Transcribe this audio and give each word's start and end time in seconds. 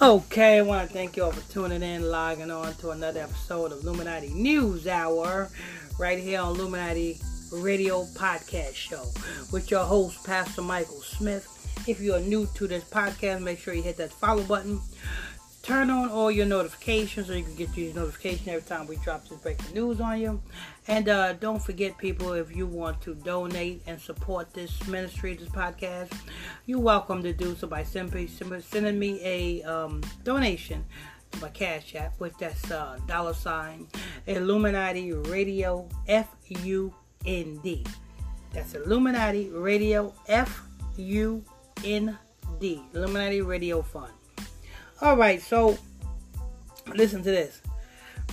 Okay, 0.00 0.58
I 0.58 0.62
want 0.62 0.86
to 0.86 0.94
thank 0.94 1.16
you 1.16 1.24
all 1.24 1.32
for 1.32 1.52
tuning 1.52 1.82
in, 1.82 2.08
logging 2.08 2.52
on 2.52 2.72
to 2.74 2.90
another 2.90 3.18
episode 3.18 3.72
of 3.72 3.82
Illuminati 3.82 4.28
News 4.28 4.86
Hour, 4.86 5.50
right 5.98 6.20
here 6.20 6.40
on 6.40 6.54
Illuminati 6.54 7.18
Radio 7.52 8.04
Podcast 8.04 8.76
Show 8.76 9.02
with 9.50 9.72
your 9.72 9.82
host, 9.82 10.24
Pastor 10.24 10.62
Michael 10.62 11.02
Smith. 11.02 11.48
If 11.88 12.00
you 12.00 12.14
are 12.14 12.20
new 12.20 12.46
to 12.54 12.68
this 12.68 12.84
podcast, 12.84 13.42
make 13.42 13.58
sure 13.58 13.74
you 13.74 13.82
hit 13.82 13.96
that 13.96 14.12
follow 14.12 14.44
button. 14.44 14.80
Turn 15.68 15.90
on 15.90 16.08
all 16.08 16.30
your 16.30 16.46
notifications 16.46 17.26
so 17.26 17.34
you 17.34 17.44
can 17.44 17.54
get 17.54 17.70
these 17.74 17.94
notifications 17.94 18.48
every 18.48 18.62
time 18.62 18.86
we 18.86 18.96
drop 18.96 19.28
this 19.28 19.38
breaking 19.38 19.74
news 19.74 20.00
on 20.00 20.18
you. 20.18 20.40
And 20.86 21.10
uh, 21.10 21.34
don't 21.34 21.62
forget, 21.62 21.98
people, 21.98 22.32
if 22.32 22.56
you 22.56 22.66
want 22.66 23.02
to 23.02 23.14
donate 23.14 23.82
and 23.86 24.00
support 24.00 24.54
this 24.54 24.88
ministry, 24.88 25.34
this 25.34 25.50
podcast, 25.50 26.10
you're 26.64 26.80
welcome 26.80 27.22
to 27.22 27.34
do 27.34 27.54
so 27.54 27.66
by 27.66 27.82
simply, 27.82 28.26
sending 28.26 28.98
me 28.98 29.20
a 29.22 29.62
um, 29.64 30.00
donation 30.24 30.86
to 31.32 31.40
my 31.42 31.50
cash 31.50 31.94
app, 31.94 32.18
which 32.18 32.32
that's 32.40 32.70
uh, 32.70 32.98
dollar 33.06 33.34
sign 33.34 33.88
Illuminati 34.26 35.12
Radio 35.12 35.86
F 36.08 36.34
U 36.48 36.94
N 37.26 37.60
D. 37.62 37.84
That's 38.54 38.72
Illuminati 38.72 39.50
Radio 39.50 40.14
F 40.28 40.62
U 40.96 41.44
N 41.84 42.16
D. 42.58 42.82
Illuminati 42.94 43.42
Radio 43.42 43.82
Fund. 43.82 44.14
All 45.00 45.16
right, 45.16 45.40
so 45.40 45.78
listen 46.94 47.22
to 47.22 47.30
this. 47.30 47.62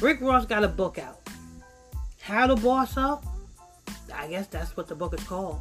Rick 0.01 0.19
Ross 0.19 0.47
got 0.47 0.63
a 0.63 0.67
book 0.67 0.97
out. 0.97 1.21
How 2.21 2.47
to 2.47 2.55
Boss 2.55 2.97
Up? 2.97 3.23
I 4.11 4.27
guess 4.27 4.47
that's 4.47 4.75
what 4.75 4.87
the 4.87 4.95
book 4.95 5.13
is 5.13 5.23
called. 5.27 5.59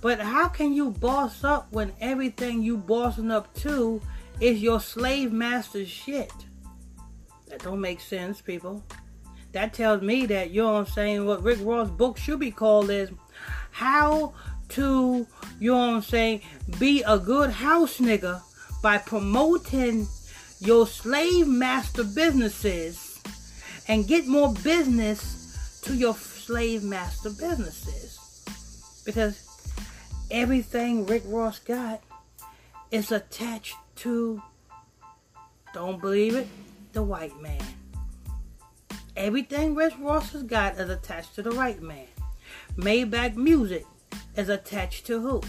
But 0.00 0.18
how 0.18 0.48
can 0.48 0.72
you 0.72 0.90
boss 0.90 1.44
up 1.44 1.68
when 1.70 1.92
everything 2.00 2.62
you 2.62 2.76
bossing 2.76 3.30
up 3.30 3.54
to 3.60 4.02
is 4.40 4.60
your 4.60 4.80
slave 4.80 5.32
master's 5.32 5.88
shit? 5.88 6.32
That 7.46 7.62
don't 7.62 7.80
make 7.80 8.00
sense, 8.00 8.40
people. 8.40 8.84
That 9.52 9.72
tells 9.72 10.02
me 10.02 10.26
that, 10.26 10.50
you 10.50 10.62
know 10.62 10.72
what 10.72 10.78
I'm 10.80 10.86
saying, 10.86 11.24
what 11.24 11.44
Rick 11.44 11.60
Ross' 11.62 11.88
book 11.88 12.18
should 12.18 12.40
be 12.40 12.50
called 12.50 12.90
is 12.90 13.10
How 13.70 14.34
to, 14.70 15.26
you 15.60 15.70
know 15.70 15.78
what 15.78 15.94
I'm 15.94 16.02
saying, 16.02 16.40
be 16.80 17.04
a 17.06 17.16
good 17.16 17.50
house 17.50 17.98
nigga 17.98 18.42
by 18.84 18.98
promoting 18.98 20.06
your 20.60 20.86
slave 20.86 21.48
master 21.48 22.04
businesses 22.04 23.18
and 23.88 24.06
get 24.06 24.26
more 24.26 24.52
business 24.62 25.80
to 25.82 25.94
your 25.94 26.12
slave 26.12 26.82
master 26.84 27.30
businesses. 27.30 28.44
Because 29.06 29.48
everything 30.30 31.06
Rick 31.06 31.22
Ross 31.24 31.60
got 31.60 32.02
is 32.90 33.10
attached 33.10 33.78
to, 33.96 34.42
don't 35.72 35.98
believe 35.98 36.34
it, 36.34 36.46
the 36.92 37.02
white 37.02 37.40
man. 37.40 37.64
Everything 39.16 39.74
Rick 39.74 39.94
Ross 39.98 40.32
has 40.32 40.42
got 40.42 40.74
is 40.74 40.90
attached 40.90 41.34
to 41.36 41.42
the 41.42 41.54
white 41.54 41.80
man. 41.80 42.08
Maybach 42.76 43.34
Music 43.34 43.86
is 44.36 44.50
attached 44.50 45.06
to 45.06 45.20
who? 45.20 45.40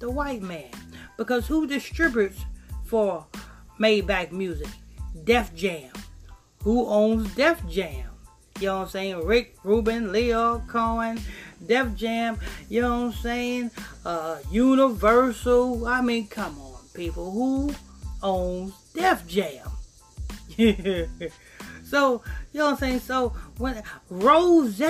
The 0.00 0.10
white 0.10 0.42
man. 0.42 0.68
Because 1.16 1.46
who 1.46 1.66
distributes 1.66 2.44
for 2.84 3.26
Maybach 3.80 4.32
Music. 4.32 4.68
Def 5.24 5.54
Jam. 5.54 5.90
Who 6.62 6.86
owns 6.86 7.34
Def 7.34 7.66
Jam? 7.68 8.10
You 8.60 8.68
know 8.68 8.78
what 8.78 8.84
I'm 8.84 8.88
saying? 8.88 9.26
Rick 9.26 9.56
Rubin, 9.64 10.08
Lyor 10.08 10.66
Cohen, 10.68 11.20
Def 11.66 11.94
Jam. 11.94 12.38
You 12.68 12.82
know 12.82 13.00
what 13.00 13.06
I'm 13.06 13.12
saying? 13.12 13.70
Uh, 14.04 14.38
Universal. 14.50 15.86
I 15.86 16.00
mean, 16.00 16.28
come 16.28 16.58
on, 16.60 16.80
people. 16.94 17.30
Who 17.32 17.74
owns 18.22 18.74
Def 18.94 19.26
Jam? 19.26 19.68
so, 21.84 22.22
you 22.52 22.60
know 22.60 22.66
what 22.66 22.72
I'm 22.72 22.76
saying? 22.76 23.00
So, 23.00 23.30
when 23.58 23.82
Rose, 24.08 24.80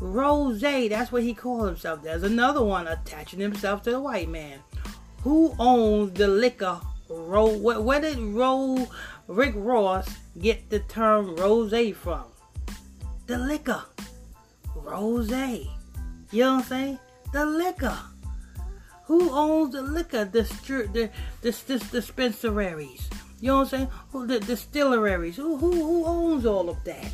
Rose, 0.00 0.60
that's 0.60 1.12
what 1.12 1.22
he 1.22 1.34
called 1.34 1.68
himself. 1.68 2.02
There's 2.02 2.24
another 2.24 2.64
one 2.64 2.88
attaching 2.88 3.40
himself 3.40 3.82
to 3.84 3.92
the 3.92 4.00
white 4.00 4.28
man. 4.28 4.58
Who 5.26 5.56
owns 5.58 6.12
the 6.12 6.28
liquor 6.28 6.80
Ro, 7.08 7.48
where, 7.48 7.80
where 7.80 8.00
did 8.00 8.16
Ro, 8.16 8.86
Rick 9.26 9.54
Ross 9.56 10.08
get 10.38 10.70
the 10.70 10.78
term 10.78 11.34
rose 11.34 11.74
from? 11.96 12.26
The 13.26 13.36
liquor. 13.36 13.82
Rose. 14.76 15.32
You 15.32 15.66
know 16.32 16.52
what 16.52 16.58
I'm 16.58 16.62
saying? 16.62 16.98
The 17.32 17.44
liquor. 17.44 17.98
Who 19.06 19.28
owns 19.32 19.72
the 19.72 19.82
liquor? 19.82 20.26
The, 20.26 20.42
the, 20.42 21.10
the, 21.42 21.50
the 21.50 21.78
dispensaries. 21.90 23.10
You 23.40 23.48
know 23.48 23.56
what 23.56 23.62
I'm 23.62 23.68
saying? 23.68 23.88
Who, 24.12 24.28
the 24.28 24.38
distilleries. 24.38 25.34
Who, 25.34 25.56
who, 25.56 25.72
who 25.72 26.04
owns 26.04 26.46
all 26.46 26.70
of 26.70 26.84
that? 26.84 27.10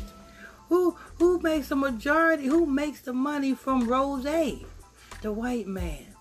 Who, 0.69 0.95
who 1.17 1.39
makes 1.39 1.69
the 1.69 1.75
majority? 1.75 2.45
Who 2.45 2.67
makes 2.67 3.01
the 3.01 3.13
money 3.13 3.55
from 3.55 3.87
Rose? 3.87 4.25
The 5.23 5.33
white 5.33 5.65
man. 5.65 6.12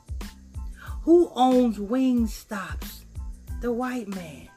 Who 1.02 1.30
owns 1.34 1.78
wing 1.78 2.26
stops? 2.26 3.02
the 3.62 3.72
white 3.72 4.08
man. 4.08 4.48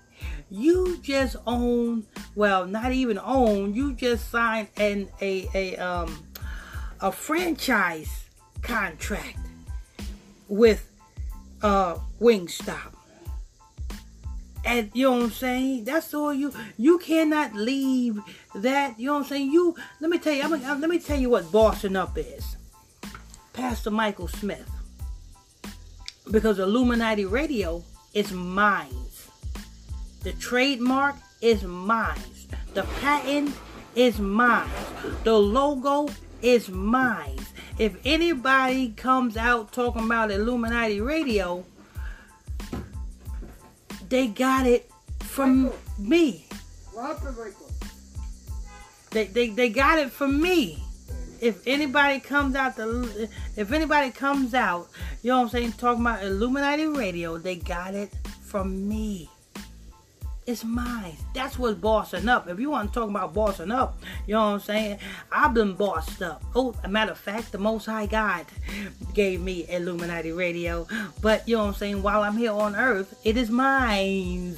You 0.49 0.97
just 1.01 1.37
own, 1.47 2.05
well, 2.35 2.65
not 2.65 2.91
even 2.91 3.17
own, 3.17 3.73
you 3.73 3.93
just 3.93 4.29
signed 4.29 4.67
an 4.77 5.07
a 5.21 5.47
a 5.53 5.77
um 5.77 6.27
a 6.99 7.11
franchise 7.11 8.25
contract 8.61 9.37
with 10.49 10.87
uh 11.61 11.97
Wingstop. 12.19 12.91
And 14.65 14.89
you 14.93 15.05
know 15.05 15.17
what 15.17 15.23
I'm 15.23 15.31
saying? 15.31 15.85
That's 15.85 16.13
all 16.13 16.33
you 16.33 16.51
you 16.77 16.97
cannot 16.99 17.53
leave 17.53 18.19
that, 18.55 18.99
you 18.99 19.07
know 19.07 19.13
what 19.13 19.19
I'm 19.23 19.25
saying? 19.25 19.51
You 19.51 19.75
let 19.99 20.09
me 20.09 20.17
tell 20.17 20.33
you, 20.33 20.43
I'm, 20.43 20.81
let 20.81 20.89
me 20.89 20.99
tell 20.99 21.19
you 21.19 21.29
what 21.29 21.51
bossing 21.51 21.95
up 21.95 22.17
is. 22.17 22.57
Pastor 23.53 23.91
Michael 23.91 24.27
Smith. 24.27 24.74
Because 26.31 26.59
Illuminati 26.59 27.25
Radio 27.25 27.83
is 28.13 28.31
mine. 28.31 29.05
The 30.23 30.33
trademark 30.33 31.15
is 31.41 31.63
mine. 31.63 32.17
The 32.73 32.83
patent 32.99 33.55
is 33.95 34.19
mine. 34.19 34.69
The 35.23 35.37
logo 35.37 36.09
is 36.41 36.69
mine. 36.69 37.37
If 37.77 37.95
anybody 38.05 38.89
comes 38.89 39.37
out 39.37 39.71
talking 39.71 40.05
about 40.05 40.31
Illuminati 40.31 40.99
Radio, 41.01 41.63
they 44.09 44.27
got 44.27 44.65
it 44.65 44.89
from 45.19 45.63
Michael. 45.63 45.79
me. 45.99 46.45
They, 49.11 49.25
they, 49.25 49.49
they 49.49 49.69
got 49.69 49.99
it 49.99 50.11
from 50.11 50.41
me. 50.41 50.84
If 51.45 51.61
anybody 51.67 52.19
comes 52.19 52.55
out 52.55 52.75
the 52.75 53.29
if 53.55 53.71
anybody 53.71 54.09
comes 54.09 54.55
out, 54.55 54.89
you 55.21 55.29
know 55.29 55.37
what 55.37 55.43
I'm 55.43 55.49
saying, 55.49 55.73
talking 55.73 56.01
about 56.01 56.23
Illuminati 56.23 56.87
Radio, 56.87 57.37
they 57.37 57.55
got 57.57 57.93
it 57.93 58.11
from 58.41 58.89
me. 58.89 59.29
It's 60.47 60.63
mine. 60.63 61.15
That's 61.35 61.59
what's 61.59 61.77
bossing 61.77 62.27
up. 62.27 62.47
If 62.47 62.59
you 62.59 62.71
want 62.71 62.91
to 62.91 62.99
talk 62.99 63.09
about 63.11 63.35
bossing 63.35 63.69
up, 63.69 64.01
you 64.25 64.33
know 64.33 64.41
what 64.41 64.53
I'm 64.53 64.59
saying? 64.59 64.97
I've 65.31 65.53
been 65.53 65.75
bossed 65.75 66.23
up. 66.23 66.43
Oh, 66.55 66.73
a 66.83 66.87
matter 66.87 67.11
of 67.11 67.19
fact, 67.19 67.51
the 67.51 67.59
Most 67.59 67.85
High 67.85 68.07
God 68.07 68.47
gave 69.13 69.39
me 69.39 69.67
Illuminati 69.69 70.31
Radio. 70.31 70.87
But 71.21 71.47
you 71.47 71.57
know 71.57 71.63
what 71.63 71.69
I'm 71.69 71.75
saying? 71.75 72.01
While 72.01 72.23
I'm 72.23 72.37
here 72.37 72.53
on 72.53 72.75
Earth, 72.75 73.19
it 73.23 73.37
is 73.37 73.51
mine. 73.51 74.55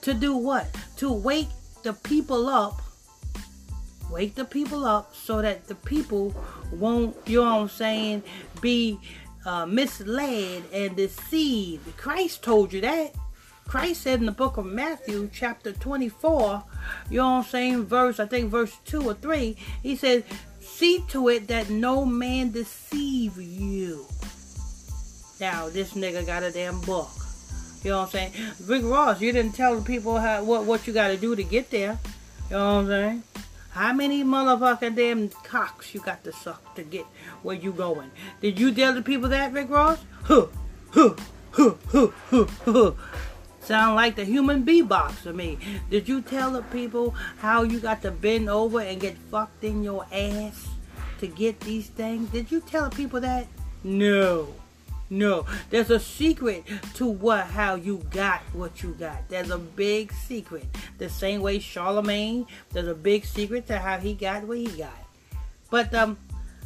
To 0.00 0.14
do 0.14 0.34
what? 0.34 0.66
To 0.96 1.12
wake 1.12 1.48
the 1.82 1.92
people 1.92 2.48
up. 2.48 2.80
Wake 4.10 4.34
the 4.34 4.44
people 4.44 4.84
up 4.84 5.14
so 5.14 5.42
that 5.42 5.66
the 5.66 5.74
people 5.74 6.34
won't, 6.72 7.16
you 7.26 7.42
know 7.42 7.56
what 7.56 7.62
I'm 7.62 7.68
saying, 7.68 8.22
be 8.60 8.98
uh, 9.44 9.66
misled 9.66 10.64
and 10.72 10.96
deceived. 10.96 11.96
Christ 11.96 12.42
told 12.42 12.72
you 12.72 12.80
that. 12.80 13.14
Christ 13.66 14.02
said 14.02 14.20
in 14.20 14.26
the 14.26 14.32
book 14.32 14.56
of 14.56 14.64
Matthew, 14.64 15.28
chapter 15.32 15.72
24, 15.72 16.64
you 17.10 17.18
know 17.18 17.24
what 17.24 17.30
I'm 17.30 17.44
saying, 17.44 17.84
verse, 17.84 18.18
I 18.18 18.24
think 18.24 18.50
verse 18.50 18.74
2 18.86 19.10
or 19.10 19.14
3, 19.14 19.56
he 19.82 19.94
said, 19.94 20.24
See 20.60 21.04
to 21.08 21.28
it 21.28 21.48
that 21.48 21.68
no 21.68 22.04
man 22.04 22.50
deceive 22.50 23.36
you. 23.36 24.06
Now, 25.40 25.68
this 25.68 25.92
nigga 25.92 26.24
got 26.26 26.42
a 26.42 26.50
damn 26.50 26.80
book. 26.80 27.10
You 27.84 27.90
know 27.90 27.98
what 27.98 28.04
I'm 28.04 28.10
saying? 28.10 28.32
Rick 28.66 28.84
Ross, 28.84 29.20
you 29.20 29.32
didn't 29.32 29.52
tell 29.52 29.76
the 29.76 29.82
people 29.82 30.18
how, 30.18 30.42
what, 30.44 30.64
what 30.64 30.86
you 30.86 30.92
got 30.92 31.08
to 31.08 31.16
do 31.16 31.36
to 31.36 31.44
get 31.44 31.70
there. 31.70 31.98
You 32.50 32.56
know 32.56 32.76
what 32.76 32.80
I'm 32.80 32.86
saying? 32.86 33.22
How 33.78 33.92
many 33.92 34.24
motherfucking 34.24 34.96
damn 34.96 35.28
cocks 35.28 35.94
you 35.94 36.00
got 36.00 36.24
to 36.24 36.32
suck 36.32 36.74
to 36.74 36.82
get 36.82 37.06
where 37.44 37.54
you 37.54 37.70
going? 37.70 38.10
Did 38.40 38.58
you 38.58 38.74
tell 38.74 38.92
the 38.92 39.02
people 39.02 39.28
that, 39.28 39.52
Rick 39.52 39.70
Ross? 39.70 40.00
Huh, 40.24 40.46
huh, 40.90 41.14
huh, 41.52 41.74
huh, 41.86 42.08
huh, 42.28 42.46
huh. 42.64 42.92
Sound 43.60 43.94
like 43.94 44.16
the 44.16 44.24
human 44.24 44.66
beatbox 44.66 45.22
to 45.22 45.32
me. 45.32 45.58
Did 45.90 46.08
you 46.08 46.22
tell 46.22 46.50
the 46.50 46.62
people 46.62 47.14
how 47.38 47.62
you 47.62 47.78
got 47.78 48.02
to 48.02 48.10
bend 48.10 48.50
over 48.50 48.80
and 48.80 49.00
get 49.00 49.16
fucked 49.30 49.62
in 49.62 49.84
your 49.84 50.04
ass 50.10 50.66
to 51.20 51.28
get 51.28 51.60
these 51.60 51.86
things? 51.86 52.30
Did 52.30 52.50
you 52.50 52.60
tell 52.60 52.90
the 52.90 52.96
people 52.96 53.20
that? 53.20 53.46
No. 53.84 54.56
No, 55.10 55.46
there's 55.70 55.90
a 55.90 55.98
secret 55.98 56.64
to 56.94 57.06
what 57.06 57.46
how 57.46 57.76
you 57.76 58.04
got 58.10 58.40
what 58.52 58.82
you 58.82 58.90
got. 58.98 59.28
There's 59.28 59.50
a 59.50 59.58
big 59.58 60.12
secret. 60.12 60.66
The 60.98 61.08
same 61.08 61.40
way 61.40 61.58
Charlemagne, 61.58 62.46
there's 62.72 62.88
a 62.88 62.94
big 62.94 63.24
secret 63.24 63.66
to 63.68 63.78
how 63.78 63.98
he 63.98 64.14
got 64.14 64.44
what 64.44 64.58
he 64.58 64.66
got. 64.66 64.92
But 65.70 65.94
um, 65.94 66.18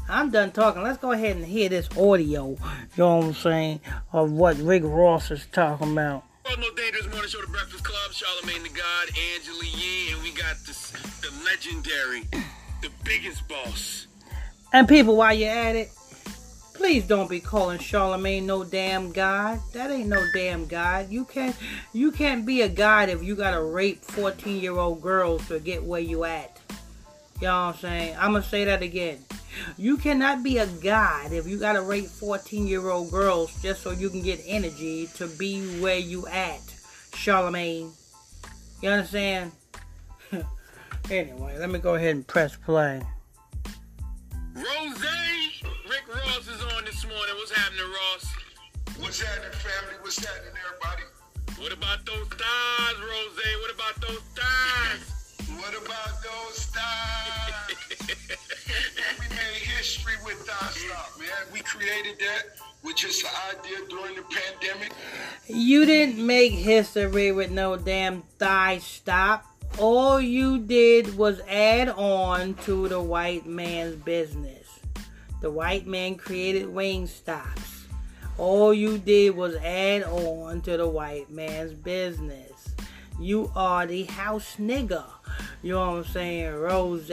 I'm 0.09 0.31
done 0.31 0.51
talking. 0.51 0.83
Let's 0.83 0.99
go 0.99 1.13
ahead 1.13 1.37
and 1.37 1.45
hear 1.45 1.69
this 1.69 1.89
audio. 1.97 2.51
You 2.51 2.59
know 2.97 3.17
what 3.17 3.27
I'm 3.27 3.35
saying 3.35 3.81
of 4.13 4.33
what 4.33 4.57
Rick 4.59 4.83
Ross 4.85 5.31
is 5.31 5.47
talking 5.53 5.93
about. 5.93 6.25
No 6.45 6.71
dangerous 6.75 7.07
morning 7.07 7.29
show, 7.31 7.41
The 7.41 7.47
Breakfast 7.47 7.83
Club. 7.83 8.13
Charlemagne 8.13 8.63
the 8.63 8.69
God, 8.69 9.09
Angela 9.35 9.65
Yee, 9.65 10.13
and 10.13 10.23
we 10.23 10.33
got 10.33 10.57
this, 10.67 10.91
the 11.21 11.33
legendary, 11.45 12.25
the 12.83 12.91
biggest 13.05 13.49
boss. 13.49 14.07
And 14.73 14.87
people, 14.87 15.17
while 15.17 15.33
you're 15.33 15.51
at 15.51 15.77
it, 15.77 15.91
please 16.83 17.07
don't 17.07 17.31
be 17.31 17.39
calling 17.39 17.79
Charlemagne 17.79 18.45
no 18.45 18.65
damn 18.65 19.13
god. 19.13 19.61
That 19.73 19.93
ain't 19.93 20.09
no 20.09 20.21
damn 20.35 20.67
god. 20.67 21.11
You 21.11 21.25
can't 21.25 21.55
you 21.93 22.11
can't 22.11 22.45
be 22.45 22.63
a 22.63 22.69
god 22.69 23.09
if 23.09 23.23
you 23.23 23.37
gotta 23.37 23.63
rape 23.63 24.05
14 24.05 24.61
year 24.61 24.77
old 24.77 25.01
girls 25.01 25.47
to 25.47 25.61
get 25.61 25.85
where 25.85 26.01
you 26.01 26.25
at. 26.25 26.59
You 27.41 27.47
know 27.47 27.67
what 27.67 27.75
I'm 27.75 27.75
saying? 27.77 28.17
I'm 28.19 28.33
gonna 28.33 28.43
say 28.43 28.65
that 28.65 28.83
again. 28.83 29.19
You 29.79 29.97
cannot 29.97 30.43
be 30.43 30.59
a 30.59 30.67
god 30.67 31.33
if 31.33 31.47
you 31.47 31.57
gotta 31.57 31.81
rape 31.81 32.09
14 32.09 32.67
year 32.67 32.91
old 32.91 33.13
girls 33.13 33.63
just 33.63 33.81
so 33.85 33.93
you 33.93 34.11
can 34.11 34.23
get 34.23 34.43
energy 34.45 35.09
to 35.15 35.29
be 35.29 35.61
where 35.79 36.01
you 36.01 36.27
at, 36.27 36.63
Charlemagne. 37.15 37.93
You 38.81 38.89
understand? 38.89 39.53
anyway, 41.13 41.59
let 41.61 41.71
me 41.71 41.79
go 41.79 41.95
ahead 41.95 42.17
and 42.17 42.27
press 42.27 42.57
play. 42.57 43.03
Ross 46.13 46.47
is 46.47 46.63
on 46.77 46.85
this 46.85 47.05
morning. 47.05 47.35
What's 47.37 47.57
happening, 47.57 47.87
Ross? 47.89 48.35
What's 48.99 49.23
happening, 49.23 49.51
family? 49.53 49.95
What's 50.03 50.19
happening, 50.23 50.53
everybody? 50.61 51.05
What 51.59 51.73
about 51.73 52.05
those 52.05 52.29
thighs, 52.29 52.97
Rose? 53.01 53.39
What 53.63 53.75
about 53.75 54.01
those 54.03 54.21
thighs? 54.37 55.35
what 55.57 55.73
about 55.73 56.23
those 56.23 56.67
thighs? 56.67 57.97
we 59.21 59.29
made 59.31 59.57
history 59.57 60.13
with 60.23 60.37
Thigh 60.47 60.71
Stop, 60.73 61.19
man. 61.19 61.29
We 61.51 61.61
created 61.61 62.19
that 62.19 62.43
with 62.83 62.97
just 62.97 63.25
an 63.25 63.31
idea 63.57 63.79
during 63.89 64.15
the 64.17 64.23
pandemic. 64.23 64.93
You 65.47 65.87
didn't 65.87 66.27
make 66.27 66.53
history 66.53 67.33
with 67.33 67.51
no 67.51 67.77
damn 67.77 68.21
thigh 68.39 68.79
stop. 68.79 69.47
All 69.79 70.21
you 70.21 70.59
did 70.59 71.17
was 71.17 71.41
add 71.49 71.89
on 71.89 72.53
to 72.65 72.89
the 72.89 73.01
white 73.01 73.47
man's 73.47 73.97
business. 73.97 74.62
The 75.43 75.51
white 75.51 75.89
man 75.89 76.15
created 76.15 76.69
wing 76.69 77.09
stops. 77.09 77.89
All 78.39 78.73
you 78.73 78.97
did 78.97 79.35
was 79.35 79.57
add 79.57 80.05
on 80.05 80.61
to 80.61 80.77
the 80.77 80.87
white 80.87 81.33
man's 81.33 81.75
business. 81.75 82.52
You 83.23 83.51
are 83.55 83.87
the 83.87 84.05
house 84.05 84.57
nigga. 84.59 85.05
You 85.63 85.73
know 85.75 85.93
what 85.93 85.99
I'm 85.99 86.05
saying, 86.05 86.55
Rose? 86.55 87.11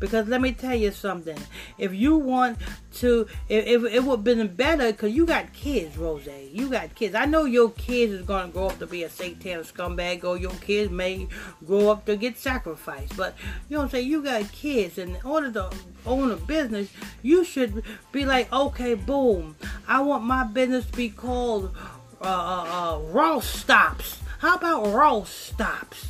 Because 0.00 0.26
let 0.26 0.40
me 0.40 0.52
tell 0.52 0.74
you 0.74 0.90
something. 0.90 1.38
If 1.76 1.94
you 1.94 2.16
want 2.16 2.58
to, 2.94 3.26
if, 3.48 3.66
if 3.66 3.92
it 3.92 4.04
would 4.04 4.16
have 4.16 4.24
been 4.24 4.54
better, 4.54 4.90
because 4.90 5.12
you 5.12 5.26
got 5.26 5.52
kids, 5.52 5.96
Rose. 5.98 6.28
You 6.52 6.70
got 6.70 6.94
kids. 6.94 7.14
I 7.14 7.26
know 7.26 7.44
your 7.44 7.70
kids 7.70 8.12
is 8.12 8.22
going 8.22 8.46
to 8.46 8.52
grow 8.52 8.68
up 8.68 8.78
to 8.78 8.86
be 8.86 9.04
a 9.04 9.10
satanic 9.10 9.66
scumbag, 9.66 10.24
or 10.24 10.38
your 10.38 10.52
kids 10.52 10.90
may 10.90 11.28
grow 11.66 11.90
up 11.90 12.06
to 12.06 12.16
get 12.16 12.38
sacrificed. 12.38 13.16
But, 13.16 13.34
you 13.68 13.76
know 13.76 13.80
what 13.80 13.84
I'm 13.84 13.90
saying? 13.90 14.08
You 14.08 14.22
got 14.22 14.50
kids, 14.50 14.98
and 14.98 15.16
in 15.16 15.22
order 15.22 15.52
to 15.52 15.70
own 16.06 16.30
a 16.30 16.36
business, 16.36 16.90
you 17.22 17.44
should 17.44 17.84
be 18.12 18.24
like, 18.24 18.50
okay, 18.52 18.94
boom. 18.94 19.56
I 19.86 20.00
want 20.00 20.24
my 20.24 20.44
business 20.44 20.86
to 20.86 20.92
be 20.92 21.10
called 21.10 21.76
uh, 22.20 22.24
uh, 22.24 22.96
uh, 22.96 22.98
Raw 23.12 23.40
Stops. 23.40 24.20
How 24.38 24.54
about 24.54 24.94
Raw 24.94 25.24
Stops? 25.24 26.06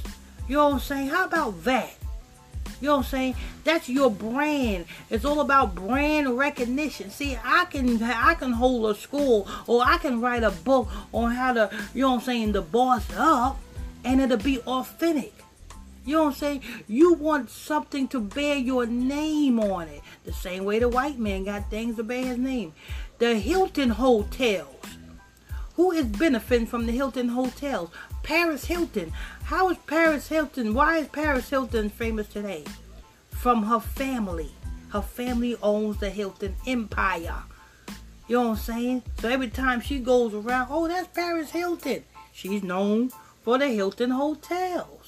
You 0.48 0.56
know 0.56 0.66
what 0.66 0.74
I'm 0.74 0.80
saying? 0.80 1.08
How 1.08 1.24
about 1.24 1.64
that? 1.64 1.94
You 2.78 2.88
know 2.88 2.96
what 2.96 3.06
I'm 3.06 3.10
saying? 3.10 3.36
That's 3.64 3.88
your 3.88 4.10
brand. 4.10 4.84
It's 5.08 5.24
all 5.24 5.40
about 5.40 5.74
brand 5.74 6.36
recognition. 6.36 7.08
See, 7.10 7.38
I 7.42 7.64
can 7.64 8.02
I 8.02 8.34
can 8.34 8.52
hold 8.52 8.94
a 8.94 8.94
school 8.98 9.48
or 9.66 9.82
I 9.82 9.96
can 9.96 10.20
write 10.20 10.42
a 10.42 10.50
book 10.50 10.88
on 11.12 11.32
how 11.32 11.54
to, 11.54 11.70
you 11.94 12.02
know 12.02 12.10
what 12.10 12.14
I'm 12.16 12.20
saying, 12.20 12.52
the 12.52 12.60
boss 12.60 13.06
up 13.16 13.58
and 14.04 14.20
it'll 14.20 14.36
be 14.36 14.60
authentic. 14.60 15.32
You 16.04 16.16
know 16.16 16.24
what 16.24 16.28
I'm 16.30 16.34
saying? 16.36 16.62
You 16.86 17.14
want 17.14 17.48
something 17.48 18.08
to 18.08 18.20
bear 18.20 18.56
your 18.56 18.84
name 18.84 19.58
on 19.58 19.88
it. 19.88 20.02
The 20.24 20.34
same 20.34 20.64
way 20.64 20.78
the 20.78 20.88
white 20.88 21.18
man 21.18 21.44
got 21.44 21.70
things 21.70 21.96
to 21.96 22.02
bear 22.02 22.26
his 22.26 22.38
name. 22.38 22.74
The 23.18 23.36
Hilton 23.36 23.88
Hotels. 23.88 24.97
Who 25.78 25.92
is 25.92 26.06
benefiting 26.06 26.66
from 26.66 26.86
the 26.86 26.92
Hilton 26.92 27.28
Hotels? 27.28 27.90
Paris 28.24 28.64
Hilton. 28.64 29.12
How 29.44 29.70
is 29.70 29.78
Paris 29.86 30.26
Hilton? 30.26 30.74
Why 30.74 30.96
is 30.98 31.06
Paris 31.06 31.48
Hilton 31.50 31.88
famous 31.88 32.26
today? 32.26 32.64
From 33.30 33.62
her 33.62 33.78
family. 33.78 34.50
Her 34.88 35.02
family 35.02 35.56
owns 35.62 35.98
the 35.98 36.10
Hilton 36.10 36.56
Empire. 36.66 37.44
You 38.26 38.38
know 38.38 38.48
what 38.48 38.48
I'm 38.48 38.56
saying? 38.56 39.02
So 39.20 39.28
every 39.28 39.50
time 39.50 39.80
she 39.80 40.00
goes 40.00 40.34
around, 40.34 40.66
oh, 40.68 40.88
that's 40.88 41.06
Paris 41.16 41.52
Hilton. 41.52 42.02
She's 42.32 42.64
known 42.64 43.12
for 43.42 43.56
the 43.56 43.68
Hilton 43.68 44.10
hotels. 44.10 45.06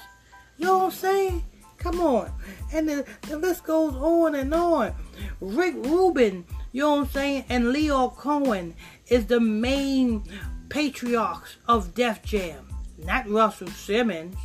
You 0.57 0.67
know 0.67 0.79
what 0.79 0.85
I'm 0.85 0.91
saying? 0.93 1.45
Come 1.79 2.01
on. 2.01 2.31
And 2.73 2.89
the, 2.89 3.05
the 3.23 3.39
list 3.39 3.65
goes 3.65 3.95
on 3.95 4.37
and 4.37 4.55
on. 4.55 4.95
Rick 5.41 5.75
Rubin, 5.79 6.45
you 6.71 6.83
know 6.83 6.93
what 6.93 7.01
I'm 7.01 7.07
saying, 7.09 7.45
and 7.49 7.65
Lyor 7.75 8.15
Cohen 8.15 8.77
is 9.09 9.27
the 9.27 9.41
main 9.41 10.23
patriarchs 10.71 11.59
of 11.69 11.95
Def 11.95 12.23
Jam. 12.23 12.67
Not 12.97 13.29
Russell 13.29 13.69
Simmons. 13.69 14.37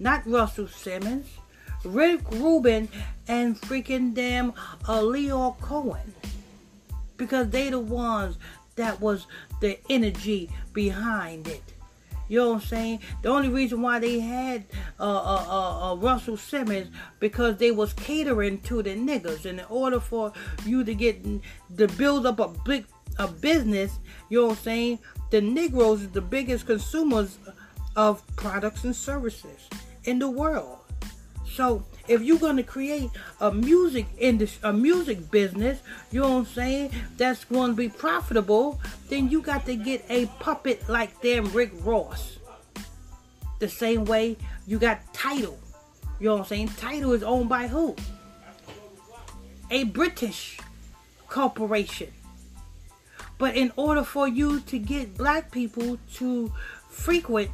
Not 0.00 0.26
Russell 0.26 0.66
Simmons. 0.66 1.28
Rick 1.84 2.22
Rubin 2.32 2.88
and 3.28 3.60
freaking 3.60 4.14
damn 4.14 4.50
uh, 4.88 5.00
Lyor 5.00 5.58
Cohen. 5.60 6.14
Because 7.16 7.50
they 7.50 7.70
the 7.70 7.78
ones 7.78 8.38
that 8.74 9.00
was 9.00 9.26
the 9.60 9.78
energy 9.88 10.50
behind 10.72 11.46
it. 11.46 11.62
You 12.28 12.38
know 12.38 12.48
what 12.48 12.54
I'm 12.54 12.60
saying? 12.62 13.00
The 13.22 13.28
only 13.28 13.50
reason 13.50 13.82
why 13.82 13.98
they 13.98 14.18
had 14.18 14.64
uh, 14.98 15.02
uh, 15.04 15.46
uh, 15.46 15.92
uh, 15.92 15.96
Russell 15.96 16.38
Simmons 16.38 16.88
because 17.20 17.58
they 17.58 17.70
was 17.70 17.92
catering 17.92 18.60
to 18.62 18.82
the 18.82 18.96
niggas. 18.96 19.44
And 19.44 19.60
in 19.60 19.66
order 19.68 20.00
for 20.00 20.32
you 20.64 20.84
to 20.84 20.94
get 20.94 21.22
to 21.76 21.88
build 21.88 22.24
up 22.24 22.40
a 22.40 22.48
big 22.64 22.86
a 23.18 23.28
business, 23.28 23.98
you 24.28 24.40
know 24.40 24.46
what 24.48 24.58
I'm 24.58 24.64
saying? 24.64 24.98
The 25.30 25.40
Negroes 25.40 26.02
is 26.02 26.10
the 26.10 26.20
biggest 26.20 26.66
consumers 26.66 27.38
of 27.96 28.22
products 28.36 28.84
and 28.84 28.94
services 28.94 29.68
in 30.04 30.18
the 30.18 30.28
world. 30.28 30.78
So 31.46 31.84
if 32.08 32.20
you're 32.22 32.38
gonna 32.38 32.64
create 32.64 33.10
a 33.40 33.52
music 33.52 34.06
industry, 34.18 34.60
a 34.68 34.72
music 34.72 35.30
business, 35.30 35.80
you 36.10 36.20
know 36.20 36.30
what 36.30 36.38
I'm 36.38 36.46
saying, 36.46 36.90
that's 37.16 37.44
going 37.44 37.70
to 37.70 37.76
be 37.76 37.88
profitable, 37.88 38.80
then 39.08 39.30
you 39.30 39.40
got 39.40 39.64
to 39.66 39.76
get 39.76 40.04
a 40.08 40.26
puppet 40.40 40.88
like 40.88 41.20
them 41.20 41.50
Rick 41.52 41.70
Ross. 41.82 42.38
The 43.60 43.68
same 43.68 44.04
way 44.04 44.36
you 44.66 44.78
got 44.78 45.00
Tidal. 45.14 45.58
You 46.18 46.26
know 46.26 46.34
what 46.34 46.40
I'm 46.42 46.46
saying? 46.46 46.68
Tidal 46.76 47.12
is 47.12 47.22
owned 47.22 47.48
by 47.48 47.68
who? 47.68 47.94
A 49.70 49.84
British 49.84 50.58
corporation. 51.28 52.12
But 53.38 53.56
in 53.56 53.72
order 53.76 54.04
for 54.04 54.28
you 54.28 54.60
to 54.60 54.78
get 54.78 55.16
black 55.16 55.50
people 55.50 55.98
to 56.14 56.52
frequent 56.88 57.50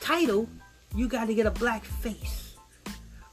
Tidal, 0.00 0.48
you 0.94 1.08
got 1.08 1.26
to 1.26 1.34
get 1.34 1.46
a 1.46 1.50
black 1.50 1.84
face. 1.84 2.56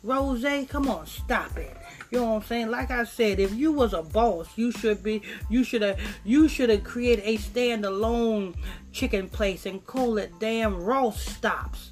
Rose, 0.04 0.46
come 0.68 0.88
on, 0.88 1.08
stop 1.08 1.58
it. 1.58 1.75
You 2.12 2.20
know 2.20 2.25
what 2.25 2.36
I'm 2.36 2.44
saying? 2.44 2.70
Like 2.70 2.92
I 2.92 3.04
said, 3.04 3.39
if 3.39 3.54
you 3.56 3.72
was 3.72 3.94
a 3.94 4.04
boss, 4.04 4.48
you 4.56 4.72
should 4.72 5.01
be, 5.01 5.22
you 5.50 5.63
should 5.63 5.82
have, 5.82 6.00
you 6.24 6.48
should 6.48 6.70
have 6.70 6.84
created 6.84 7.25
a 7.25 7.38
standalone 7.38 8.56
chicken 8.92 9.27
place 9.30 9.65
and 9.65 9.86
call 9.86 10.18
it 10.18 10.32
damn 10.39 10.75
Ross 10.77 11.22
Stops. 11.22 11.92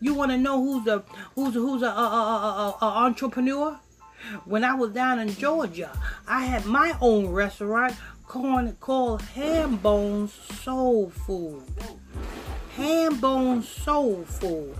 You 0.00 0.14
want 0.14 0.32
to 0.32 0.38
know 0.38 0.62
who's 0.62 0.86
a, 0.88 1.04
who's 1.34 1.54
a, 1.54 1.60
who's 1.60 1.82
a, 1.82 1.86
a, 1.86 1.90
a, 1.90 2.78
a, 2.82 2.86
entrepreneur? 2.86 3.78
When 4.46 4.64
I 4.64 4.74
was 4.74 4.90
down 4.90 5.18
in 5.18 5.28
Georgia, 5.28 5.90
I 6.26 6.44
had 6.44 6.64
my 6.66 6.96
own 7.00 7.28
restaurant 7.28 7.94
called, 8.26 8.80
called 8.80 9.22
Ham 9.22 9.76
Bones 9.76 10.32
Soul 10.32 11.10
Food. 11.10 11.64
Ham 12.76 13.20
bones 13.20 13.68
soul 13.68 14.24
food. 14.24 14.74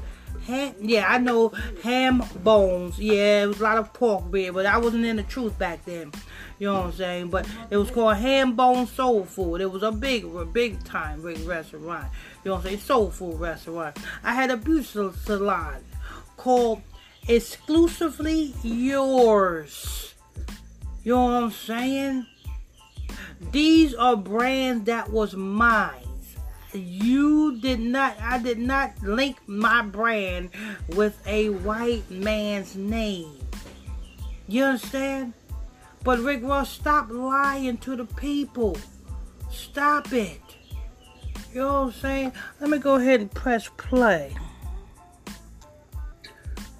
Ham, 0.46 0.74
yeah, 0.80 1.06
I 1.08 1.18
know 1.18 1.50
ham 1.82 2.24
bones. 2.42 2.98
Yeah, 2.98 3.44
it 3.44 3.46
was 3.46 3.60
a 3.60 3.62
lot 3.62 3.78
of 3.78 3.92
pork 3.92 4.32
beer, 4.32 4.52
but 4.52 4.66
I 4.66 4.78
wasn't 4.78 5.04
in 5.04 5.16
the 5.16 5.22
truth 5.22 5.56
back 5.58 5.84
then. 5.84 6.10
You 6.58 6.66
know 6.66 6.74
what 6.74 6.86
I'm 6.86 6.92
saying? 6.92 7.28
But 7.28 7.48
it 7.70 7.76
was 7.76 7.92
called 7.92 8.16
Ham 8.16 8.56
Bone 8.56 8.88
Soul 8.88 9.24
Food. 9.24 9.60
It 9.60 9.70
was 9.70 9.84
a 9.84 9.92
big, 9.92 10.24
a 10.24 10.44
big 10.44 10.82
time 10.82 11.22
big 11.22 11.38
restaurant. 11.46 12.08
You 12.44 12.50
know 12.50 12.56
what 12.56 12.64
I'm 12.64 12.66
saying? 12.66 12.80
Soul 12.80 13.10
food 13.10 13.38
restaurant. 13.38 13.96
I 14.24 14.34
had 14.34 14.50
a 14.50 14.56
beauty 14.56 14.84
salon 14.84 15.84
called 16.36 16.82
Exclusively 17.28 18.54
Yours. 18.64 20.14
You 21.04 21.14
know 21.14 21.24
what 21.26 21.42
I'm 21.44 21.50
saying? 21.52 22.26
These 23.50 23.94
are 23.94 24.16
brands 24.16 24.84
that 24.84 25.10
was 25.10 25.34
mine. 25.34 26.04
You 26.72 27.58
did 27.60 27.78
not, 27.78 28.16
I 28.20 28.38
did 28.38 28.58
not 28.58 29.00
link 29.02 29.38
my 29.46 29.82
brand 29.82 30.50
with 30.88 31.20
a 31.26 31.50
white 31.50 32.10
man's 32.10 32.74
name. 32.74 33.38
You 34.48 34.64
understand? 34.64 35.34
But 36.02 36.18
Rick 36.18 36.42
Ross, 36.42 36.70
stop 36.70 37.10
lying 37.10 37.78
to 37.78 37.96
the 37.96 38.04
people. 38.04 38.76
Stop 39.50 40.12
it. 40.12 40.40
You 41.52 41.60
know 41.60 41.72
what 41.72 41.86
I'm 41.86 41.92
saying? 41.92 42.32
Let 42.60 42.70
me 42.70 42.78
go 42.78 42.96
ahead 42.96 43.20
and 43.20 43.30
press 43.30 43.68
play. 43.76 44.34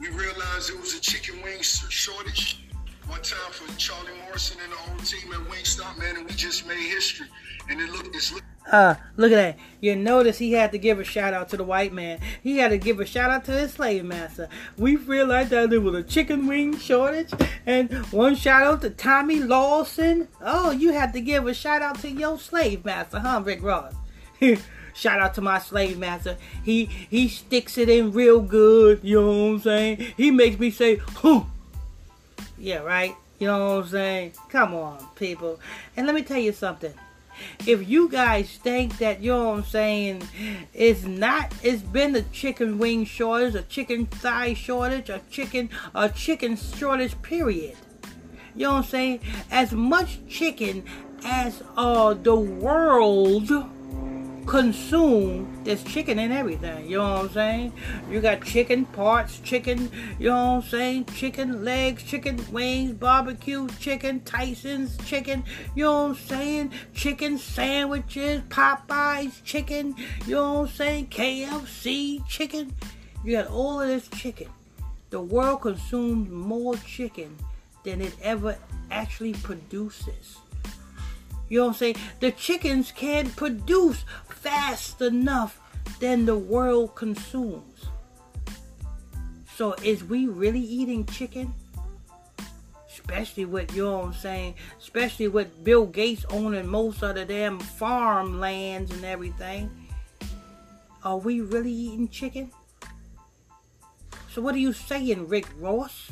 We 0.01 0.09
realized 0.09 0.71
it 0.71 0.81
was 0.81 0.95
a 0.95 1.01
chicken 1.01 1.41
wing 1.43 1.63
shortage 1.63 2.64
one 3.09 3.23
time 3.23 3.51
for 3.51 3.77
Charlie 3.77 4.13
Morrison 4.25 4.59
and 4.63 4.73
the 4.73 4.77
whole 4.77 4.99
team 4.99 5.33
at 5.33 5.41
Wingstop, 5.49 5.99
man, 5.99 6.17
and 6.17 6.27
we 6.27 6.35
just 6.35 6.67
made 6.67 6.79
history. 6.79 7.27
And 7.69 7.81
it 7.81 7.91
look, 7.91 8.07
it's 8.15 8.33
look. 8.33 8.43
Uh, 8.71 8.95
look 9.17 9.31
at 9.31 9.37
that. 9.37 9.59
You 9.81 9.95
notice 9.95 10.39
he 10.39 10.53
had 10.53 10.73
to 10.73 10.79
give 10.79 10.99
a 10.99 11.05
shout 11.05 11.35
out 11.35 11.51
to 11.51 11.57
the 11.57 11.65
white 11.65 11.93
man. 11.93 12.21
He 12.43 12.59
had 12.59 12.69
to 12.69 12.79
give 12.79 12.99
a 12.99 13.07
shout 13.07 13.31
out 13.31 13.45
to 13.45 13.53
his 13.53 13.73
slave 13.73 14.05
master. 14.05 14.49
We 14.79 14.97
realized 14.97 15.51
that 15.51 15.71
there 15.71 15.81
was 15.81 15.95
a 15.95 16.03
chicken 16.03 16.47
wing 16.47 16.79
shortage. 16.79 17.31
And 17.67 17.93
one 18.11 18.37
shout 18.37 18.63
out 18.63 18.81
to 18.83 18.91
Tommy 18.91 19.41
Lawson. 19.41 20.29
Oh, 20.41 20.71
you 20.71 20.93
had 20.93 21.13
to 21.13 21.21
give 21.21 21.47
a 21.47 21.55
shout 21.55 21.83
out 21.83 22.01
to 22.01 22.11
your 22.11 22.39
slave 22.39 22.85
master, 22.85 23.21
huh, 23.21 23.43
Rick 23.45 23.63
Ross? 23.63 23.95
Shout 24.97 25.19
out 25.19 25.35
to 25.35 25.41
my 25.41 25.59
slave 25.59 25.99
master. 25.99 26.37
He 26.63 26.85
he 26.85 27.27
sticks 27.27 27.79
it 27.79 27.89
in 27.89 28.13
real 28.13 28.41
good. 28.41 29.01
You 29.03 29.21
know 29.21 29.27
what 29.27 29.55
I'm 29.55 29.59
saying? 29.59 30.15
He 30.17 30.31
makes 30.31 30.57
me 30.61 30.71
say, 30.71 30.97
huh. 30.97 31.43
Yeah, 32.65 32.79
right? 32.79 33.15
You 33.39 33.49
know 33.49 33.77
what 33.77 33.85
I'm 33.85 33.91
saying? 33.91 34.33
Come 34.49 34.73
on, 34.73 35.07
people. 35.17 35.61
And 35.99 36.07
let 36.07 36.15
me 36.15 36.23
tell 36.23 36.39
you 36.39 36.53
something. 36.53 36.95
If 37.67 37.87
you 37.87 38.09
guys 38.09 38.57
think 38.57 38.97
that, 38.99 39.21
you 39.21 39.33
know 39.33 39.51
what 39.51 39.59
I'm 39.59 39.65
saying, 39.65 40.23
it's 40.73 41.05
not, 41.05 41.53
it's 41.63 41.83
been 41.83 42.17
a 42.17 42.23
chicken 42.23 42.79
wing 42.79 43.05
shortage, 43.05 43.55
a 43.55 43.65
chicken 43.65 44.07
thigh 44.07 44.55
shortage, 44.55 45.11
a 45.11 45.21
chicken, 45.31 45.69
a 45.95 46.09
chicken 46.09 46.57
shortage, 46.57 47.21
period. 47.21 47.77
You 48.55 48.69
know 48.69 48.71
what 48.71 48.79
I'm 48.79 48.85
saying? 48.85 49.21
As 49.51 49.73
much 49.73 50.27
chicken 50.27 50.85
as 51.23 51.63
uh, 51.77 52.15
the 52.15 52.35
world 52.35 53.53
consume 54.47 55.63
this 55.65 55.83
chicken 55.85 56.19
and 56.19 56.33
everything. 56.33 56.89
You 56.89 56.99
know 56.99 57.13
what 57.13 57.23
I'm 57.23 57.31
saying? 57.31 57.73
You 58.11 58.21
got 58.21 58.45
chicken 58.45 58.85
parts, 58.87 59.41
chicken, 59.41 59.91
you 60.19 60.29
know 60.29 60.57
what 60.57 60.65
I'm 60.65 60.71
saying? 60.71 61.05
Chicken 61.07 61.65
legs, 61.65 62.03
chicken 62.03 62.41
wings, 62.53 62.93
barbecue 62.93 63.69
chicken, 63.81 64.21
Tyson's 64.21 64.97
chicken, 65.07 65.45
you 65.75 65.85
know 65.85 66.09
what 66.09 66.11
I'm 66.11 66.15
saying? 66.17 66.73
Chicken 66.95 67.39
sandwiches, 67.39 68.43
Popeyes 68.49 69.43
chicken, 69.45 69.95
you 70.27 70.35
know 70.35 70.61
what 70.61 70.71
I'm 70.71 70.75
saying? 70.77 71.07
KFC 71.09 72.27
chicken. 72.29 72.75
You 73.25 73.37
got 73.37 73.49
all 73.49 73.81
of 73.81 73.89
this 73.89 74.09
chicken. 74.09 74.49
The 75.11 75.21
world 75.21 75.63
consumes 75.63 76.31
more 76.31 76.77
chicken 76.77 77.37
than 77.85 78.01
it 78.01 78.15
ever 78.21 78.57
actually 78.91 79.35
produces. 79.35 80.39
You 81.49 81.59
know 81.59 81.67
what 81.67 81.73
I'm 81.73 81.79
saying? 81.79 81.97
The 82.21 82.33
chickens 82.33 82.91
can't 82.91 83.35
produce 83.37 84.05
fast 84.45 85.01
enough 85.01 85.59
than 86.01 86.27
the 86.27 86.37
world 86.37 86.95
consumes. 86.95 87.87
So 89.57 89.73
is 89.83 90.05
we 90.05 90.27
really 90.27 90.61
eating 90.61 91.07
chicken? 91.07 91.55
Especially 92.87 93.47
with, 93.47 93.75
you 93.75 93.85
know 93.85 93.99
what 93.99 94.07
I'm 94.07 94.13
saying? 94.13 94.55
Especially 94.79 95.29
with 95.29 95.65
Bill 95.65 95.87
Gates 95.87 96.27
owning 96.29 96.67
most 96.67 97.03
of 97.03 97.15
the 97.15 97.25
damn 97.25 97.59
farmlands 97.59 98.91
and 98.91 99.05
everything. 99.05 99.71
Are 101.03 101.17
we 101.17 101.41
really 101.41 101.73
eating 101.73 102.09
chicken? 102.09 102.53
So 104.31 104.43
what 104.43 104.55
are 104.55 104.59
you 104.59 104.75
saying, 104.75 105.27
Rick 105.29 105.47
Ross? 105.59 106.11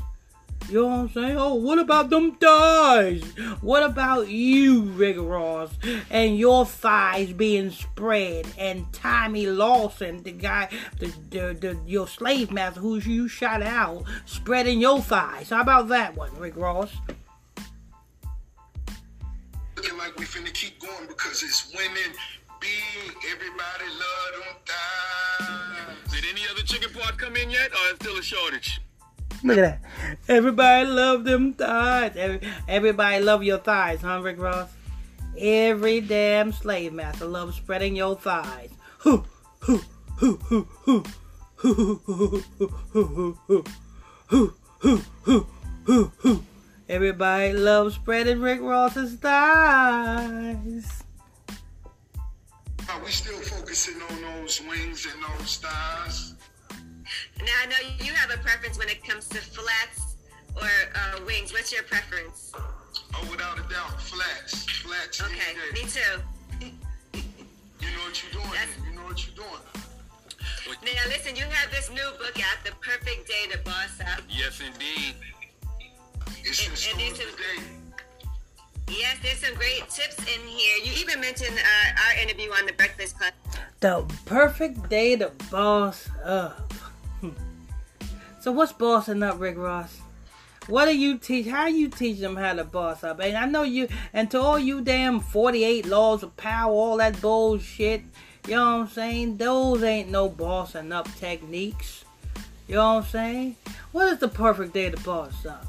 You 0.69 0.83
know 0.83 0.87
what 0.87 0.99
I'm 0.99 1.11
saying? 1.11 1.37
Oh, 1.37 1.54
what 1.54 1.78
about 1.78 2.11
them 2.11 2.33
thighs? 2.37 3.23
What 3.61 3.83
about 3.83 4.28
you, 4.28 4.83
Rick 4.83 5.16
Ross, 5.19 5.71
and 6.11 6.38
your 6.38 6.64
thighs 6.64 7.33
being 7.33 7.71
spread, 7.71 8.47
and 8.59 8.90
Tommy 8.92 9.47
Lawson, 9.47 10.23
the 10.23 10.33
guy, 10.33 10.69
the, 10.99 11.12
the, 11.31 11.54
the 11.54 11.78
your 11.87 12.07
slave 12.09 12.50
master 12.50 12.81
who 12.81 12.97
you 12.99 13.28
shot 13.28 13.62
out, 13.62 14.04
spreading 14.25 14.81
your 14.81 15.00
thighs? 15.00 15.50
How 15.50 15.61
about 15.61 15.88
that 15.88 16.16
one, 16.16 16.35
Rick 16.38 16.57
Ross? 16.57 16.92
Looking 19.76 19.99
like 19.99 20.16
we 20.19 20.25
finna 20.25 20.52
keep 20.54 20.81
going 20.81 21.09
because 21.09 21.42
it's 21.42 21.73
winning 21.75 22.14
big. 22.61 23.16
Everybody 23.31 23.85
love 23.90 24.45
them 24.45 24.57
thighs. 24.66 26.12
Did 26.12 26.25
any 26.31 26.42
other 26.50 26.62
chicken 26.62 26.90
part 26.99 27.19
come 27.19 27.37
in 27.37 27.50
yet, 27.50 27.71
or 27.73 27.92
is 27.92 27.97
still 27.97 28.16
a 28.16 28.23
shortage? 28.23 28.81
Look 29.44 29.58
at 29.58 29.62
that. 29.62 29.80
Everybody 30.28 30.88
love 30.88 31.25
them 31.25 31.52
thighs. 31.54 32.40
Everybody 32.68 33.25
love 33.25 33.42
your 33.42 33.58
thighs, 33.58 34.00
huh, 34.00 34.20
Rick 34.22 34.38
Ross? 34.38 34.68
Every 35.37 36.00
damn 36.00 36.52
slave 36.52 36.92
master 36.92 37.25
loves 37.25 37.56
spreading 37.56 37.96
your 37.96 38.14
thighs. 38.14 38.70
Everybody 46.88 47.52
loves 47.54 47.94
spreading 47.96 48.40
Rick 48.40 48.61
Ross's 48.61 49.14
thighs. 49.14 51.02
Are 52.88 53.02
we 53.02 53.11
still 53.11 53.40
focusing 53.40 54.00
on 54.02 54.22
those 54.22 54.61
wings 54.68 55.06
and 55.06 55.40
those 55.40 55.56
thighs? 55.56 56.34
Now 57.40 57.52
I 57.62 57.66
know 57.66 57.76
you 58.04 58.12
have 58.14 58.30
a 58.30 58.38
preference 58.42 58.78
when 58.78 58.88
it 58.88 59.02
comes 59.06 59.28
to 59.28 59.38
flats 59.38 60.16
or 60.56 60.62
uh, 60.94 61.21
wings. 61.26 61.52
What's 61.52 61.73
your 61.73 61.82
preference? 61.85 62.52
Oh, 63.14 63.28
without 63.30 63.59
a 63.59 63.62
doubt, 63.68 64.00
flats. 64.00 64.64
Flats. 64.68 65.21
Okay, 65.23 65.54
me 65.75 65.80
too. 65.88 66.00
You 67.80 67.88
know 67.97 68.04
what 68.04 68.23
you're 68.23 68.32
doing. 68.32 68.50
That's- 68.52 68.68
You 68.88 68.94
know 68.97 69.02
what 69.04 69.26
you're 69.26 69.35
doing. 69.37 69.61
Now 70.85 71.09
listen, 71.09 71.37
you 71.37 71.44
have 71.44 71.71
this 71.71 71.90
new 71.90 72.11
book 72.18 72.37
out, 72.38 72.64
The 72.64 72.73
Perfect 72.80 73.26
Day 73.28 73.47
to 73.52 73.59
Boss 73.59 74.00
Up. 74.00 74.23
Yes, 74.28 74.61
indeed. 74.61 75.14
It's 76.44 76.59
And- 76.66 76.68
the 76.68 76.71
and 76.71 76.78
store 76.78 76.99
these 76.99 77.12
of 77.12 77.18
the 77.18 77.42
day. 77.42 77.62
Yes, 78.88 79.16
there's 79.23 79.38
some 79.38 79.54
great 79.54 79.88
tips 79.88 80.18
in 80.18 80.47
here. 80.47 80.76
You 80.85 80.92
even 81.00 81.21
mentioned 81.21 81.56
uh, 81.56 82.02
our 82.09 82.23
interview 82.23 82.50
on 82.52 82.66
the 82.66 82.73
Breakfast 82.75 83.16
Club. 83.16 83.32
The 83.80 84.04
perfect 84.26 84.88
day 84.90 85.16
to 85.16 85.30
boss 85.50 86.09
up. 86.25 86.71
So 88.42 88.50
what's 88.50 88.72
bossing 88.72 89.22
up, 89.22 89.38
Rick 89.38 89.56
Ross? 89.56 90.00
What 90.66 90.87
do 90.87 90.99
you 90.99 91.16
teach? 91.16 91.46
How 91.46 91.68
you 91.68 91.88
teach 91.88 92.18
them 92.18 92.34
how 92.34 92.54
to 92.54 92.64
boss 92.64 93.04
up? 93.04 93.20
And 93.20 93.37
I 93.37 93.46
know 93.46 93.62
you, 93.62 93.87
and 94.12 94.28
to 94.32 94.40
all 94.40 94.58
you 94.58 94.80
damn 94.80 95.20
48 95.20 95.87
laws 95.87 96.25
of 96.25 96.37
power, 96.37 96.72
all 96.72 96.96
that 96.96 97.20
bullshit, 97.20 98.02
you 98.49 98.56
know 98.56 98.64
what 98.64 98.80
I'm 98.82 98.88
saying? 98.88 99.37
Those 99.37 99.84
ain't 99.84 100.11
no 100.11 100.28
bossing 100.28 100.90
up 100.90 101.06
techniques. 101.14 102.04
You 102.66 102.75
know 102.75 102.94
what 102.94 103.04
I'm 103.04 103.11
saying? 103.11 103.56
What 103.92 104.12
is 104.12 104.18
the 104.18 104.26
perfect 104.26 104.75
day 104.75 104.90
to 104.90 105.00
boss 105.04 105.46
up? 105.46 105.64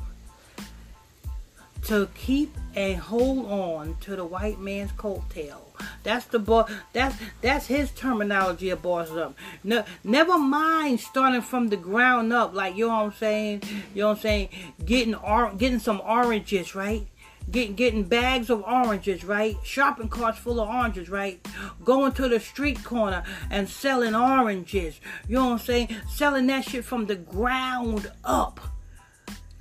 to 1.85 2.07
keep 2.15 2.55
and 2.75 2.97
hold 2.97 3.45
on 3.51 3.97
to 3.99 4.15
the 4.15 4.23
white 4.23 4.59
man's 4.59 4.91
coattail. 4.93 5.59
That's 6.03 6.25
the 6.25 6.39
boss. 6.39 6.71
That's 6.91 7.15
that's 7.41 7.67
his 7.67 7.91
terminology 7.91 8.69
of 8.69 8.81
boss 8.81 9.11
up. 9.11 9.35
No, 9.63 9.83
never 10.03 10.37
mind 10.37 10.99
starting 10.99 11.41
from 11.41 11.69
the 11.69 11.77
ground 11.77 12.33
up, 12.33 12.53
like 12.53 12.75
you 12.75 12.87
know 12.87 12.95
what 12.95 13.03
I'm 13.05 13.13
saying. 13.13 13.63
You 13.93 14.01
know 14.01 14.09
what 14.09 14.17
I'm 14.17 14.21
saying. 14.21 14.49
Getting 14.85 15.15
or, 15.15 15.53
getting 15.53 15.79
some 15.79 16.01
oranges, 16.01 16.75
right? 16.75 17.07
Getting 17.51 17.75
getting 17.75 18.03
bags 18.03 18.49
of 18.49 18.63
oranges, 18.63 19.23
right? 19.23 19.57
Shopping 19.63 20.09
carts 20.09 20.39
full 20.39 20.59
of 20.59 20.69
oranges, 20.69 21.09
right? 21.09 21.45
Going 21.83 22.13
to 22.13 22.27
the 22.27 22.39
street 22.39 22.83
corner 22.83 23.23
and 23.49 23.67
selling 23.67 24.15
oranges. 24.15 24.99
You 25.27 25.35
know 25.35 25.45
what 25.45 25.51
I'm 25.53 25.59
saying? 25.59 25.95
Selling 26.09 26.47
that 26.47 26.65
shit 26.65 26.85
from 26.85 27.05
the 27.05 27.15
ground 27.15 28.11
up. 28.23 28.59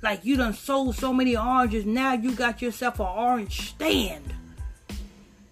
Like 0.01 0.25
you 0.25 0.35
done 0.35 0.53
sold 0.53 0.95
so 0.95 1.13
many 1.13 1.37
oranges, 1.37 1.85
now 1.85 2.11
you 2.13 2.35
got 2.35 2.61
yourself 2.61 2.99
an 2.99 3.05
orange 3.05 3.69
stand. 3.69 4.33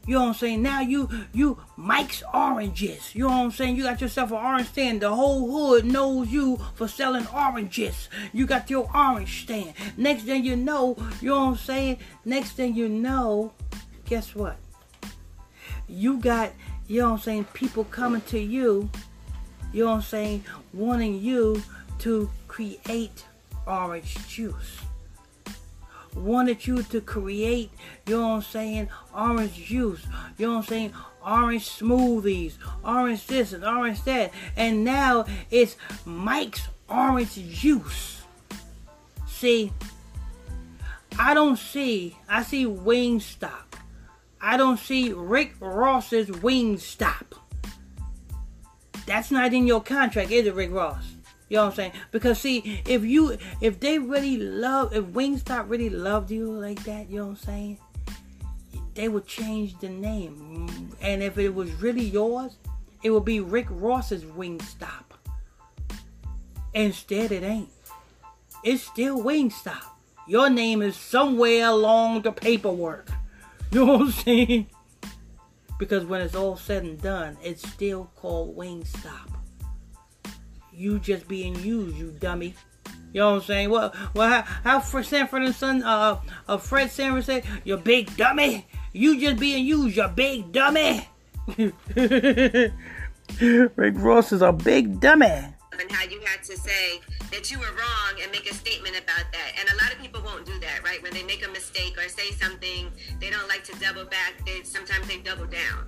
You 0.07 0.15
know 0.15 0.21
what 0.21 0.27
I'm 0.29 0.33
saying? 0.33 0.61
Now 0.63 0.81
you 0.81 1.07
you 1.31 1.59
Mike's 1.77 2.23
oranges. 2.33 3.13
You 3.13 3.23
know 3.23 3.29
what 3.29 3.43
I'm 3.43 3.51
saying? 3.51 3.75
You 3.75 3.83
got 3.83 4.01
yourself 4.01 4.31
an 4.31 4.37
orange 4.37 4.69
stand. 4.69 5.01
The 5.01 5.13
whole 5.13 5.51
hood 5.51 5.85
knows 5.85 6.29
you 6.29 6.59
for 6.73 6.87
selling 6.87 7.27
oranges. 7.27 8.09
You 8.33 8.47
got 8.47 8.69
your 8.69 8.89
orange 8.95 9.43
stand. 9.43 9.73
Next 9.97 10.23
thing 10.23 10.43
you 10.43 10.55
know, 10.55 10.97
you 11.21 11.29
know 11.29 11.45
what 11.45 11.51
I'm 11.51 11.57
saying? 11.57 11.97
Next 12.25 12.53
thing 12.53 12.75
you 12.75 12.89
know, 12.89 13.53
guess 14.05 14.33
what? 14.33 14.57
You 15.87 16.17
got, 16.17 16.51
you 16.87 17.01
know 17.01 17.09
what 17.09 17.17
I'm 17.17 17.19
saying, 17.19 17.45
people 17.53 17.83
coming 17.83 18.21
to 18.21 18.39
you, 18.39 18.89
you 19.71 19.83
know 19.83 19.91
what 19.91 19.95
I'm 19.97 20.01
saying, 20.01 20.45
wanting 20.73 21.21
you 21.21 21.61
to 21.99 22.29
create 22.47 23.25
orange 23.67 24.27
juice. 24.27 24.81
Wanted 26.15 26.65
you 26.67 26.83
to 26.83 27.01
create, 27.01 27.71
you 28.05 28.17
know 28.17 28.27
what 28.29 28.35
I'm 28.35 28.41
saying, 28.41 28.89
orange 29.15 29.55
juice, 29.55 30.05
you 30.37 30.47
know 30.47 30.53
what 30.53 30.59
I'm 30.59 30.65
saying, 30.65 30.93
orange 31.25 31.69
smoothies, 31.69 32.53
orange 32.83 33.25
this 33.27 33.53
and 33.53 33.63
orange 33.63 34.03
that. 34.03 34.31
And 34.55 34.83
now 34.83 35.25
it's 35.49 35.77
Mike's 36.05 36.67
orange 36.89 37.35
juice. 37.53 38.21
See, 39.27 39.71
I 41.17 41.33
don't 41.33 41.57
see, 41.57 42.17
I 42.27 42.43
see 42.43 42.65
Wingstop. 42.65 43.73
I 44.39 44.57
don't 44.57 44.79
see 44.79 45.13
Rick 45.13 45.53
Ross's 45.59 46.27
Wingstop. 46.27 47.37
That's 49.05 49.31
not 49.31 49.53
in 49.53 49.67
your 49.67 49.81
contract, 49.81 50.31
is 50.31 50.47
it, 50.47 50.53
Rick 50.53 50.71
Ross? 50.71 51.15
You 51.51 51.57
know 51.57 51.63
what 51.63 51.71
I'm 51.71 51.75
saying? 51.75 51.91
Because 52.11 52.39
see, 52.39 52.81
if 52.87 53.03
you 53.03 53.37
if 53.59 53.81
they 53.81 53.99
really 53.99 54.37
love 54.37 54.93
if 54.93 55.03
Wingstop 55.03 55.69
really 55.69 55.89
loved 55.89 56.31
you 56.31 56.49
like 56.49 56.81
that, 56.85 57.09
you 57.09 57.17
know 57.17 57.25
what 57.25 57.31
I'm 57.31 57.35
saying? 57.35 57.77
They 58.95 59.09
would 59.09 59.27
change 59.27 59.77
the 59.79 59.89
name. 59.89 60.95
And 61.01 61.21
if 61.21 61.37
it 61.37 61.53
was 61.53 61.69
really 61.73 62.05
yours, 62.05 62.55
it 63.03 63.09
would 63.09 63.25
be 63.25 63.41
Rick 63.41 63.67
Ross's 63.69 64.23
Wingstop. 64.23 65.03
Instead 66.73 67.33
it 67.33 67.43
ain't. 67.43 67.69
It's 68.63 68.83
still 68.83 69.21
Wingstop. 69.21 69.83
Your 70.29 70.49
name 70.49 70.81
is 70.81 70.95
somewhere 70.95 71.65
along 71.67 72.21
the 72.21 72.31
paperwork. 72.31 73.09
You 73.73 73.85
know 73.85 73.93
what 73.93 74.01
I'm 74.01 74.11
saying? 74.11 74.67
Because 75.79 76.05
when 76.05 76.21
it's 76.21 76.35
all 76.35 76.55
said 76.55 76.83
and 76.83 77.01
done, 77.01 77.37
it's 77.41 77.67
still 77.69 78.09
called 78.15 78.55
Wingstop. 78.57 79.30
You 80.81 80.97
just 80.97 81.27
being 81.27 81.55
used, 81.59 81.95
you 81.95 82.11
dummy. 82.19 82.55
You 83.13 83.19
know 83.19 83.31
what 83.33 83.35
I'm 83.35 83.41
saying? 83.43 83.69
Well, 83.69 83.93
well, 84.15 84.29
how, 84.29 84.41
how 84.63 84.79
for 84.79 85.03
Sanford 85.03 85.43
and 85.43 85.53
Son, 85.53 85.83
uh, 85.83 86.19
uh, 86.47 86.57
Fred 86.57 86.89
Sanford 86.89 87.23
said, 87.25 87.43
"You 87.63 87.77
big 87.77 88.17
dummy, 88.17 88.65
you 88.91 89.19
just 89.19 89.39
being 89.39 89.63
used, 89.63 89.95
you 89.95 90.07
big 90.07 90.51
dummy." 90.51 91.07
Rick 93.39 93.93
Ross 93.97 94.31
is 94.31 94.41
a 94.41 94.51
big 94.51 94.99
dummy 94.99 95.53
and 95.81 95.91
how 95.91 96.03
you 96.03 96.19
had 96.21 96.43
to 96.43 96.55
say 96.57 97.01
that 97.31 97.49
you 97.51 97.57
were 97.59 97.65
wrong 97.65 98.21
and 98.21 98.31
make 98.31 98.49
a 98.49 98.53
statement 98.53 98.95
about 98.95 99.25
that. 99.31 99.51
And 99.59 99.69
a 99.69 99.83
lot 99.83 99.91
of 99.91 99.99
people 99.99 100.21
won't 100.21 100.45
do 100.45 100.59
that, 100.59 100.83
right? 100.83 101.01
When 101.01 101.13
they 101.13 101.23
make 101.23 101.45
a 101.45 101.49
mistake 101.49 101.97
or 101.97 102.07
say 102.07 102.31
something, 102.31 102.91
they 103.19 103.29
don't 103.29 103.47
like 103.47 103.63
to 103.65 103.79
double 103.79 104.05
back. 104.05 104.45
They 104.45 104.63
sometimes 104.63 105.07
they 105.07 105.17
double 105.17 105.45
down. 105.45 105.87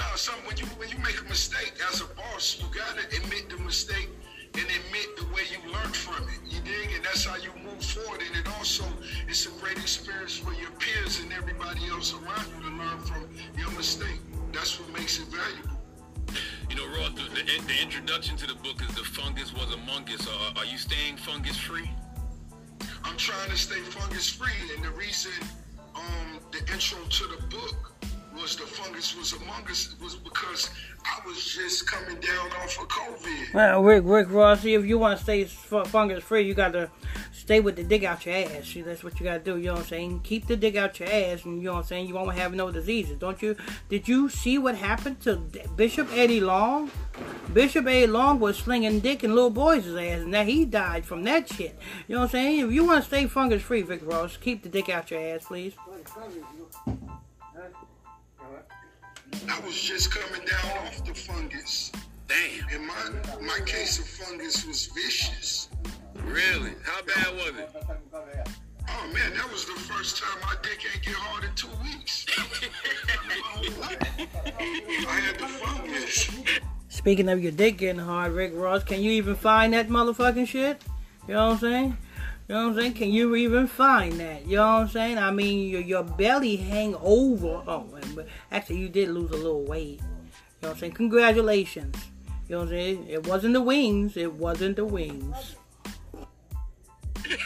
No, 0.00 0.16
some 0.16 0.40
when 0.46 0.56
you 0.56 0.64
when 0.80 0.88
you 0.88 0.96
make 0.98 1.20
a 1.20 1.28
mistake 1.28 1.74
as 1.92 2.00
a 2.00 2.08
boss, 2.16 2.56
you 2.58 2.66
gotta 2.72 3.04
admit 3.18 3.50
the 3.50 3.58
mistake 3.62 4.08
and 4.54 4.64
admit 4.64 5.08
the 5.20 5.26
way 5.34 5.44
you 5.52 5.60
learned 5.70 5.94
from 5.94 6.24
it. 6.24 6.40
You 6.48 6.60
dig? 6.64 6.88
And 6.96 7.04
that's 7.04 7.26
how 7.26 7.36
you 7.36 7.52
move 7.62 7.84
forward. 7.84 8.22
And 8.26 8.34
it 8.40 8.48
also 8.56 8.84
it's 9.28 9.44
a 9.44 9.50
great 9.60 9.76
experience 9.76 10.36
for 10.38 10.54
your 10.54 10.70
peers 10.82 11.20
and 11.20 11.30
everybody 11.34 11.86
else 11.90 12.14
around 12.14 12.46
you 12.56 12.70
to 12.70 12.76
learn 12.80 12.98
from 13.00 13.28
your 13.58 13.70
mistake. 13.72 14.20
That's 14.52 14.80
what 14.80 14.88
makes 14.98 15.18
it 15.20 15.28
valuable. 15.28 15.76
You 16.70 16.76
know, 16.76 16.86
Ross, 16.96 17.10
the, 17.10 17.28
the, 17.36 17.44
the, 17.66 17.82
introduction 17.82 18.36
to 18.38 18.46
the 18.46 18.54
book 18.54 18.80
is 18.80 18.94
The 18.94 19.04
Fungus 19.04 19.52
Was 19.52 19.74
Among 19.74 20.08
Us. 20.08 20.26
Uh, 20.26 20.52
are 20.56 20.64
you 20.64 20.78
staying 20.78 21.16
fungus 21.16 21.58
free? 21.58 21.90
I'm 23.04 23.16
trying 23.18 23.50
to 23.50 23.56
stay 23.56 23.80
fungus 23.80 24.30
free, 24.30 24.60
and 24.74 24.84
the 24.84 24.90
reason 24.90 25.32
um, 25.94 26.38
the 26.52 26.60
intro 26.72 26.98
to 27.04 27.24
the 27.26 27.42
book 27.48 27.92
was 28.40 28.56
The 28.56 28.62
Fungus 28.62 29.16
Was 29.16 29.34
Among 29.34 29.68
Us 29.68 29.94
was 30.02 30.16
because 30.16 30.70
I 31.04 31.20
was 31.26 31.44
just 31.44 31.86
coming 31.86 32.18
down 32.20 32.46
off 32.52 32.80
of 32.80 32.88
COVID. 32.88 33.54
Well, 33.54 33.82
Rick, 33.82 34.04
Rick 34.06 34.28
Rossi, 34.30 34.74
if 34.74 34.86
you 34.86 34.98
want 34.98 35.18
to 35.18 35.22
stay 35.22 35.44
fungus 35.44 36.24
free, 36.24 36.42
you 36.42 36.54
got 36.54 36.72
to 36.72 36.90
stay 37.32 37.60
with 37.60 37.76
the 37.76 37.82
dick 37.82 38.04
out 38.04 38.24
your 38.24 38.36
ass. 38.36 38.66
See, 38.66 38.80
that's 38.80 39.04
what 39.04 39.18
you 39.20 39.24
got 39.24 39.44
to 39.44 39.52
do. 39.52 39.58
You 39.58 39.66
know 39.66 39.72
what 39.74 39.80
I'm 39.80 39.86
saying? 39.88 40.20
Keep 40.20 40.46
the 40.46 40.56
dick 40.56 40.76
out 40.76 40.98
your 41.00 41.08
ass, 41.10 41.44
and 41.44 41.58
you 41.58 41.64
know 41.64 41.74
what 41.74 41.80
I'm 41.80 41.84
saying. 41.84 42.08
You 42.08 42.14
won't 42.14 42.34
have 42.36 42.54
no 42.54 42.70
diseases, 42.70 43.18
don't 43.18 43.40
you? 43.42 43.56
Did 43.90 44.08
you 44.08 44.30
see 44.30 44.56
what 44.56 44.74
happened 44.74 45.20
to 45.22 45.36
Bishop 45.76 46.08
Eddie 46.14 46.40
Long? 46.40 46.90
Bishop 47.52 47.86
Eddie 47.86 48.06
Long 48.06 48.40
was 48.40 48.56
slinging 48.56 49.00
dick 49.00 49.22
in 49.22 49.34
little 49.34 49.50
boys' 49.50 49.86
ass, 49.86 50.20
and 50.20 50.30
now 50.30 50.44
he 50.44 50.64
died 50.64 51.04
from 51.04 51.24
that 51.24 51.52
shit. 51.52 51.78
You 52.08 52.14
know 52.14 52.20
what 52.20 52.26
I'm 52.26 52.30
saying? 52.30 52.60
If 52.60 52.72
you 52.72 52.86
want 52.86 53.02
to 53.02 53.08
stay 53.08 53.26
fungus 53.26 53.62
free, 53.62 53.82
Rick 53.82 54.00
Ross, 54.04 54.38
keep 54.38 54.62
the 54.62 54.70
dick 54.70 54.88
out 54.88 55.10
your 55.10 55.20
ass, 55.20 55.44
please. 55.44 55.74
I 59.48 59.60
was 59.60 59.80
just 59.80 60.12
coming 60.12 60.46
down 60.46 60.86
off 60.86 61.04
the 61.04 61.14
fungus. 61.14 61.92
Damn. 62.28 62.68
And 62.74 62.86
my 62.86 63.10
my 63.40 63.60
case 63.66 63.98
of 63.98 64.06
fungus 64.06 64.66
was 64.66 64.86
vicious. 64.86 65.68
Really? 66.24 66.72
How 66.84 67.02
bad 67.02 67.34
was 67.34 67.54
it? 67.58 67.70
Oh 68.88 69.06
man, 69.12 69.34
that 69.34 69.50
was 69.50 69.64
the 69.66 69.72
first 69.72 70.22
time 70.22 70.38
my 70.42 70.54
dick 70.62 70.84
ain't 70.92 71.04
get 71.04 71.14
hard 71.14 71.44
in 71.44 71.54
two 71.54 71.68
weeks. 71.82 72.26
I 74.58 75.20
had 75.20 75.38
the 75.38 75.46
fungus. 75.46 76.30
Speaking 76.88 77.28
of 77.28 77.42
your 77.42 77.52
dick 77.52 77.78
getting 77.78 78.00
hard, 78.00 78.32
Rick 78.32 78.52
Ross, 78.54 78.84
can 78.84 79.00
you 79.00 79.12
even 79.12 79.34
find 79.36 79.72
that 79.72 79.88
motherfucking 79.88 80.48
shit? 80.48 80.82
You 81.26 81.34
know 81.34 81.46
what 81.46 81.52
I'm 81.54 81.58
saying? 81.58 81.96
You 82.50 82.56
know 82.56 82.62
what 82.64 82.70
I'm 82.70 82.80
saying? 82.80 82.94
Can 82.94 83.12
you 83.12 83.36
even 83.36 83.68
find 83.68 84.18
that? 84.18 84.44
You 84.44 84.56
know 84.56 84.62
what 84.62 84.80
I'm 84.80 84.88
saying? 84.88 85.18
I 85.18 85.30
mean, 85.30 85.70
your, 85.70 85.82
your 85.82 86.02
belly 86.02 86.56
hang 86.56 86.96
over. 86.96 87.62
Oh, 87.64 87.86
but 88.16 88.26
actually, 88.50 88.78
you 88.78 88.88
did 88.88 89.10
lose 89.10 89.30
a 89.30 89.36
little 89.36 89.62
weight. 89.62 90.00
You 90.00 90.02
know 90.02 90.02
what 90.62 90.70
I'm 90.70 90.76
saying? 90.78 90.92
Congratulations. 90.94 91.94
You 92.48 92.56
know 92.56 92.58
what 92.62 92.64
I'm 92.64 92.70
saying? 92.70 93.06
It 93.08 93.24
wasn't 93.24 93.54
the 93.54 93.60
wings. 93.60 94.16
It 94.16 94.32
wasn't 94.32 94.74
the 94.74 94.84
wings. 94.84 95.54
hey, 97.24 97.36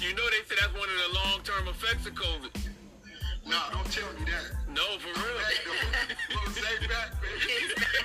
you 0.00 0.14
know 0.14 0.30
they 0.30 0.46
say 0.46 0.54
that's 0.60 0.72
one 0.74 0.88
of 0.88 1.08
the 1.08 1.14
long-term 1.14 1.66
effects 1.66 2.06
of 2.06 2.14
COVID. 2.14 2.57
Nah, 3.48 3.70
don't 3.72 3.90
tell 3.90 4.12
me 4.20 4.28
that. 4.28 4.44
No, 4.68 4.84
for 5.00 5.08
real. 5.08 5.40
Rose 6.36 6.60
back, 6.60 7.10
baby. 7.24 7.48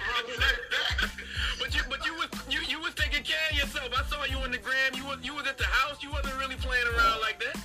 Rose 0.07 0.37
back. 0.39 1.11
But 1.59 1.75
you, 1.75 1.81
but 1.89 2.05
you 2.05 2.13
was 2.15 2.29
you, 2.49 2.59
you 2.67 2.79
was 2.79 2.93
taking 2.95 3.23
care 3.23 3.43
of 3.51 3.57
yourself. 3.57 3.91
I 3.91 4.03
saw 4.07 4.23
you 4.23 4.37
on 4.37 4.51
the 4.51 4.57
gram. 4.57 4.95
You 4.95 5.05
was 5.05 5.19
you 5.21 5.35
was 5.35 5.45
at 5.47 5.57
the 5.57 5.65
house. 5.65 6.01
You 6.01 6.11
wasn't 6.11 6.39
really 6.39 6.55
playing 6.55 6.87
around 6.87 7.19
like 7.19 7.39
that. 7.43 7.59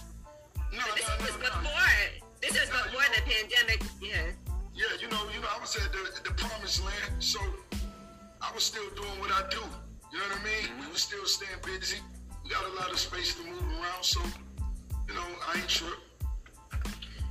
No, 0.72 0.82
this 0.94 1.06
no, 1.06 1.24
was 1.24 1.38
no, 1.38 1.46
no. 1.46 1.62
before. 1.62 2.18
This 2.42 2.52
was 2.58 2.68
before 2.68 3.06
the 3.14 3.22
pandemic. 3.22 3.82
Yeah. 4.02 4.34
Yeah, 4.74 4.86
you 5.00 5.08
know, 5.08 5.22
you 5.34 5.40
know, 5.40 5.48
I 5.50 5.58
was 5.60 5.74
at 5.74 5.90
the, 5.90 6.02
the 6.22 6.34
promised 6.34 6.84
land, 6.84 7.10
so 7.18 7.40
I 8.40 8.52
was 8.54 8.62
still 8.62 8.88
doing 8.94 9.18
what 9.18 9.32
I 9.32 9.42
do. 9.50 9.58
You 10.12 10.18
know 10.18 10.24
what 10.30 10.40
I 10.40 10.44
mean? 10.44 10.70
Mm-hmm. 10.70 10.80
We 10.82 10.86
were 10.92 10.98
still 10.98 11.26
staying 11.26 11.58
busy. 11.64 11.98
We 12.44 12.50
got 12.50 12.64
a 12.64 12.74
lot 12.74 12.92
of 12.92 12.98
space 12.98 13.34
to 13.34 13.42
move 13.42 13.60
around, 13.74 14.02
so 14.02 14.20
you 15.08 15.14
know, 15.14 15.26
I 15.46 15.58
ain't 15.58 15.70
sure. 15.70 15.94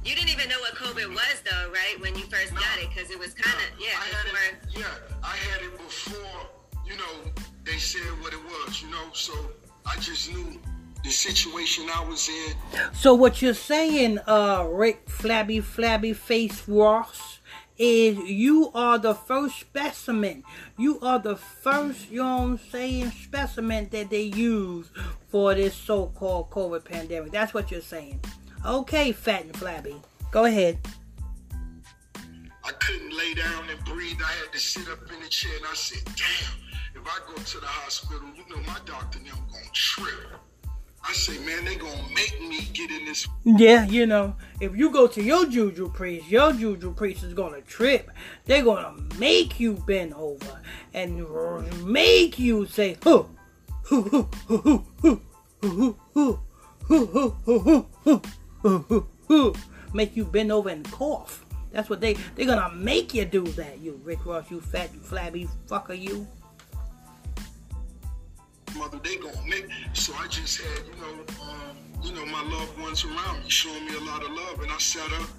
You 0.08 0.16
didn't 0.16 0.30
even 0.30 0.48
know 0.48 0.60
what 0.62 0.74
COVID 0.76 1.10
was, 1.10 1.42
though, 1.44 1.70
right? 1.70 2.00
When 2.00 2.16
you 2.16 2.24
first 2.28 2.54
No. 2.54 2.60
got 2.62 2.80
it, 2.80 2.88
because 2.90 3.12
it 3.12 3.20
was 3.20 3.34
kind 3.34 3.58
of 3.58 3.78
No, 3.78 3.86
yeah. 3.86 4.00
I 4.00 4.06
had 4.06 4.24
before- 4.24 4.40
it, 4.40 4.80
yeah, 4.80 5.18
I 5.22 5.36
had 5.36 5.62
it 5.64 5.78
before, 5.78 6.48
you 6.86 6.96
know, 6.96 7.32
they 7.66 7.78
said 7.78 8.02
what 8.22 8.32
it 8.32 8.42
was, 8.42 8.82
you 8.82 8.90
know, 8.90 9.12
so 9.12 9.34
I 9.86 9.98
just 10.00 10.30
knew 10.32 10.62
the 11.04 11.10
situation 11.12 11.90
I 11.94 12.06
was 12.06 12.30
in. 12.30 12.56
So 12.94 13.14
what 13.16 13.42
you're 13.42 13.54
saying, 13.54 14.20
uh, 14.28 14.66
Rick 14.70 15.10
Flabby 15.10 15.60
Flabby 15.60 16.14
Face 16.14 16.66
Ross, 16.70 17.40
is 17.78 18.18
you 18.18 18.72
are 18.74 18.98
the 18.98 19.14
first 19.14 19.60
specimen. 19.60 20.44
You 20.78 21.00
are 21.02 21.20
the 21.20 21.36
first, 21.36 22.10
you 22.10 22.24
know 22.24 22.36
what 22.38 22.44
I'm 22.44 22.60
saying, 22.72 23.12
specimen 23.12 23.90
that 23.92 24.10
they 24.10 24.24
use 24.24 24.90
for 25.28 25.54
this 25.54 25.76
so-called 25.76 26.50
COVID 26.50 26.86
pandemic. 26.86 27.32
That's 27.34 27.54
what 27.54 27.70
you're 27.72 27.82
saying. 27.82 28.22
Okay, 28.68 29.14
fat 29.14 29.46
and 29.46 29.56
flabby. 29.56 29.96
Go 30.30 30.44
ahead. 30.44 30.78
I 32.66 32.72
couldn't 32.72 33.16
lay 33.16 33.34
down 33.34 33.70
and 33.70 33.86
breathe. 33.86 34.18
I 34.22 34.30
had 34.30 34.52
to 34.52 34.60
sit 34.60 34.90
up 34.90 35.00
in 35.10 35.22
the 35.22 35.30
chair 35.30 35.56
and 35.56 35.66
I 35.66 35.74
said, 35.74 36.04
damn, 36.04 37.02
if 37.02 37.08
I 37.08 37.18
go 37.26 37.42
to 37.42 37.60
the 37.62 37.66
hospital, 37.66 38.28
you 38.36 38.44
know, 38.54 38.62
my 38.68 38.78
doctor 38.86 39.20
and 39.20 39.28
them 39.28 39.38
gonna 39.50 39.66
trip. 39.72 40.34
I 41.02 41.14
say, 41.14 41.38
man, 41.46 41.64
they 41.64 41.76
gonna 41.76 41.96
make 42.14 42.42
me 42.42 42.68
get 42.74 42.92
in 42.92 43.06
this. 43.06 43.26
Yeah, 43.46 43.86
you 43.86 44.06
know, 44.06 44.36
if 44.60 44.76
you 44.76 44.92
go 44.92 45.08
to 45.08 45.24
your 45.24 45.46
juju 45.46 45.90
priest, 45.92 46.28
your 46.28 46.52
juju 46.52 46.94
priest 46.94 47.24
is 47.24 47.34
gonna 47.34 47.62
trip. 47.62 48.12
They're 48.44 48.66
gonna 48.66 48.96
make 49.18 49.62
you 49.62 49.76
bend 49.88 50.14
over 50.14 50.60
and 50.94 51.26
make 51.86 52.38
you 52.38 52.66
say, 52.66 52.98
huh, 53.02 53.24
huh, 53.86 54.04
huh, 54.12 54.24
huh, 54.50 54.58
huh, 54.60 54.80
huh, 55.02 55.16
huh, 55.64 55.94
huh, 56.14 56.36
huh, 56.90 57.32
huh, 57.46 57.60
huh, 57.64 57.84
huh. 58.04 58.20
Make 59.94 60.16
you 60.16 60.26
bend 60.26 60.52
over 60.52 60.70
and 60.70 60.90
cough. 60.92 61.46
That's 61.72 61.90
what 61.90 62.02
they 62.02 62.14
they're 62.36 62.46
gonna 62.46 62.74
make 62.74 63.14
you 63.14 63.26
do 63.26 63.44
that. 63.44 63.80
You 63.80 64.00
Rick 64.04 64.26
Ross, 64.26 64.50
you 64.50 64.62
fat, 64.62 64.94
you 64.94 65.00
flabby 65.00 65.48
fucker, 65.68 66.00
you. 66.00 66.28
mother, 68.78 69.00
they 69.04 69.18
gonna 69.18 69.36
make. 69.48 69.66
So 69.94 70.14
I 70.16 70.28
just 70.28 70.62
had, 70.62 70.86
you 70.86 70.96
know, 71.02 71.26
um, 71.44 71.78
you 72.04 72.14
know, 72.14 72.26
my 72.26 72.42
loved 72.44 72.80
ones 72.80 73.04
around 73.04 73.44
me 73.44 73.50
showing 73.50 73.86
me 73.86 73.96
a 73.96 74.02
lot 74.02 74.24
of 74.24 74.32
love, 74.32 74.62
and 74.62 74.72
I 74.72 74.78
sat 74.78 75.12
up. 75.14 75.30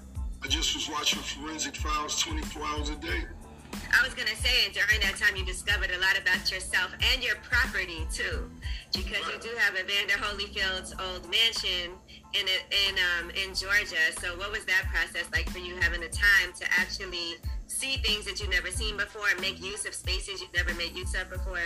I 0.43 0.47
just 0.47 0.73
was 0.75 0.89
watching 0.89 1.21
Forensic 1.21 1.75
Files 1.75 2.21
24 2.21 2.63
hours 2.63 2.89
a 2.89 2.95
day. 2.95 3.25
I 3.73 4.03
was 4.03 4.13
gonna 4.13 4.35
say, 4.35 4.65
and 4.65 4.73
during 4.73 4.99
that 5.01 5.15
time, 5.17 5.35
you 5.35 5.45
discovered 5.45 5.91
a 5.91 5.99
lot 5.99 6.17
about 6.19 6.51
yourself 6.51 6.91
and 7.13 7.23
your 7.23 7.35
property 7.37 8.07
too, 8.11 8.49
because 8.93 9.25
you 9.27 9.39
do 9.41 9.49
have 9.57 9.75
Evander 9.75 10.15
Holyfield's 10.15 10.93
old 10.99 11.29
mansion 11.29 11.91
in 12.33 12.45
in 12.45 12.95
um, 12.97 13.29
in 13.31 13.55
Georgia. 13.55 14.13
So, 14.19 14.37
what 14.37 14.51
was 14.51 14.65
that 14.65 14.85
process 14.93 15.25
like 15.31 15.49
for 15.49 15.59
you 15.59 15.75
having 15.81 16.01
the 16.01 16.09
time 16.09 16.53
to 16.59 16.65
actually 16.77 17.35
see 17.67 17.97
things 17.97 18.25
that 18.25 18.39
you've 18.39 18.51
never 18.51 18.71
seen 18.71 18.97
before, 18.97 19.29
and 19.31 19.39
make 19.41 19.61
use 19.61 19.85
of 19.85 19.93
spaces 19.93 20.41
you've 20.41 20.53
never 20.53 20.73
made 20.75 20.95
use 20.95 21.13
of 21.15 21.29
before? 21.29 21.63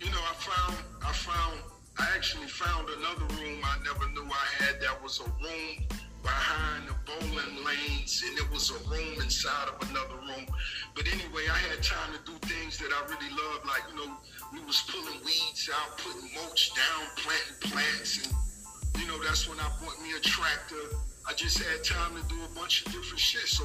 You 0.00 0.10
know, 0.10 0.22
I 0.22 0.34
found, 0.34 0.76
I 1.04 1.12
found, 1.12 1.58
I 1.98 2.08
actually 2.14 2.46
found 2.46 2.88
another 2.88 3.26
room 3.34 3.60
I 3.64 3.76
never 3.84 4.08
knew 4.12 4.30
I 4.30 4.64
had. 4.64 4.80
That 4.80 5.02
was 5.02 5.20
a 5.20 5.28
room 5.42 5.84
behind 6.22 6.88
the 6.88 6.94
bowling 7.04 7.64
lanes, 7.64 8.22
and 8.26 8.38
it 8.38 8.50
was 8.50 8.70
a 8.70 8.78
room 8.88 9.20
inside 9.20 9.68
of 9.68 9.90
another 9.90 10.16
room. 10.16 10.46
But 10.94 11.06
anyway, 11.12 11.44
I 11.50 11.58
had 11.68 11.82
time 11.82 12.12
to 12.14 12.20
do 12.24 12.38
things 12.48 12.78
that 12.78 12.88
I 12.88 13.04
really 13.04 13.30
loved, 13.30 13.66
like 13.66 13.82
you 13.90 13.96
know, 13.96 14.16
we 14.52 14.60
was 14.64 14.82
pulling 14.88 15.20
weeds 15.24 15.68
out, 15.74 15.98
putting 15.98 16.30
mulch 16.34 16.72
down, 16.74 17.04
planting 17.16 17.70
plants, 17.70 18.24
and 18.24 18.47
you 18.96 19.06
know, 19.06 19.18
that's 19.22 19.48
when 19.48 19.58
I 19.60 19.68
bought 19.82 20.00
me 20.02 20.14
a 20.16 20.20
tractor. 20.20 20.96
I 21.28 21.34
just 21.34 21.58
had 21.58 21.84
time 21.84 22.16
to 22.16 22.22
do 22.28 22.36
a 22.40 22.54
bunch 22.58 22.86
of 22.86 22.92
different 22.92 23.18
shit, 23.18 23.46
so 23.48 23.64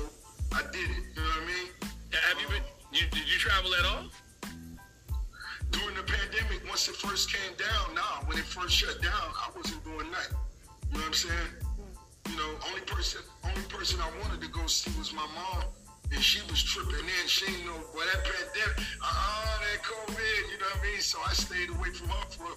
I 0.51 0.62
did 0.71 0.89
it. 0.89 1.03
You 1.15 1.21
know 1.21 1.29
what 1.29 1.43
I 1.43 1.47
mean? 1.47 1.67
Have 2.12 2.41
you 2.41 2.47
been? 2.47 2.63
You, 2.91 3.07
did 3.09 3.25
you 3.25 3.39
travel 3.39 3.73
at 3.75 3.86
all? 3.86 4.05
During 5.71 5.95
the 5.95 6.03
pandemic, 6.03 6.62
once 6.69 6.88
it 6.88 6.95
first 6.95 7.33
came 7.33 7.55
down, 7.57 7.95
nah, 7.95 8.21
when 8.27 8.38
it 8.38 8.45
first 8.45 8.75
shut 8.75 9.01
down, 9.01 9.33
I 9.33 9.49
wasn't 9.57 9.83
doing 9.83 10.12
nothing. 10.12 10.38
You 10.91 10.99
know 10.99 10.99
what 10.99 11.07
I'm 11.07 11.13
saying? 11.13 11.51
You 12.29 12.38
know, 12.38 12.49
only 12.69 12.81
person, 12.81 13.21
only 13.43 13.65
person 13.69 13.99
I 13.99 14.12
wanted 14.21 14.41
to 14.41 14.49
go 14.49 14.67
see 14.67 14.91
was 14.99 15.12
my 15.13 15.25
mom, 15.33 15.63
and 16.12 16.21
she 16.21 16.41
was 16.51 16.62
tripping 16.62 17.01
in. 17.01 17.25
She 17.27 17.47
didn't 17.47 17.65
know, 17.65 17.81
boy, 17.93 18.05
that 18.13 18.21
pandemic, 18.21 18.77
uh-uh, 19.01 19.59
that 19.65 19.81
COVID, 19.81 20.51
you 20.51 20.57
know 20.62 20.69
what 20.69 20.86
I 20.86 20.91
mean? 20.91 21.01
So 21.01 21.17
I 21.25 21.33
stayed 21.33 21.69
away 21.69 21.89
from 21.89 22.09
her 22.09 22.25
for 22.29 22.53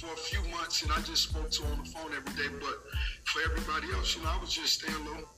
for 0.00 0.08
a 0.08 0.16
few 0.16 0.40
months, 0.48 0.80
and 0.80 0.88
I 0.92 1.00
just 1.04 1.28
spoke 1.28 1.52
to 1.52 1.62
her 1.68 1.72
on 1.76 1.84
the 1.84 1.90
phone 1.92 2.08
every 2.16 2.32
day. 2.32 2.48
But 2.56 2.80
for 3.28 3.44
everybody 3.44 3.92
else, 3.92 4.16
you 4.16 4.24
know, 4.24 4.32
I 4.32 4.40
was 4.40 4.48
just 4.48 4.80
staying 4.80 4.96
low. 5.04 5.28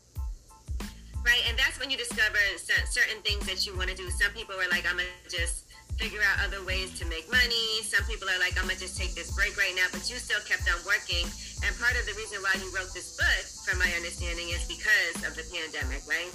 Right, 1.27 1.43
and 1.51 1.59
that's 1.59 1.79
when 1.83 1.91
you 1.91 1.99
discover 1.99 2.39
certain 2.87 3.19
things 3.27 3.43
that 3.51 3.67
you 3.67 3.75
want 3.75 3.91
to 3.91 3.99
do. 3.99 4.07
Some 4.11 4.31
people 4.35 4.55
are 4.55 4.71
like, 4.71 4.87
I'm 4.87 4.99
gonna 4.99 5.27
just 5.27 5.67
figure 5.99 6.23
out 6.23 6.47
other 6.47 6.63
ways 6.67 6.95
to 6.99 7.05
make 7.07 7.27
money. 7.31 7.83
Some 7.83 8.03
people 8.07 8.27
are 8.31 8.39
like, 8.39 8.55
I'm 8.55 8.67
gonna 8.71 8.79
just 8.79 8.99
take 8.99 9.15
this 9.19 9.35
break 9.35 9.55
right 9.59 9.75
now, 9.75 9.87
but 9.91 10.07
you 10.07 10.19
still 10.19 10.43
kept 10.47 10.67
on 10.71 10.79
working. 10.87 11.27
And 11.63 11.71
part 11.79 11.99
of 11.99 12.07
the 12.07 12.15
reason 12.15 12.43
why 12.43 12.55
you 12.59 12.71
wrote 12.75 12.91
this 12.95 13.19
book, 13.19 13.45
from 13.67 13.83
my 13.83 13.91
understanding, 13.99 14.51
is 14.51 14.63
because 14.67 15.27
of 15.27 15.35
the 15.35 15.47
pandemic, 15.51 16.03
right? 16.07 16.31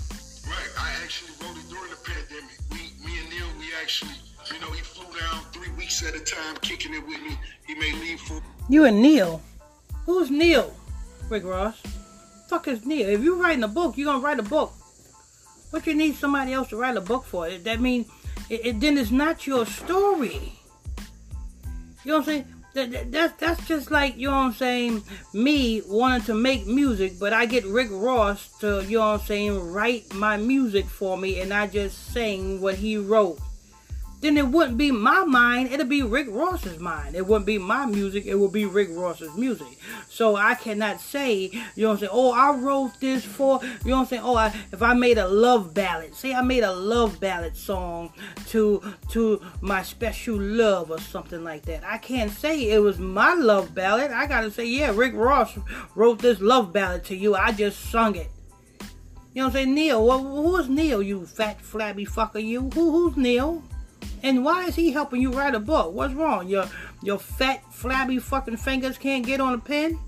Right. 0.47 0.71
I 0.79 0.95
actually 1.03 1.35
wrote 1.43 1.59
it 1.59 1.67
during 1.67 1.91
the 1.91 1.99
pandemic. 1.99 2.55
We, 2.71 2.95
me 3.03 3.19
and 3.19 3.27
Neil, 3.27 3.51
we 3.59 3.67
actually, 3.83 4.15
you 4.53 4.60
know, 4.60 4.71
he 4.71 4.81
flew 4.81 5.05
down 5.19 5.41
three 5.51 5.71
weeks 5.71 6.05
at 6.05 6.15
a 6.15 6.19
time, 6.19 6.55
kicking 6.62 6.93
it 6.93 7.05
with 7.05 7.21
me. 7.21 7.38
He 7.65 7.75
may 7.75 7.91
leave 7.93 8.19
for. 8.21 8.41
You 8.69 8.86
and 8.86 9.01
Neil. 9.01 9.41
Who's 10.05 10.29
Neil? 10.29 10.73
Rick 11.29 11.43
Ross. 11.43 11.81
Fuck 12.47 12.67
is 12.67 12.86
Neil? 12.86 13.10
If 13.10 13.23
you're 13.23 13.36
writing 13.36 13.63
a 13.63 13.67
book, 13.67 13.97
you're 13.97 14.05
gonna 14.05 14.23
write 14.23 14.39
a 14.39 14.43
book. 14.43 14.73
What 15.71 15.86
you 15.86 15.95
need 15.95 16.15
somebody 16.15 16.53
else 16.53 16.69
to 16.69 16.77
write 16.77 16.95
a 16.95 17.01
book 17.01 17.25
for? 17.25 17.47
It. 17.47 17.65
That 17.65 17.81
means 17.81 18.07
it, 18.49 18.65
it, 18.65 18.79
then 18.79 18.97
it's 18.97 19.12
not 19.12 19.45
your 19.45 19.65
story. 19.65 20.53
You 22.05 22.12
know 22.12 22.19
what 22.19 22.19
I'm 22.19 22.23
saying? 22.23 22.45
That, 22.73 22.91
that, 22.91 23.12
that's 23.12 23.39
that's 23.39 23.67
just 23.67 23.91
like 23.91 24.17
you 24.17 24.29
know 24.29 24.38
what 24.38 24.43
I'm 24.43 24.53
saying. 24.53 25.03
Me 25.33 25.81
wanting 25.88 26.25
to 26.27 26.33
make 26.33 26.67
music, 26.67 27.19
but 27.19 27.33
I 27.33 27.45
get 27.47 27.65
Rick 27.65 27.89
Ross 27.91 28.47
to 28.60 28.83
you 28.86 28.99
know 28.99 29.12
what 29.12 29.21
I'm 29.21 29.25
saying 29.25 29.71
write 29.73 30.13
my 30.13 30.38
music 30.38 30.86
for 30.86 31.17
me, 31.17 31.41
and 31.41 31.53
I 31.53 31.67
just 31.67 32.13
sing 32.13 32.62
what 32.62 32.75
he 32.75 32.97
wrote. 32.97 33.39
Then 34.19 34.36
it 34.36 34.47
wouldn't 34.47 34.77
be 34.77 34.91
my 34.91 35.23
mind; 35.25 35.71
it'd 35.71 35.89
be 35.89 36.01
Rick 36.01 36.27
Ross's 36.32 36.80
mind. 36.80 37.15
It 37.15 37.27
wouldn't 37.27 37.45
be 37.45 37.60
my 37.60 37.86
music; 37.86 38.25
it 38.25 38.36
would 38.36 38.51
be 38.51 38.65
Rick 38.65 38.89
Ross's 38.91 39.36
music. 39.36 39.67
So 40.10 40.36
I 40.36 40.56
cannot 40.56 40.99
say 40.99 41.51
you 41.75 41.84
know 41.84 41.89
what 41.89 41.93
I'm 41.93 41.99
saying. 41.99 42.12
Oh, 42.13 42.32
I 42.32 42.56
wrote 42.56 42.99
this 42.99 43.23
for 43.23 43.60
you 43.62 43.91
know 43.91 43.97
what 43.97 44.01
I'm 44.01 44.06
saying. 44.08 44.21
Oh, 44.25 44.36
I, 44.36 44.47
if 44.71 44.82
I 44.82 44.93
made 44.95 45.19
a 45.19 45.27
love 45.27 45.73
ballad, 45.73 46.15
say 46.15 46.34
I 46.34 46.41
made 46.41 46.63
a 46.63 46.73
love 46.73 47.19
ballad 47.19 47.56
song 47.56 48.12
to 48.47 48.82
to 49.10 49.41
my 49.62 49.84
special 49.84 50.39
love 50.39 50.89
or 50.89 50.99
something 50.99 51.43
like 51.43 51.63
that. 51.63 51.84
I 51.84 51.99
can't 51.99 52.32
say 52.32 52.71
it 52.71 52.80
was 52.80 52.97
my 52.97 53.36
love 53.36 53.75
ballad. 53.75 54.12
I 54.12 54.25
gotta 54.25 54.49
say, 54.49 54.65
yeah, 54.65 54.91
Rick 54.95 55.13
Ross 55.15 55.58
wrote 55.93 56.19
this 56.19 56.41
love 56.41 56.73
ballad 56.73 57.06
to 57.06 57.15
you. 57.15 57.36
I 57.36 57.51
just 57.51 57.91
sung 57.91 58.15
it. 58.15 58.32
You 59.34 59.43
know 59.43 59.49
what 59.49 59.58
I'm 59.58 59.65
saying? 59.65 59.75
Neil, 59.75 60.03
well, 60.03 60.23
who's 60.23 60.67
Neil, 60.67 61.03
you 61.03 61.27
fat 61.27 61.62
flabby 61.62 62.08
fucker, 62.08 62.43
you? 62.43 62.71
Who, 62.73 62.91
who's 62.91 63.15
Neil? 63.15 63.62
And 64.24 64.43
why 64.43 64.65
is 64.65 64.76
he 64.76 64.91
helping 64.91 65.22
you 65.22 65.32
write 65.32 65.56
a 65.56 65.60
book? 65.60 65.93
What's 65.93 66.13
wrong? 66.13 66.48
Your 66.48 66.65
your 67.02 67.20
fat 67.20 67.62
flabby 67.74 68.20
fucking 68.20 68.58
fingers 68.58 68.98
can't 68.98 69.26
get 69.26 69.39
on 69.39 69.54
a 69.54 69.60
pen? 69.60 70.00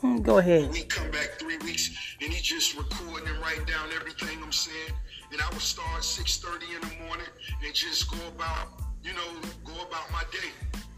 Hmm, 0.00 0.18
Go 0.22 0.38
ahead. 0.38 0.70
We 0.70 0.82
come 0.82 1.10
back 1.10 1.38
three 1.38 1.58
weeks, 1.58 1.90
and 2.20 2.32
he 2.32 2.40
just 2.42 2.76
recording 2.76 3.28
and 3.28 3.38
writing 3.40 3.64
down 3.64 3.88
everything 3.94 4.42
I'm 4.42 4.52
saying. 4.52 4.92
And 5.32 5.40
I 5.40 5.48
would 5.50 5.62
start 5.62 6.02
6:30 6.04 6.74
in 6.74 6.80
the 6.82 7.06
morning 7.06 7.26
and 7.64 7.74
just 7.74 8.10
go 8.10 8.18
about, 8.28 8.68
you 9.02 9.12
know, 9.14 9.30
go 9.64 9.72
about 9.72 10.10
my 10.12 10.24
day. 10.30 10.50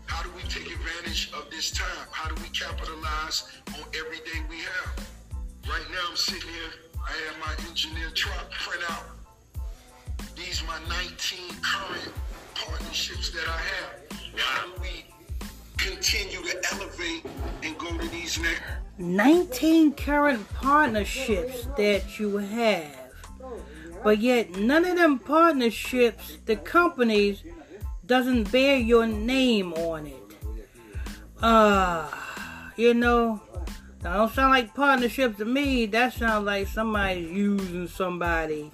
How 0.06 0.22
do 0.22 0.30
we 0.36 0.42
take 0.42 0.66
advantage 0.66 1.30
of 1.32 1.50
this 1.50 1.70
time? 1.70 2.06
How 2.10 2.28
do 2.28 2.34
we 2.42 2.48
capitalize 2.48 3.44
on 3.68 3.84
every 3.94 4.18
day 4.18 4.42
we 4.48 4.58
have? 4.58 5.08
Right 5.68 5.86
now, 5.90 6.10
I'm 6.10 6.16
sitting 6.16 6.48
here. 6.50 6.72
I 7.06 7.12
have 7.28 7.38
my 7.40 7.68
engineer 7.68 8.10
truck 8.10 8.50
print 8.50 8.82
out. 8.90 9.13
These 10.36 10.62
my 10.66 10.78
19 10.88 11.38
current 11.62 12.12
partnerships 12.54 13.30
that 13.30 13.48
I 13.48 13.58
have. 13.58 14.04
How 14.36 14.66
do 14.66 14.72
we 14.80 15.04
continue 15.76 16.42
to 16.42 16.62
elevate 16.72 17.26
and 17.62 17.78
go 17.78 17.96
to 17.96 18.08
these 18.08 18.38
next? 18.40 18.62
19 18.98 19.94
current 19.94 20.48
partnerships 20.54 21.66
that 21.76 22.18
you 22.18 22.36
have. 22.36 22.96
But 24.02 24.18
yet 24.18 24.56
none 24.56 24.84
of 24.84 24.96
them 24.96 25.18
partnerships, 25.18 26.38
the 26.44 26.56
companies 26.56 27.42
doesn't 28.06 28.52
bear 28.52 28.76
your 28.76 29.06
name 29.06 29.72
on 29.72 30.06
it. 30.06 30.22
Uh, 31.40 32.10
you 32.76 32.94
know, 32.94 33.40
that 34.00 34.14
don't 34.14 34.32
sound 34.32 34.52
like 34.52 34.74
partnerships 34.74 35.38
to 35.38 35.44
me. 35.44 35.86
That 35.86 36.12
sounds 36.12 36.44
like 36.44 36.68
somebody's 36.68 37.30
using 37.30 37.88
somebody 37.88 38.70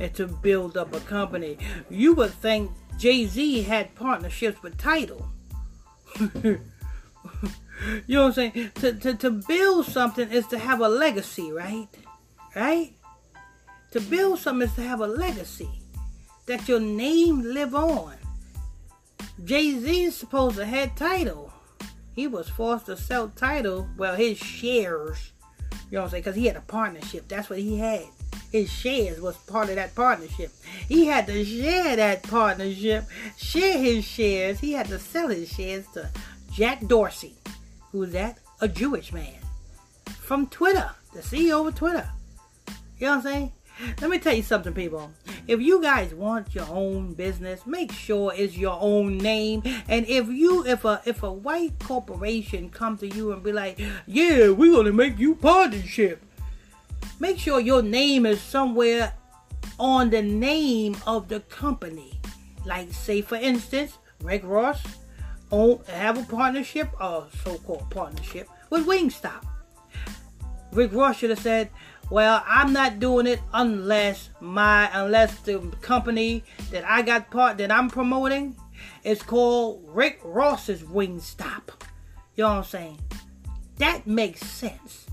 and 0.00 0.14
to 0.14 0.26
build 0.26 0.76
up 0.76 0.94
a 0.94 1.00
company. 1.00 1.58
You 1.90 2.14
would 2.14 2.32
think 2.32 2.70
Jay-Z 2.98 3.62
had 3.62 3.94
partnerships 3.94 4.62
with 4.62 4.76
Tidal. 4.78 5.28
you 6.20 6.60
know 8.08 8.24
what 8.24 8.26
I'm 8.28 8.32
saying? 8.32 8.70
To, 8.76 8.92
to, 8.92 9.14
to 9.14 9.30
build 9.30 9.86
something 9.86 10.30
is 10.30 10.46
to 10.48 10.58
have 10.58 10.80
a 10.80 10.88
legacy, 10.88 11.52
right? 11.52 11.88
Right? 12.54 12.94
To 13.92 14.00
build 14.00 14.38
something 14.38 14.68
is 14.68 14.74
to 14.74 14.82
have 14.82 15.00
a 15.00 15.06
legacy. 15.06 15.70
That 16.46 16.68
your 16.68 16.80
name 16.80 17.42
live 17.42 17.74
on. 17.74 18.14
Jay-Z 19.44 20.04
is 20.04 20.16
supposed 20.16 20.56
to 20.56 20.64
have 20.64 20.96
Tidal. 20.96 21.52
He 22.14 22.26
was 22.26 22.48
forced 22.48 22.86
to 22.86 22.96
sell 22.96 23.28
Tidal, 23.28 23.88
well, 23.96 24.16
his 24.16 24.38
shares. 24.38 25.32
You 25.90 25.96
know 25.96 26.00
what 26.00 26.04
I'm 26.06 26.10
saying? 26.10 26.22
Because 26.22 26.36
he 26.36 26.46
had 26.46 26.56
a 26.56 26.62
partnership. 26.62 27.28
That's 27.28 27.48
what 27.48 27.60
he 27.60 27.78
had. 27.78 28.06
His 28.52 28.70
shares 28.70 29.20
was 29.20 29.36
part 29.36 29.68
of 29.68 29.74
that 29.76 29.94
partnership. 29.94 30.50
He 30.88 31.06
had 31.06 31.26
to 31.26 31.44
share 31.44 31.96
that 31.96 32.22
partnership, 32.22 33.04
share 33.36 33.78
his 33.78 34.04
shares. 34.04 34.60
He 34.60 34.72
had 34.72 34.86
to 34.88 34.98
sell 34.98 35.28
his 35.28 35.50
shares 35.50 35.86
to 35.94 36.10
Jack 36.52 36.86
Dorsey. 36.86 37.34
who's 37.92 38.12
that? 38.12 38.38
A 38.60 38.68
Jewish 38.68 39.12
man. 39.12 39.34
From 40.20 40.46
Twitter. 40.46 40.90
The 41.12 41.20
CEO 41.20 41.66
of 41.66 41.74
Twitter. 41.74 42.10
You 42.98 43.06
know 43.06 43.16
what 43.16 43.16
I'm 43.16 43.22
saying? 43.22 43.52
Let 44.00 44.10
me 44.10 44.18
tell 44.18 44.34
you 44.34 44.42
something, 44.42 44.72
people. 44.72 45.10
If 45.46 45.60
you 45.60 45.80
guys 45.80 46.12
want 46.14 46.54
your 46.54 46.66
own 46.68 47.14
business, 47.14 47.64
make 47.66 47.92
sure 47.92 48.32
it's 48.34 48.56
your 48.56 48.76
own 48.80 49.18
name. 49.18 49.62
And 49.88 50.06
if 50.08 50.28
you, 50.28 50.66
if 50.66 50.84
a 50.84 51.00
if 51.04 51.22
a 51.22 51.32
white 51.32 51.78
corporation 51.78 52.70
come 52.70 52.98
to 52.98 53.06
you 53.06 53.32
and 53.32 53.42
be 53.42 53.52
like, 53.52 53.80
"Yeah, 54.06 54.50
we're 54.50 54.74
gonna 54.74 54.92
make 54.92 55.18
you 55.18 55.36
partnership," 55.36 56.22
make 57.18 57.38
sure 57.38 57.60
your 57.60 57.82
name 57.82 58.26
is 58.26 58.40
somewhere 58.40 59.12
on 59.78 60.10
the 60.10 60.22
name 60.22 60.96
of 61.06 61.28
the 61.28 61.40
company. 61.40 62.20
Like, 62.64 62.92
say 62.92 63.22
for 63.22 63.36
instance, 63.36 63.98
Rick 64.22 64.42
Ross 64.44 64.82
own 65.50 65.80
have 65.88 66.18
a 66.18 66.22
partnership, 66.24 66.88
a 67.00 67.24
so-called 67.44 67.90
partnership 67.90 68.48
with 68.70 68.86
Wingstop. 68.86 69.44
Rick 70.72 70.92
Ross 70.92 71.16
should 71.16 71.30
have 71.30 71.38
said, 71.38 71.70
"Well, 72.10 72.42
I'm 72.46 72.72
not 72.72 72.98
doing 72.98 73.26
it 73.26 73.40
unless 73.54 74.30
my 74.40 74.90
unless 74.92 75.38
the 75.40 75.60
company 75.80 76.44
that 76.70 76.84
I 76.84 77.02
got 77.02 77.30
part 77.30 77.58
that 77.58 77.70
I'm 77.70 77.88
promoting 77.88 78.56
is 79.04 79.22
called 79.22 79.82
Rick 79.86 80.20
Ross's 80.22 80.82
Wingstop." 80.82 81.70
You 82.34 82.44
know 82.44 82.50
what 82.50 82.56
I'm 82.58 82.64
saying? 82.64 83.00
That 83.76 84.06
makes 84.06 84.40
sense. 84.40 85.06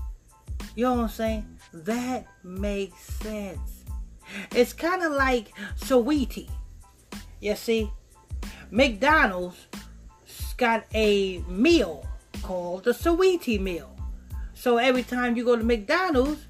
You 0.74 0.84
know 0.84 0.94
what 0.94 1.02
I'm 1.02 1.08
saying? 1.08 1.55
That 1.84 2.26
makes 2.42 2.98
sense. 3.00 3.84
It's 4.52 4.72
kind 4.72 5.02
of 5.02 5.12
like 5.12 5.52
Saweetie. 5.78 6.50
You 7.40 7.54
see, 7.54 7.90
McDonald's 8.70 9.66
got 10.56 10.84
a 10.94 11.38
meal 11.48 12.06
called 12.42 12.84
the 12.84 12.92
Saweetie 12.92 13.60
meal. 13.60 13.94
So 14.54 14.78
every 14.78 15.02
time 15.02 15.36
you 15.36 15.44
go 15.44 15.56
to 15.56 15.62
McDonald's, 15.62 16.46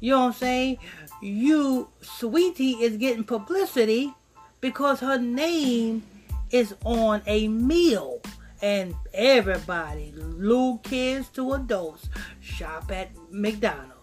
you 0.00 0.12
know 0.12 0.20
what 0.20 0.26
I'm 0.26 0.32
saying? 0.32 0.78
You, 1.20 1.88
Saweetie, 2.02 2.80
is 2.80 2.96
getting 2.96 3.24
publicity 3.24 4.14
because 4.60 5.00
her 5.00 5.18
name 5.18 6.02
is 6.50 6.74
on 6.84 7.22
a 7.26 7.48
meal. 7.48 8.20
And 8.60 8.94
everybody, 9.12 10.12
little 10.16 10.78
kids 10.78 11.28
to 11.30 11.54
adults, 11.54 12.08
shop 12.40 12.92
at 12.92 13.10
McDonald's. 13.30 14.01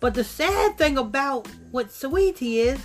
But 0.00 0.14
the 0.14 0.24
sad 0.24 0.78
thing 0.78 0.96
about 0.96 1.46
what 1.70 1.88
Saweetie 1.88 2.56
is, 2.56 2.80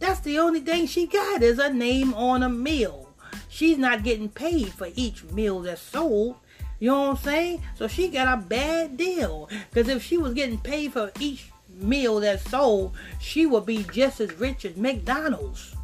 that's 0.00 0.20
the 0.20 0.38
only 0.38 0.60
thing 0.60 0.86
she 0.86 1.06
got 1.06 1.42
is 1.42 1.58
a 1.58 1.72
name 1.72 2.12
on 2.14 2.42
a 2.42 2.48
meal. 2.48 3.08
She's 3.48 3.78
not 3.78 4.02
getting 4.02 4.28
paid 4.28 4.72
for 4.72 4.88
each 4.96 5.24
meal 5.24 5.60
that's 5.60 5.80
sold. 5.80 6.36
You 6.78 6.90
know 6.90 7.00
what 7.02 7.10
I'm 7.10 7.16
saying? 7.16 7.62
So 7.76 7.88
she 7.88 8.08
got 8.08 8.36
a 8.36 8.42
bad 8.42 8.96
deal. 8.96 9.48
Because 9.70 9.88
if 9.88 10.02
she 10.02 10.18
was 10.18 10.34
getting 10.34 10.58
paid 10.58 10.92
for 10.92 11.10
each 11.20 11.50
meal 11.70 12.20
that's 12.20 12.48
sold, 12.50 12.94
she 13.20 13.46
would 13.46 13.64
be 13.64 13.84
just 13.84 14.20
as 14.20 14.32
rich 14.34 14.64
as 14.64 14.76
McDonald's. 14.76 15.74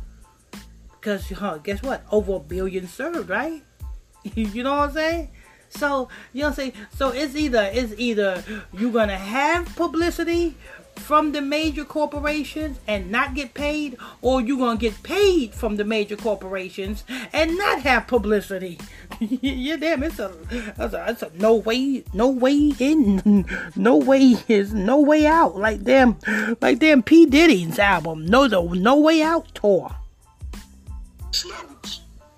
Because, 0.91 1.31
huh, 1.31 1.59
guess 1.59 1.83
what? 1.83 2.05
Over 2.11 2.35
a 2.35 2.41
billion 2.41 2.87
served, 2.87 3.31
right? 3.31 3.63
you 4.35 4.63
know 4.63 4.77
what 4.77 4.91
I'm 4.91 4.95
saying? 4.95 5.31
So 5.73 6.09
you 6.33 6.43
know 6.43 6.49
what 6.49 6.51
I'm 6.51 6.55
saying? 6.55 6.73
So 6.95 7.09
it's 7.11 7.35
either 7.35 7.71
it's 7.73 7.95
either 7.97 8.43
you're 8.73 8.93
gonna 8.93 9.17
have 9.19 9.75
publicity 9.77 10.55
from 10.97 11.33
the 11.33 11.41
major 11.41 11.85
corporations 11.85 12.79
and 12.87 13.11
not 13.11 13.35
get 13.35 13.55
paid, 13.55 13.97
or 14.21 14.41
you're 14.41 14.59
gonna 14.59 14.79
get 14.79 15.03
paid 15.03 15.55
from 15.55 15.77
the 15.77 15.85
major 15.85 16.17
corporations 16.17 17.05
and 17.33 17.57
not 17.59 17.83
have 17.83 18.07
publicity. 18.07 18.79
yeah, 19.21 19.77
damn, 19.77 20.03
it's 20.03 20.19
a, 20.19 20.33
it's 20.51 20.95
a, 20.95 21.05
it's 21.09 21.23
a 21.23 21.31
no 21.35 21.55
way, 21.55 22.05
no 22.13 22.29
way 22.29 22.73
in, 22.79 23.45
no 23.77 23.97
way 23.97 24.37
is 24.49 24.73
no 24.73 25.01
way 25.01 25.27
out. 25.27 25.57
Like 25.57 25.83
damn, 25.83 26.17
like 26.61 26.79
damn 26.79 27.03
P 27.03 27.27
Diddy's 27.27 27.79
album, 27.79 28.27
no 28.27 28.49
the 28.49 28.63
no 28.63 28.97
way 29.01 29.23
out 29.23 29.55
tour. 29.55 29.97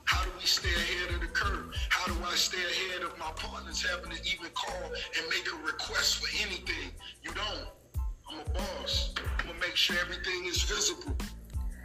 How 0.05 0.23
do 0.25 0.31
we 0.38 0.47
stay 0.47 0.68
ahead 0.68 1.14
of 1.14 1.20
the 1.20 1.27
curve? 1.27 1.75
How 1.88 2.07
do 2.07 2.14
I 2.25 2.35
stay 2.35 2.59
ahead 2.59 2.93
call 4.64 4.85
and 4.85 5.29
make 5.31 5.46
a 5.53 5.66
request 5.66 6.16
for 6.16 6.29
anything? 6.46 6.90
You 7.22 7.31
don't. 7.33 7.68
I'm 8.31 8.40
a 8.40 8.50
boss. 8.50 9.14
I'm 9.38 9.46
gonna 9.46 9.59
make 9.59 9.77
sure 9.77 9.96
everything 10.00 10.46
is 10.46 10.62
visible. 10.62 11.16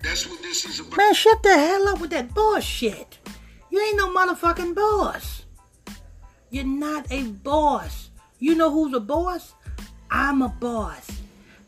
That's 0.04 0.28
what 0.28 0.42
this 0.42 0.66
is 0.66 0.80
about. 0.80 0.98
Man, 0.98 1.14
shut 1.14 1.44
the 1.44 1.58
hell 1.58 1.88
up 1.90 2.00
with 2.00 2.12
that 2.12 2.34
bullshit. 2.34 3.18
You 3.70 3.80
ain't 3.80 3.98
no 3.98 4.14
motherfucking 4.14 4.76
boss. 4.76 5.44
You're 6.50 6.64
not 6.64 7.06
a 7.12 7.24
boss. 7.24 8.10
You 8.40 8.56
know 8.56 8.72
who's 8.72 8.94
a 8.94 9.00
boss? 9.00 9.54
I'm 10.10 10.42
a 10.42 10.50
boss. 10.50 11.19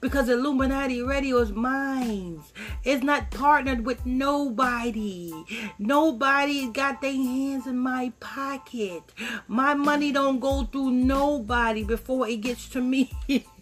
Because 0.02 0.30
Illuminati 0.30 1.04
Radio 1.04 1.38
is 1.38 1.52
mine. 1.52 2.42
It's 2.84 3.04
not 3.04 3.30
partnered 3.30 3.86
with 3.86 4.04
nobody. 4.06 5.32
Nobody 5.78 6.68
got 6.72 7.02
their 7.02 7.14
hands 7.14 7.68
in 7.68 7.78
my 7.78 8.12
pocket. 8.20 9.04
My 9.48 9.76
money 9.76 10.12
don't 10.12 10.40
go 10.40 10.64
through 10.64 10.92
nobody 10.92 11.84
before 11.84 12.28
it 12.28 12.42
gets 12.42 12.68
to 12.70 12.82
me. 12.82 13.12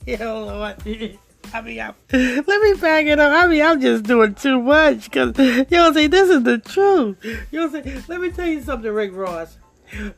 Lord. 0.07 0.77
I 1.51 1.61
mean, 1.61 1.79
I'm, 1.79 1.95
let 2.11 2.61
me 2.61 2.73
back 2.79 3.05
it 3.05 3.19
up. 3.19 3.31
I 3.31 3.47
mean, 3.47 3.61
I'm 3.61 3.81
just 3.81 4.03
doing 4.03 4.35
too 4.35 4.61
much 4.61 5.05
because, 5.05 5.37
you 5.37 5.65
know, 5.71 5.91
see, 5.91 6.07
this 6.07 6.29
is 6.29 6.43
the 6.43 6.59
truth. 6.59 7.17
You 7.51 7.59
know, 7.59 7.69
see, 7.69 8.01
let 8.07 8.21
me 8.21 8.29
tell 8.29 8.47
you 8.47 8.61
something, 8.61 8.91
Rick 8.91 9.11
Ross. 9.13 9.57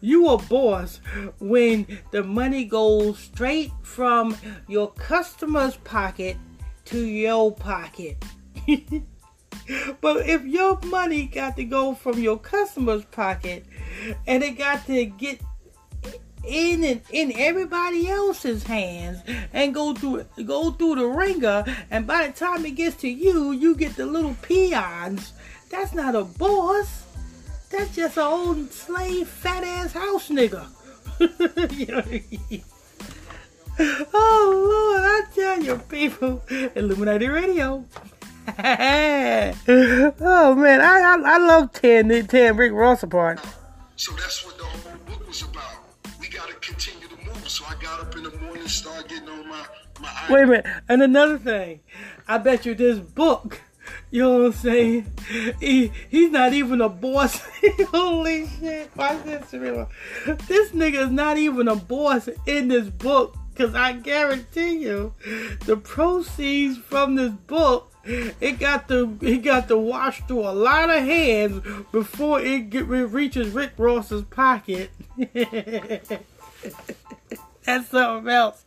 You 0.01 0.27
a 0.29 0.37
boss 0.37 0.99
when 1.39 1.99
the 2.11 2.23
money 2.23 2.65
goes 2.65 3.19
straight 3.19 3.71
from 3.83 4.37
your 4.67 4.91
customer's 4.91 5.77
pocket 5.77 6.37
to 6.85 6.99
your 6.99 7.51
pocket. 7.51 8.23
but 10.01 10.27
if 10.27 10.43
your 10.45 10.79
money 10.85 11.25
got 11.25 11.55
to 11.55 11.63
go 11.63 11.95
from 11.95 12.19
your 12.19 12.37
customer's 12.37 13.05
pocket 13.05 13.65
and 14.27 14.43
it 14.43 14.57
got 14.57 14.85
to 14.87 15.05
get 15.05 15.41
in 16.43 17.01
in 17.11 17.31
everybody 17.37 18.07
else's 18.09 18.63
hands 18.63 19.19
and 19.53 19.75
go 19.75 19.93
through 19.93 20.25
go 20.43 20.71
through 20.71 20.95
the 20.95 21.05
ringer 21.05 21.63
and 21.91 22.07
by 22.07 22.25
the 22.25 22.33
time 22.33 22.65
it 22.65 22.71
gets 22.71 22.95
to 22.95 23.07
you 23.07 23.51
you 23.51 23.75
get 23.75 23.95
the 23.95 24.05
little 24.05 24.35
peons 24.41 25.33
that's 25.69 25.93
not 25.93 26.15
a 26.15 26.23
boss 26.23 27.00
that's 27.71 27.95
just 27.95 28.17
an 28.17 28.23
old 28.23 28.71
slave 28.71 29.27
fat 29.27 29.63
ass 29.63 29.93
house 29.93 30.29
nigga 30.29 30.65
oh 34.13 34.67
lord 34.69 35.03
i 35.03 35.21
tell 35.33 35.59
you 35.63 35.77
people 35.89 36.41
illuminati 36.75 37.27
radio 37.27 37.83
oh 38.47 38.53
man 40.55 40.81
i 40.81 40.99
i, 40.99 41.15
I 41.25 41.37
love 41.37 41.71
10 41.73 42.27
10 42.27 42.57
rick 42.57 42.71
ross 42.73 43.03
apart 43.03 43.39
So 43.95 44.11
that's 44.13 44.43
what 44.45 44.57
the 44.57 44.63
whole 44.63 44.97
book 45.05 45.27
was 45.27 45.43
about. 45.43 45.61
We 46.19 46.27
gotta 46.27 46.53
continue 46.55 47.07
to 47.07 47.15
move. 47.23 47.47
So 47.47 47.63
I 47.69 47.75
got 47.79 47.99
up 48.01 48.15
in 48.15 48.23
the 48.23 48.31
morning, 48.39 48.67
started 48.67 49.07
getting 49.07 49.29
on 49.29 49.47
my 49.47 49.63
my. 50.01 50.09
Wait 50.27 50.41
a 50.43 50.47
minute. 50.47 50.65
And 50.89 51.03
another 51.03 51.37
thing, 51.37 51.81
I 52.27 52.39
bet 52.39 52.65
you 52.65 52.73
this 52.73 52.97
book, 52.97 53.61
you 54.09 54.21
know 54.21 54.37
what 54.37 54.45
I'm 54.47 54.53
saying? 54.53 55.11
He, 55.59 55.91
he's 56.09 56.31
not 56.31 56.53
even 56.53 56.81
a 56.81 56.89
boss. 56.89 57.39
Holy 57.87 58.47
shit. 58.47 58.95
Watch 58.95 59.23
this, 59.23 59.53
real. 59.53 59.89
This 60.47 60.71
nigga 60.71 61.05
is 61.05 61.11
not 61.11 61.37
even 61.37 61.67
a 61.67 61.75
boss 61.75 62.29
in 62.45 62.67
this 62.67 62.89
book. 62.89 63.35
Cause 63.55 63.75
I 63.75 63.93
guarantee 63.93 64.77
you, 64.77 65.13
the 65.65 65.75
proceeds 65.75 66.77
from 66.77 67.15
this 67.15 67.31
book, 67.31 67.93
it 68.03 68.59
got 68.59 68.87
to 68.87 69.17
it 69.21 69.43
got 69.43 69.67
to 69.67 69.77
wash 69.77 70.21
through 70.23 70.47
a 70.47 70.51
lot 70.53 70.89
of 70.89 71.03
hands 71.03 71.61
before 71.91 72.39
it, 72.41 72.69
get, 72.69 72.89
it 72.89 73.05
reaches 73.07 73.49
Rick 73.49 73.73
Ross's 73.77 74.23
pocket. 74.23 74.89
That's 77.63 77.89
something 77.89 78.31
else. 78.31 78.65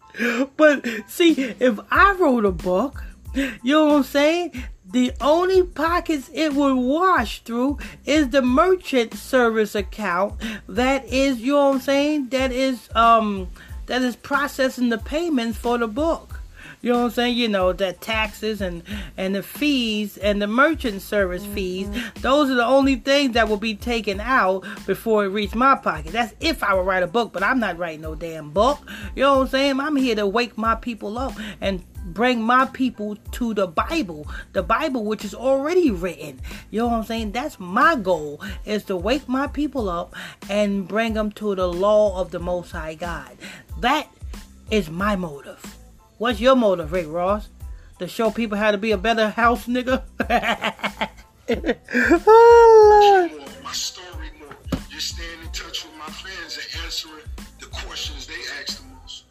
But 0.57 0.87
see, 1.09 1.33
if 1.33 1.81
I 1.91 2.13
wrote 2.13 2.45
a 2.45 2.53
book, 2.53 3.03
you 3.35 3.59
know 3.65 3.87
what 3.87 3.97
I'm 3.97 4.03
saying? 4.05 4.65
The 4.95 5.13
only 5.21 5.65
pockets 5.65 6.31
it 6.33 6.55
would 6.55 6.77
wash 6.77 7.43
through 7.43 7.79
is 8.07 8.29
the 8.29 8.43
merchant 8.43 9.15
service 9.15 9.75
account 9.75 10.35
that 10.69 11.05
is, 11.07 11.41
you 11.41 11.55
know 11.55 11.71
what 11.71 11.75
I'm 11.75 11.81
saying? 11.81 12.29
That 12.29 12.53
is 12.53 12.89
um 12.95 13.49
that 13.87 14.03
is 14.03 14.15
processing 14.15 14.91
the 14.91 14.99
payments 14.99 15.59
for 15.59 15.79
the 15.79 15.89
book. 15.89 16.34
You 16.85 16.93
know 16.93 16.99
what 16.99 17.05
I'm 17.05 17.11
saying? 17.13 17.39
You 17.39 17.49
know, 17.49 17.73
the 17.73 17.95
taxes 17.95 18.61
and 18.61 18.83
and 19.17 19.35
the 19.35 19.43
fees 19.43 20.19
and 20.19 20.43
the 20.43 20.47
merchant 20.47 21.01
service 21.01 21.43
fees. 21.47 21.89
Those 22.17 22.51
are 22.51 22.57
the 22.57 22.67
only 22.67 22.97
things 22.97 23.33
that 23.33 23.49
will 23.49 23.57
be 23.57 23.75
taken 23.75 24.21
out 24.21 24.67
before 24.85 25.25
it 25.25 25.29
reaches 25.29 25.55
my 25.55 25.77
pocket. 25.77 26.13
That's 26.13 26.35
if 26.41 26.63
I 26.63 26.75
would 26.75 26.85
write 26.85 27.03
a 27.03 27.07
book, 27.07 27.33
but 27.33 27.43
I'm 27.43 27.59
not 27.59 27.79
writing 27.79 28.03
no 28.03 28.15
damn 28.15 28.51
book. 28.51 28.81
You 29.17 29.23
know 29.23 29.37
what 29.37 29.41
I'm 29.45 29.49
saying? 29.49 29.81
I'm 29.81 29.97
here 29.97 30.15
to 30.17 30.27
wake 30.27 30.59
my 30.59 30.75
people 30.75 31.17
up 31.17 31.33
and 31.63 31.83
bring 32.05 32.43
my 32.43 32.67
people 32.67 33.17
to 33.33 33.55
the 33.55 33.67
Bible, 33.67 34.29
the 34.53 34.63
Bible 34.63 35.07
which 35.07 35.25
is 35.25 35.35
already 35.35 35.91
written. 35.91 36.39
You 36.71 36.81
know 36.81 36.89
what 36.89 36.97
I'm 36.97 37.05
saying? 37.05 37.33
That's 37.33 37.59
my 37.59 37.97
goal 37.97 38.43
is 38.67 38.85
to 38.85 38.97
wake 38.97 39.27
my 39.27 39.47
people 39.47 39.89
up 39.89 40.15
and 40.51 40.87
bring 40.87 41.15
them 41.15 41.33
to 41.33 41.55
the 41.55 41.67
law 41.67 42.21
of 42.21 42.31
the 42.31 42.41
Most 42.41 42.73
High 42.73 42.95
God. 42.95 43.39
That 43.81 44.07
is 44.71 44.91
my 44.91 45.17
motive. 45.17 45.79
What's 46.19 46.39
your 46.39 46.55
motive, 46.55 46.93
Rick 46.93 47.07
Ross? 47.09 47.49
To 47.99 48.07
show 48.07 48.31
people 48.31 48.57
how 48.57 48.71
to 48.71 48.79
be 48.79 48.93
a 48.93 48.99
better 48.99 49.31
house 49.31 49.67
nigga? 49.67 50.05
oh, 52.27 53.31
more, 53.33 53.63
my 53.65 53.73
story 53.73 54.31
more. 54.39 54.57
Just 54.89 55.17
staying 55.17 55.41
in 55.43 55.49
touch 55.49 55.85
with 55.85 55.95
my 55.99 56.07
fans 56.07 56.59
and 56.59 56.85
answering 56.85 57.25
the 57.59 57.67
questions 57.67 58.29
they 58.29 58.35
ask 58.61 58.81
the 58.81 58.87
most. 58.95 59.25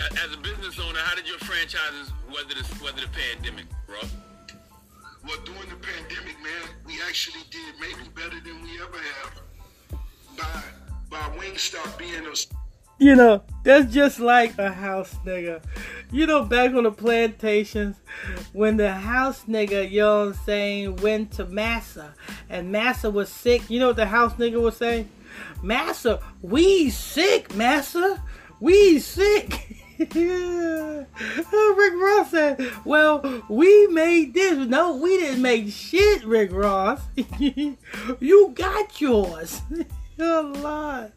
As 0.00 0.34
a 0.34 0.38
business 0.38 0.80
owner, 0.80 0.98
how 0.98 1.14
did 1.14 1.28
your 1.28 1.38
franchises 1.38 2.10
weather 2.26 2.54
the, 2.54 2.84
weather 2.84 3.02
the 3.02 3.08
pandemic, 3.08 3.66
bro? 3.86 3.98
Well, 5.24 5.38
during 5.44 5.68
the 5.70 5.76
pandemic, 5.76 6.36
man, 6.42 6.74
we 6.86 6.94
actually 7.06 7.42
did 7.50 7.74
maybe 7.80 8.08
better 8.14 8.40
than 8.40 8.62
we 8.62 8.80
ever 8.82 8.98
have. 8.98 9.40
By 10.36 10.62
by 11.08 11.36
Wingstop 11.38 11.96
being 11.98 12.26
a 12.26 12.65
You 12.98 13.14
know, 13.14 13.42
that's 13.62 13.92
just 13.92 14.20
like 14.20 14.58
a 14.58 14.72
house 14.72 15.14
nigga. 15.24 15.62
You 16.10 16.26
know, 16.26 16.44
back 16.44 16.72
on 16.72 16.84
the 16.84 16.90
plantations, 16.92 17.96
when 18.54 18.78
the 18.78 18.90
house 18.90 19.44
nigga, 19.44 19.90
you 19.90 20.00
know 20.00 20.18
what 20.20 20.28
I'm 20.28 20.44
saying, 20.44 20.96
went 20.96 21.32
to 21.32 21.44
Massa, 21.44 22.14
and 22.48 22.72
Massa 22.72 23.10
was 23.10 23.28
sick, 23.28 23.68
you 23.68 23.80
know 23.80 23.88
what 23.88 23.96
the 23.96 24.06
house 24.06 24.32
nigga 24.34 24.60
was 24.60 24.78
saying? 24.78 25.10
Massa, 25.62 26.20
we 26.40 26.90
sick, 26.90 27.54
Massa. 27.54 28.22
We 28.60 28.98
sick. 29.00 29.76
yeah. 30.14 31.04
Rick 31.76 31.94
Ross 31.94 32.30
said. 32.30 32.72
Well, 32.84 33.42
we 33.48 33.86
made 33.88 34.34
this. 34.34 34.66
No, 34.66 34.96
we 34.96 35.18
didn't 35.18 35.42
make 35.42 35.70
shit, 35.70 36.24
Rick 36.24 36.52
Ross. 36.52 37.00
you 37.38 38.52
got 38.54 39.00
yours. 39.00 39.60
oh, 40.20 40.52
Lord. 40.56 41.12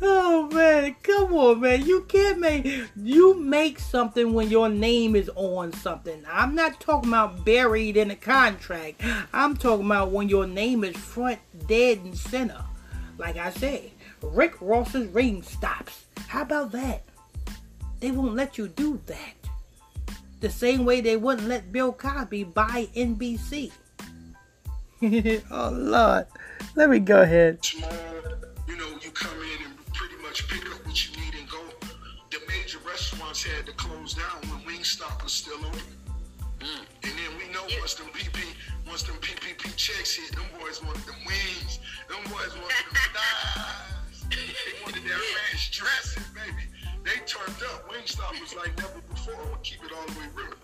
Oh 0.00 0.48
man, 0.52 0.96
come 1.02 1.32
on, 1.34 1.60
man. 1.60 1.84
You 1.84 2.02
can't 2.02 2.38
make 2.38 2.66
you 2.96 3.34
make 3.34 3.78
something 3.78 4.32
when 4.32 4.50
your 4.50 4.68
name 4.68 5.14
is 5.14 5.30
on 5.34 5.72
something. 5.72 6.24
I'm 6.30 6.54
not 6.54 6.80
talking 6.80 7.10
about 7.10 7.44
buried 7.44 7.96
in 7.96 8.10
a 8.10 8.16
contract. 8.16 9.02
I'm 9.32 9.56
talking 9.56 9.86
about 9.86 10.10
when 10.10 10.28
your 10.28 10.46
name 10.46 10.84
is 10.84 10.96
front 10.96 11.40
dead 11.66 11.98
and 11.98 12.16
center. 12.16 12.62
Like 13.18 13.36
I 13.36 13.50
say, 13.50 13.92
Rick 14.22 14.54
Ross's 14.60 15.08
ring 15.08 15.42
stops. 15.42 16.06
How 16.28 16.42
about 16.42 16.72
that? 16.72 17.02
They 18.00 18.10
won't 18.10 18.34
let 18.34 18.58
you 18.58 18.68
do 18.68 19.00
that. 19.06 19.34
The 20.40 20.50
same 20.50 20.84
way 20.84 21.00
they 21.00 21.16
wouldn't 21.16 21.48
let 21.48 21.72
Bill 21.72 21.92
Cosby 21.92 22.44
buy 22.44 22.88
NBC. 22.96 23.70
oh 25.50 25.70
Lord. 25.72 26.26
Let 26.74 26.88
me 26.90 27.00
go 27.00 27.22
ahead. 27.22 27.60
Small, 28.72 28.88
you 28.88 28.94
know, 28.94 28.98
you 29.02 29.10
come 29.10 29.36
in 29.38 29.66
and 29.66 29.92
pretty 29.92 30.16
much 30.22 30.48
pick 30.48 30.64
up 30.70 30.84
what 30.86 30.96
you 31.06 31.20
need 31.22 31.34
and 31.34 31.48
go. 31.48 31.60
The 32.30 32.38
major 32.48 32.78
restaurants 32.86 33.42
had 33.42 33.66
to 33.66 33.72
close 33.72 34.14
down 34.14 34.40
when 34.48 34.60
Wingstop 34.62 35.22
was 35.22 35.32
still 35.32 35.58
open. 35.58 35.80
And 36.60 37.12
then 37.12 37.38
we 37.38 37.52
know 37.52 37.62
once 37.80 37.94
them 37.94 38.06
PP, 38.08 38.40
once 38.86 39.02
them 39.02 39.16
PPP 39.16 39.76
checks 39.76 40.14
hit, 40.14 40.34
them 40.34 40.44
boys 40.60 40.82
wanted 40.82 41.02
them 41.02 41.16
wings. 41.26 41.80
Them 42.08 42.22
boys 42.24 42.54
wanted 42.54 42.86
them 42.92 43.08
thighs. 43.12 44.24
They 44.30 44.82
wanted 44.84 45.02
that 45.04 45.20
ranch 45.50 45.70
dressing, 45.76 46.22
baby. 46.34 46.68
They 47.04 47.18
turned 47.26 47.62
up. 47.74 47.90
Wingstop 47.90 48.40
was 48.40 48.54
like 48.54 48.76
never 48.78 49.00
before. 49.10 49.34
I'm 49.34 49.48
gonna 49.50 49.58
keep 49.62 49.84
it 49.84 49.90
all 49.92 50.06
the 50.06 50.20
way 50.20 50.26
real. 50.34 50.54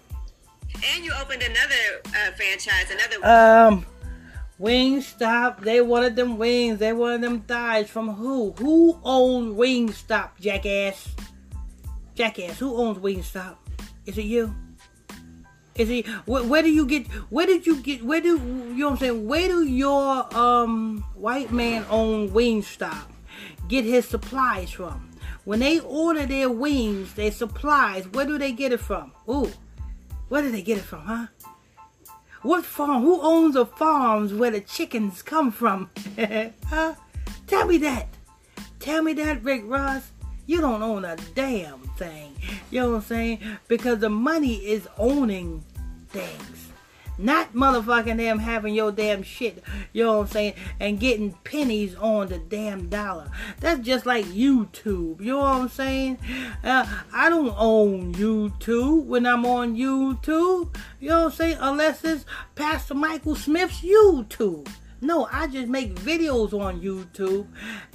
And 0.94 1.04
you 1.04 1.12
opened 1.20 1.42
another 1.42 2.00
uh, 2.06 2.30
franchise, 2.36 2.90
another. 2.90 3.26
Um, 3.26 3.84
Wingstop. 4.60 5.60
They 5.60 5.80
wanted 5.80 6.16
them 6.16 6.36
wings. 6.36 6.78
They 6.78 6.92
wanted 6.92 7.22
them 7.22 7.40
thighs 7.42 7.88
from 7.88 8.14
who? 8.14 8.52
Who 8.58 8.98
owns 9.04 9.56
Wingstop, 9.56 10.30
jackass? 10.40 11.08
Jackass. 12.14 12.58
Who 12.58 12.76
owns 12.76 12.98
Wingstop? 12.98 13.56
Is 14.06 14.18
it 14.18 14.24
you? 14.24 14.54
Is 15.76 15.90
it? 15.90 16.06
Where, 16.26 16.42
where 16.42 16.62
do 16.62 16.70
you 16.70 16.86
get? 16.86 17.06
Where 17.30 17.46
did 17.46 17.66
you 17.66 17.76
get? 17.76 18.02
Where 18.02 18.20
do 18.20 18.36
you 18.36 18.38
know 18.38 18.86
what 18.86 18.92
I'm 18.92 18.98
saying? 18.98 19.26
Where 19.28 19.48
do 19.48 19.64
your 19.64 20.36
um 20.36 21.04
white 21.14 21.52
man 21.52 21.86
own 21.88 22.30
Wingstop 22.30 23.06
get 23.68 23.84
his 23.84 24.08
supplies 24.08 24.72
from? 24.72 25.08
When 25.44 25.60
they 25.60 25.78
order 25.80 26.26
their 26.26 26.50
wings, 26.50 27.14
their 27.14 27.30
supplies, 27.30 28.06
where 28.08 28.26
do 28.26 28.36
they 28.36 28.52
get 28.52 28.72
it 28.72 28.80
from? 28.80 29.12
Ooh, 29.28 29.50
where 30.28 30.42
do 30.42 30.50
they 30.50 30.62
get 30.62 30.78
it 30.78 30.84
from, 30.84 31.00
huh? 31.00 31.26
What 32.42 32.64
farm? 32.64 33.02
Who 33.02 33.20
owns 33.20 33.54
the 33.54 33.66
farms 33.66 34.32
where 34.32 34.50
the 34.50 34.60
chickens 34.60 35.22
come 35.22 35.50
from? 35.50 35.90
huh? 36.66 36.94
Tell 37.46 37.66
me 37.66 37.78
that. 37.78 38.08
Tell 38.78 39.02
me 39.02 39.12
that, 39.14 39.42
Rick 39.42 39.62
Ross. 39.64 40.12
You 40.46 40.60
don't 40.60 40.82
own 40.82 41.04
a 41.04 41.16
damn 41.34 41.80
thing. 41.98 42.34
You 42.70 42.80
know 42.80 42.90
what 42.90 42.96
I'm 42.96 43.02
saying? 43.02 43.40
Because 43.66 43.98
the 43.98 44.08
money 44.08 44.56
is 44.56 44.88
owning 44.96 45.64
things. 46.08 46.67
Not 47.18 47.52
motherfucking 47.52 48.16
them 48.16 48.38
having 48.38 48.74
your 48.74 48.92
damn 48.92 49.22
shit, 49.24 49.62
you 49.92 50.04
know 50.04 50.18
what 50.18 50.26
I'm 50.26 50.32
saying, 50.32 50.54
and 50.78 51.00
getting 51.00 51.32
pennies 51.44 51.96
on 51.96 52.28
the 52.28 52.38
damn 52.38 52.88
dollar. 52.88 53.30
That's 53.60 53.80
just 53.80 54.06
like 54.06 54.24
YouTube, 54.26 55.20
you 55.20 55.32
know 55.32 55.38
what 55.38 55.56
I'm 55.56 55.68
saying? 55.68 56.18
Uh, 56.62 56.86
I 57.12 57.28
don't 57.28 57.54
own 57.58 58.14
YouTube 58.14 59.04
when 59.06 59.26
I'm 59.26 59.44
on 59.44 59.76
YouTube, 59.76 60.76
you 61.00 61.08
know 61.08 61.24
what 61.24 61.32
I'm 61.32 61.36
saying, 61.36 61.56
unless 61.60 62.04
it's 62.04 62.24
Pastor 62.54 62.94
Michael 62.94 63.34
Smith's 63.34 63.80
YouTube. 63.80 64.68
No, 65.00 65.28
I 65.30 65.46
just 65.46 65.68
make 65.68 65.94
videos 65.94 66.52
on 66.52 66.80
YouTube. 66.80 67.46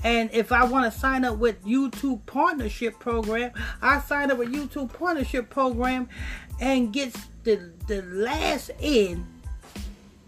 And 0.04 0.30
if 0.32 0.52
I 0.54 0.64
want 0.64 0.92
to 0.92 1.00
sign 1.00 1.26
up 1.26 1.38
with 1.38 1.64
YouTube 1.66 2.26
partnership 2.26 2.98
program, 3.00 3.52
I 3.82 4.00
sign 4.00 4.32
up 4.32 4.38
with 4.38 4.54
YouTube 4.54 4.94
partnership 4.94 5.50
program 5.50 6.08
and 6.60 6.94
gets 6.94 7.18
the 7.44 7.72
the 7.88 8.02
last 8.04 8.72
end 8.80 9.26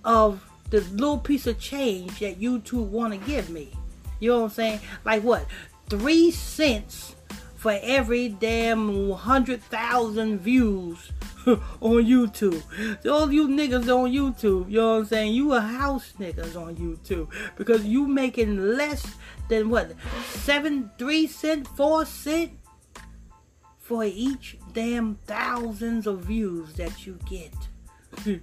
of 0.04 0.42
the 0.70 0.82
little 0.82 1.18
piece 1.18 1.48
of 1.48 1.60
change 1.60 2.20
that 2.20 2.40
YouTube 2.40 2.88
want 2.88 3.14
to 3.14 3.20
give 3.20 3.50
me. 3.50 3.72
You 4.20 4.32
know 4.32 4.40
what 4.40 4.46
I'm 4.46 4.52
saying? 4.52 4.80
Like 5.04 5.24
what? 5.24 5.46
Three 5.90 6.32
cents 6.32 7.16
for 7.56 7.80
every 7.82 8.30
damn 8.30 9.12
hundred 9.12 9.62
thousand 9.64 10.40
views 10.40 11.12
on 11.46 12.04
YouTube. 12.04 12.62
All 13.10 13.32
you 13.32 13.48
niggas 13.48 13.88
on 13.88 14.12
YouTube, 14.12 14.70
you 14.70 14.78
know 14.78 14.94
what 14.94 15.00
I'm 15.00 15.06
saying? 15.06 15.34
You 15.34 15.54
a 15.54 15.62
house 15.62 16.14
niggas 16.20 16.56
on 16.56 16.76
YouTube 16.76 17.28
because 17.56 17.86
you 17.86 18.08
making 18.08 18.76
less 18.76 19.06
than 19.50 19.70
what? 19.70 19.92
Seven, 20.30 20.90
three 20.98 21.28
cent, 21.28 21.68
four 21.68 22.06
cent 22.06 22.52
for 23.80 24.04
each 24.04 24.58
damn 24.76 25.16
thousands 25.26 26.06
of 26.06 26.20
views 26.20 26.74
that 26.74 27.08
you 27.08 27.18
get. 27.26 27.54
you 28.26 28.42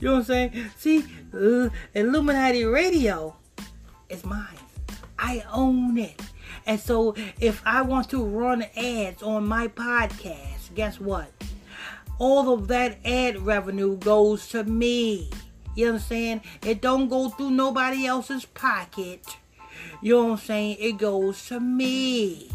know 0.00 0.12
what 0.12 0.18
I'm 0.18 0.24
saying? 0.24 0.70
See, 0.76 1.04
uh, 1.34 1.68
Illuminati 1.94 2.64
Radio 2.64 3.36
is 4.08 4.24
mine. 4.24 4.46
I 5.18 5.44
own 5.52 5.98
it. 5.98 6.20
And 6.64 6.78
so 6.78 7.14
if 7.40 7.60
I 7.66 7.82
want 7.82 8.08
to 8.10 8.24
run 8.24 8.64
ads 8.76 9.22
on 9.22 9.46
my 9.46 9.68
podcast, 9.68 10.74
guess 10.74 11.00
what? 11.00 11.30
All 12.18 12.54
of 12.54 12.68
that 12.68 12.98
ad 13.04 13.38
revenue 13.38 13.96
goes 13.96 14.48
to 14.50 14.62
me. 14.62 15.28
You 15.74 15.88
understand? 15.88 16.42
It 16.62 16.80
don't 16.80 17.08
go 17.08 17.30
through 17.30 17.50
nobody 17.50 18.06
else's 18.06 18.44
pocket. 18.44 19.38
You 20.00 20.14
know 20.14 20.24
what 20.26 20.30
I'm 20.32 20.38
saying? 20.38 20.76
It 20.78 20.98
goes 20.98 21.46
to 21.46 21.58
me. 21.58 22.53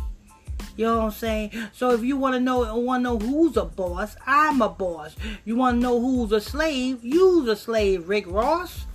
You 0.80 0.86
know 0.86 0.98
what 1.00 1.06
I'm 1.08 1.12
saying? 1.12 1.52
So 1.74 1.92
if 1.92 2.06
you 2.06 2.16
want 2.16 2.36
to 2.36 2.40
know 2.40 2.74
want 2.78 3.02
to 3.02 3.04
know 3.04 3.20
who's 3.20 3.58
a 3.58 3.66
boss, 3.66 4.16
I'm 4.26 4.62
a 4.62 4.70
boss. 4.70 5.14
You 5.44 5.58
want 5.58 5.76
to 5.76 5.82
know 5.82 6.00
who's 6.00 6.32
a 6.32 6.40
slave? 6.40 7.04
You's 7.04 7.50
a 7.50 7.58
slave, 7.58 8.08
Rick 8.08 8.24
Ross. 8.30 8.86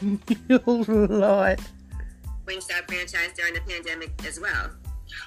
oh, 0.00 0.84
Lord. 0.86 1.60
Wingstop 2.46 2.86
franchise 2.86 3.32
during 3.34 3.54
the 3.54 3.60
pandemic 3.66 4.12
as 4.24 4.38
well. 4.38 4.70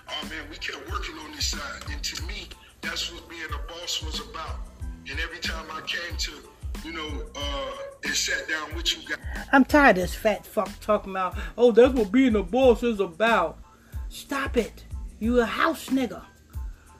Oh 0.08 0.30
man, 0.30 0.46
we 0.50 0.56
kept 0.56 0.89
working 0.89 1.17
on 1.17 1.34
this 1.34 1.48
side, 1.48 1.84
and 1.91 2.02
to 2.02 2.24
me, 2.24 2.48
that's 2.80 3.12
what 3.12 3.28
being 3.28 3.41
a 3.43 3.70
boss 3.70 4.02
was 4.02 4.22
about. 4.22 4.60
And 5.10 5.20
every 5.20 5.39
time 5.39 5.65
I 5.70 5.82
came 5.82 6.15
to, 6.15 6.32
you 6.86 6.93
know, 6.93 7.24
uh, 7.36 7.72
and 8.06 8.15
sat 8.15 8.48
down 8.48 8.74
with 8.78 8.96
you 8.96 9.10
guys. 9.10 9.46
I'm 9.52 9.65
tired 9.65 9.98
of 9.98 10.04
this 10.04 10.15
fat 10.15 10.46
fuck 10.46 10.70
talking 10.80 11.12
about, 11.12 11.36
oh, 11.58 11.74
that's 11.74 11.93
what 11.93 12.13
being 12.13 12.38
a 12.38 12.43
boss 12.43 12.82
is 12.82 13.02
about. 13.02 13.60
Stop 14.08 14.56
it. 14.56 14.86
You 15.19 15.41
a 15.41 15.45
house 15.45 15.88
nigga. 15.88 16.23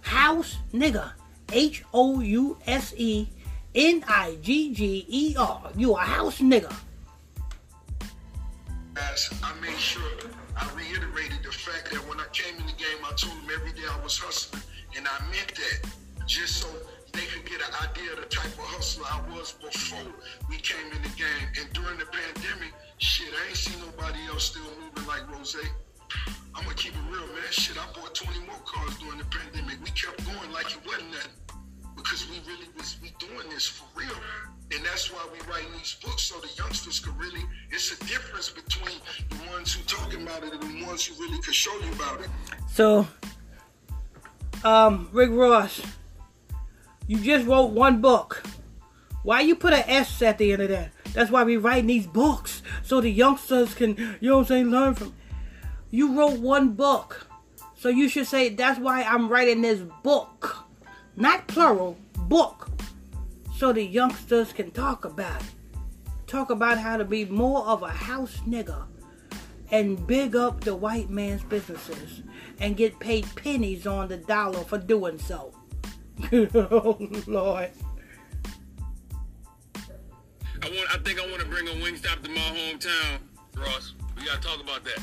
House 0.02 0.58
nigga. 0.74 1.12
H 1.52 1.84
O 1.94 2.20
U 2.20 2.58
S 2.66 2.94
E 2.98 3.30
N 3.76 4.04
I 4.08 4.38
G 4.42 4.74
G 4.74 5.06
E 5.08 5.36
R. 5.38 5.72
You 5.76 5.94
a 5.94 6.00
house 6.00 6.40
nigga. 6.40 6.74
I 8.98 9.54
made 9.62 9.78
sure 9.78 10.02
I 10.56 10.68
reiterated 10.76 11.44
the 11.44 11.52
fact 11.52 11.92
that 11.92 12.02
when 12.10 12.20
I 12.20 12.26
came 12.34 12.60
in 12.60 12.66
the 12.66 12.74
game, 12.74 12.98
I 13.06 13.14
told 13.14 13.38
them 13.38 13.50
every 13.54 13.72
day 13.74 13.86
I 13.90 14.04
was 14.04 14.18
hustling, 14.18 14.64
and 14.96 15.08
I 15.08 15.22
meant 15.30 15.54
that 15.54 15.90
just 16.26 16.58
so 16.58 16.68
they 17.14 17.26
could 17.26 17.46
get 17.46 17.62
an 17.62 17.74
idea 17.90 18.14
of 18.14 18.20
the 18.20 18.26
type 18.26 18.52
of 18.58 18.66
hustler 18.66 19.06
I 19.10 19.22
was 19.36 19.54
before 19.54 20.12
we 20.50 20.58
came 20.58 20.92
in 20.92 21.02
the 21.04 21.14
game. 21.18 21.48
And 21.62 21.72
during 21.74 21.98
the 22.00 22.06
pandemic, 22.06 22.74
shit, 22.98 23.30
I 23.30 23.50
ain't 23.50 23.58
seen 23.58 23.80
nobody 23.80 24.20
else 24.30 24.46
still 24.46 24.66
moving 24.82 25.08
like 25.08 25.30
Rose. 25.32 25.56
I'm 26.56 26.64
gonna 26.64 26.76
keep 26.76 26.94
it 26.94 27.06
real, 27.10 27.28
man. 27.28 27.52
Shit, 27.52 27.78
I 27.78 27.86
bought 27.94 28.16
20 28.16 28.40
more 28.46 28.62
cars 28.66 28.98
during 28.98 29.18
the 29.20 29.26
pandemic. 29.26 29.78
We 29.84 29.92
kept 29.92 30.26
going 30.26 30.52
like 30.52 30.72
it 30.72 30.80
wasn't 30.86 31.12
nothing 31.12 31.32
because 31.96 32.30
we 32.30 32.38
really 32.48 32.68
was 32.78 32.98
we 33.02 33.14
doing 33.20 33.50
this 33.50 33.68
for 33.68 33.86
real. 33.96 34.16
And 34.72 34.86
that's 34.86 35.12
why 35.12 35.26
we 35.32 35.40
writing 35.50 35.72
these 35.78 35.98
books 36.04 36.24
so 36.24 36.40
the 36.40 36.50
youngsters 36.58 37.00
could 37.00 37.18
really. 37.18 37.42
It's 37.72 37.92
a 37.92 38.06
difference 38.06 38.50
between 38.50 38.98
the 39.30 39.52
ones 39.52 39.74
who 39.74 39.84
talking 39.84 40.24
about 40.24 40.44
it 40.44 40.54
and 40.54 40.62
the 40.62 40.86
ones 40.86 41.06
who 41.06 41.22
really 41.24 41.42
could 41.42 41.56
show 41.56 41.74
you 41.80 41.92
about 41.94 42.22
it. 42.22 42.30
So, 42.70 43.08
um, 44.64 45.10
Rick 45.12 45.32
Ross, 45.32 45.82
you 47.08 47.20
just 47.20 47.48
wrote 47.48 47.72
one 47.72 48.02
book. 48.02 48.44
Why 49.24 49.42
you 49.42 49.56
put 49.56 49.74
an 49.74 49.84
S 49.88 50.22
at 50.22 50.38
the 50.38 50.54
end 50.54 50.62
of 50.62 50.70
that? 50.70 50.92
That's 51.14 51.32
why 51.32 51.44
we 51.44 51.58
writing 51.58 51.88
these 51.88 52.08
books 52.08 52.62
so 52.84 53.02
the 53.02 53.10
youngsters 53.10 53.74
can, 53.74 53.96
you 54.22 54.30
know 54.30 54.36
what 54.38 54.42
I'm 54.44 54.48
saying, 54.48 54.72
learn 54.72 54.94
from. 54.94 55.14
You 55.90 56.18
wrote 56.18 56.40
one 56.40 56.74
book. 56.74 57.28
So 57.76 57.90
you 57.90 58.10
should 58.10 58.28
say 58.28 58.50
that's 58.50 58.80
why 58.80 59.04
I'm 59.04 59.30
writing 59.30 59.62
this 59.62 59.82
book. 60.04 60.66
Not 61.16 61.48
plural, 61.48 61.98
book. 62.28 62.70
So 63.56 63.72
the 63.72 63.84
youngsters 63.84 64.52
can 64.54 64.72
talk 64.72 65.06
about 65.06 65.42
it. 65.42 65.48
Talk 66.28 66.50
about 66.50 66.78
how 66.78 66.98
to 66.98 67.06
be 67.06 67.26
more 67.26 67.66
of 67.66 67.84
a 67.84 67.90
house 67.90 68.38
nigga 68.48 68.86
and 69.72 70.06
big 70.08 70.36
up 70.36 70.62
the 70.62 70.76
white 70.76 71.10
man's 71.10 71.44
businesses 71.44 72.24
and 72.60 72.76
get 72.76 73.00
paid 73.00 73.26
pennies 73.36 73.88
on 73.88 74.08
the 74.08 74.18
dollar 74.18 74.60
for 74.60 74.78
doing 74.78 75.18
so. 75.18 75.54
oh 76.34 76.98
Lord. 77.28 77.72
I 80.64 80.70
want. 80.70 80.94
I 80.94 80.98
think 81.04 81.22
I 81.22 81.28
want 81.30 81.40
to 81.40 81.48
bring 81.48 81.68
a 81.68 81.72
Wingstop 81.72 82.24
to 82.24 82.30
my 82.30 82.42
hometown, 82.42 83.20
Ross. 83.56 83.94
We 84.18 84.26
gotta 84.26 84.42
talk 84.42 84.62
about 84.62 84.84
that. 84.84 85.00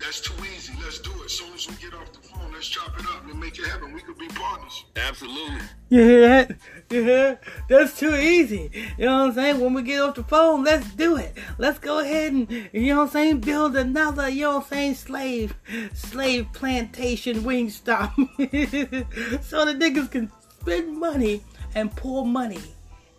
That's 0.00 0.20
too 0.20 0.34
easy. 0.44 0.72
Let's 0.82 1.00
do 1.00 1.10
it. 1.10 1.24
As 1.24 1.32
soon 1.32 1.52
as 1.54 1.68
we 1.68 1.74
get 1.76 1.92
off 1.92 2.12
the 2.12 2.20
phone, 2.20 2.52
let's 2.52 2.68
chop 2.68 2.98
it 2.98 3.04
up 3.06 3.24
and 3.28 3.38
make 3.38 3.58
it 3.58 3.66
happen. 3.66 3.92
We 3.92 4.00
could 4.00 4.16
be 4.16 4.28
partners. 4.28 4.84
Absolutely. 4.96 5.60
You 5.88 6.02
hear 6.02 6.28
that? 6.28 6.56
You 6.90 7.02
hear? 7.02 7.40
That's 7.68 7.98
too 7.98 8.14
easy. 8.14 8.70
You 8.96 9.06
know 9.06 9.18
what 9.18 9.28
I'm 9.28 9.34
saying? 9.34 9.60
When 9.60 9.74
we 9.74 9.82
get 9.82 10.00
off 10.00 10.14
the 10.14 10.22
phone, 10.22 10.62
let's 10.62 10.88
do 10.92 11.16
it. 11.16 11.36
Let's 11.58 11.78
go 11.78 11.98
ahead 11.98 12.32
and, 12.32 12.50
you 12.72 12.94
know 12.94 12.98
what 12.98 13.02
I'm 13.04 13.10
saying, 13.10 13.40
build 13.40 13.76
another, 13.76 14.28
you 14.28 14.42
know 14.42 14.56
what 14.56 14.64
I'm 14.64 14.68
saying, 14.68 14.94
slave, 14.94 15.56
slave 15.94 16.46
plantation 16.52 17.42
wing 17.42 17.68
stop. 17.68 18.14
so 18.16 19.64
the 19.64 19.74
niggas 19.76 20.10
can 20.10 20.30
spend 20.60 20.96
money 20.96 21.42
and 21.74 21.94
pour 21.94 22.24
money 22.24 22.62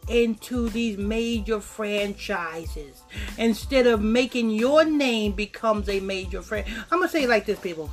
into 0.10 0.70
these 0.70 0.98
major 0.98 1.60
franchises 1.60 3.04
instead 3.38 3.88
of 3.88 4.02
making 4.02 4.50
your 4.50 4.84
name 4.84 5.34
becomes 5.34 5.88
a 5.90 6.00
major 6.00 6.42
franchise. 6.42 6.74
I'm 6.92 7.00
gonna 7.00 7.10
say 7.10 7.24
it 7.24 7.30
like 7.30 7.46
this, 7.46 7.60
people. 7.60 7.90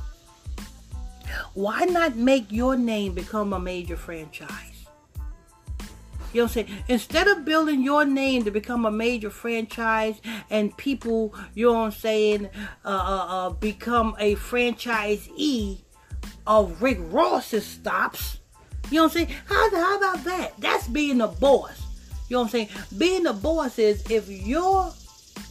Why 1.53 1.85
not 1.85 2.15
make 2.15 2.51
your 2.51 2.75
name 2.75 3.13
become 3.13 3.53
a 3.53 3.59
major 3.59 3.97
franchise? 3.97 4.77
You 6.33 6.41
know 6.41 6.45
what 6.45 6.57
I'm 6.57 6.67
saying? 6.67 6.83
Instead 6.87 7.27
of 7.27 7.45
building 7.45 7.81
your 7.81 8.05
name 8.05 8.43
to 8.43 8.51
become 8.51 8.85
a 8.85 8.91
major 8.91 9.29
franchise 9.29 10.21
and 10.49 10.75
people, 10.77 11.33
you 11.55 11.67
know 11.67 11.73
what 11.73 11.85
I'm 11.85 11.91
saying, 11.91 12.49
uh, 12.83 12.89
uh, 12.89 13.25
uh, 13.29 13.49
become 13.51 14.15
a 14.19 14.35
franchisee 14.35 15.79
of 16.45 16.81
Rick 16.81 16.99
Ross's 17.01 17.65
stops. 17.65 18.39
You 18.91 18.97
know 18.97 19.03
what 19.03 19.17
I'm 19.17 19.27
saying? 19.27 19.39
How, 19.45 19.75
how 19.75 19.97
about 19.97 20.23
that? 20.25 20.53
That's 20.59 20.87
being 20.87 21.21
a 21.21 21.27
boss. 21.27 21.86
You 22.29 22.35
know 22.35 22.41
what 22.41 22.45
I'm 22.45 22.51
saying? 22.51 22.69
Being 22.97 23.23
the 23.23 23.33
boss 23.33 23.79
is 23.79 24.03
if 24.09 24.29
your 24.29 24.93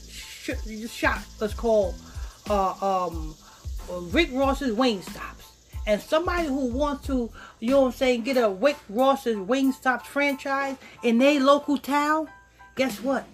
sh- 0.08 0.50
shop 0.90 1.22
is 1.40 1.54
called 1.54 1.94
uh, 2.50 3.06
um, 3.08 3.34
Rick 4.10 4.30
Ross's 4.32 4.72
Wing 4.72 5.00
Stops, 5.02 5.52
and 5.86 6.00
somebody 6.00 6.48
who 6.48 6.66
wants 6.66 7.06
to, 7.06 7.30
you 7.60 7.70
know 7.70 7.82
what 7.82 7.86
I'm 7.88 7.92
saying, 7.92 8.22
get 8.22 8.36
a 8.36 8.50
Rick 8.50 8.76
Ross's 8.88 9.36
Wing 9.36 9.72
Stops 9.72 10.08
franchise 10.08 10.76
in 11.02 11.18
their 11.18 11.40
local 11.40 11.78
town, 11.78 12.28
guess 12.74 13.00
what? 13.00 13.24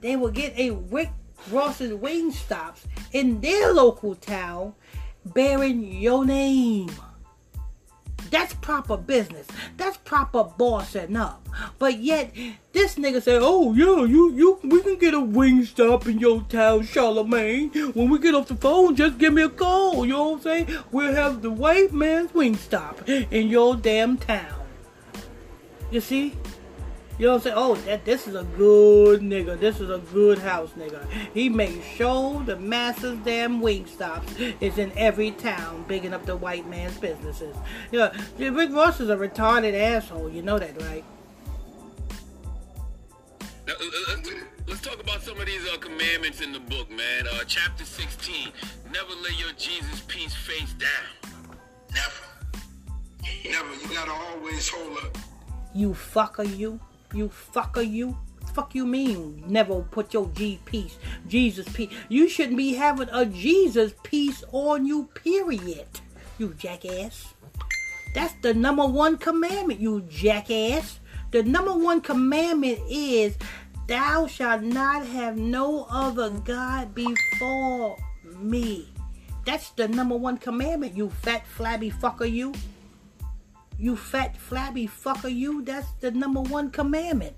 They 0.00 0.16
will 0.16 0.32
get 0.32 0.58
a 0.58 0.70
Rick 0.70 1.10
Ross's 1.50 1.94
Wing 1.94 2.32
Stops 2.32 2.86
in 3.12 3.40
their 3.40 3.72
local 3.72 4.14
town 4.16 4.74
bearing 5.24 5.84
your 5.84 6.24
name. 6.24 6.90
That's 8.32 8.54
proper 8.54 8.96
business. 8.96 9.46
That's 9.76 9.98
proper 9.98 10.44
bossing 10.44 11.16
up. 11.16 11.46
But 11.78 11.98
yet, 11.98 12.34
this 12.72 12.94
nigga 12.94 13.22
said, 13.22 13.42
"Oh 13.42 13.74
yeah, 13.74 14.06
you 14.06 14.32
you 14.32 14.58
we 14.64 14.80
can 14.80 14.96
get 14.96 15.12
a 15.12 15.20
wing 15.20 15.66
stop 15.66 16.06
in 16.06 16.18
your 16.18 16.40
town, 16.48 16.84
Charlemagne. 16.84 17.68
When 17.92 18.08
we 18.08 18.18
get 18.18 18.34
off 18.34 18.48
the 18.48 18.54
phone, 18.54 18.96
just 18.96 19.18
give 19.18 19.34
me 19.34 19.42
a 19.42 19.50
call. 19.50 20.06
You 20.06 20.12
know 20.14 20.30
what 20.30 20.36
I'm 20.36 20.42
saying? 20.42 20.78
We'll 20.90 21.14
have 21.14 21.42
the 21.42 21.50
white 21.50 21.92
man's 21.92 22.32
wing 22.32 22.56
stop 22.56 23.06
in 23.06 23.48
your 23.48 23.76
damn 23.76 24.16
town. 24.16 24.64
You 25.90 26.00
see? 26.00 26.34
You 27.22 27.28
know 27.28 27.34
what 27.34 27.46
I'm 27.46 27.52
saying? 27.52 27.56
Oh, 27.56 27.74
that 27.86 28.04
this 28.04 28.26
is 28.26 28.34
a 28.34 28.42
good 28.42 29.20
nigga. 29.20 29.56
This 29.56 29.78
is 29.78 29.90
a 29.90 29.98
good 30.12 30.38
house 30.38 30.70
nigga. 30.76 31.08
He 31.32 31.48
makes 31.48 31.86
sure 31.86 32.42
the 32.42 32.56
masses 32.56 33.16
damn 33.24 33.60
wing 33.60 33.86
stops 33.86 34.34
is 34.60 34.76
in 34.76 34.90
every 34.98 35.30
town, 35.30 35.84
bigging 35.86 36.14
up 36.14 36.26
the 36.26 36.34
white 36.34 36.68
man's 36.68 36.98
businesses. 36.98 37.54
Yeah, 37.92 38.12
Rick 38.40 38.72
Ross 38.72 38.98
is 38.98 39.08
a 39.08 39.14
retarded 39.14 39.72
asshole. 39.72 40.30
You 40.30 40.42
know 40.42 40.58
that, 40.58 40.82
right? 40.82 41.04
Now, 43.68 43.74
uh, 43.74 43.84
uh, 43.84 44.16
let's, 44.16 44.30
let's 44.66 44.80
talk 44.80 45.00
about 45.00 45.22
some 45.22 45.38
of 45.38 45.46
these 45.46 45.64
uh, 45.68 45.78
commandments 45.78 46.40
in 46.40 46.50
the 46.50 46.58
book, 46.58 46.90
man. 46.90 47.28
Uh, 47.32 47.44
chapter 47.46 47.84
16. 47.84 48.48
Never 48.92 49.12
lay 49.22 49.36
your 49.38 49.52
Jesus 49.56 50.00
peace 50.08 50.34
face 50.34 50.72
down. 50.72 51.30
Never. 51.94 52.58
Never. 53.44 53.74
You 53.80 53.94
gotta 53.94 54.10
always 54.10 54.68
hold 54.68 54.98
up. 54.98 55.16
You 55.72 55.90
fucker, 55.90 56.58
you. 56.58 56.80
You 57.14 57.28
fucker, 57.28 57.88
you. 57.88 58.16
Fuck 58.54 58.74
you 58.74 58.84
mean? 58.84 59.42
Never 59.46 59.80
put 59.80 60.12
your 60.12 60.28
G 60.34 60.60
piece, 60.64 60.98
Jesus 61.26 61.68
piece. 61.68 61.90
You 62.08 62.28
shouldn't 62.28 62.58
be 62.58 62.74
having 62.74 63.08
a 63.10 63.24
Jesus 63.24 63.94
piece 64.02 64.44
on 64.52 64.84
you, 64.84 65.08
period. 65.14 65.86
You 66.38 66.54
jackass. 66.54 67.34
That's 68.14 68.34
the 68.42 68.52
number 68.52 68.84
one 68.84 69.16
commandment, 69.16 69.80
you 69.80 70.02
jackass. 70.02 71.00
The 71.30 71.42
number 71.42 71.72
one 71.72 72.02
commandment 72.02 72.80
is, 72.90 73.36
Thou 73.88 74.26
shalt 74.26 74.62
not 74.62 75.06
have 75.06 75.36
no 75.36 75.86
other 75.90 76.30
God 76.30 76.94
before 76.94 77.96
me. 78.38 78.92
That's 79.44 79.70
the 79.70 79.88
number 79.88 80.16
one 80.16 80.38
commandment, 80.38 80.96
you 80.96 81.10
fat 81.10 81.46
flabby 81.46 81.90
fucker, 81.90 82.30
you. 82.30 82.52
You 83.82 83.96
fat 83.96 84.36
flabby 84.36 84.86
fucker, 84.86 85.34
you. 85.34 85.60
That's 85.60 85.90
the 85.98 86.12
number 86.12 86.40
one 86.40 86.70
commandment. 86.70 87.34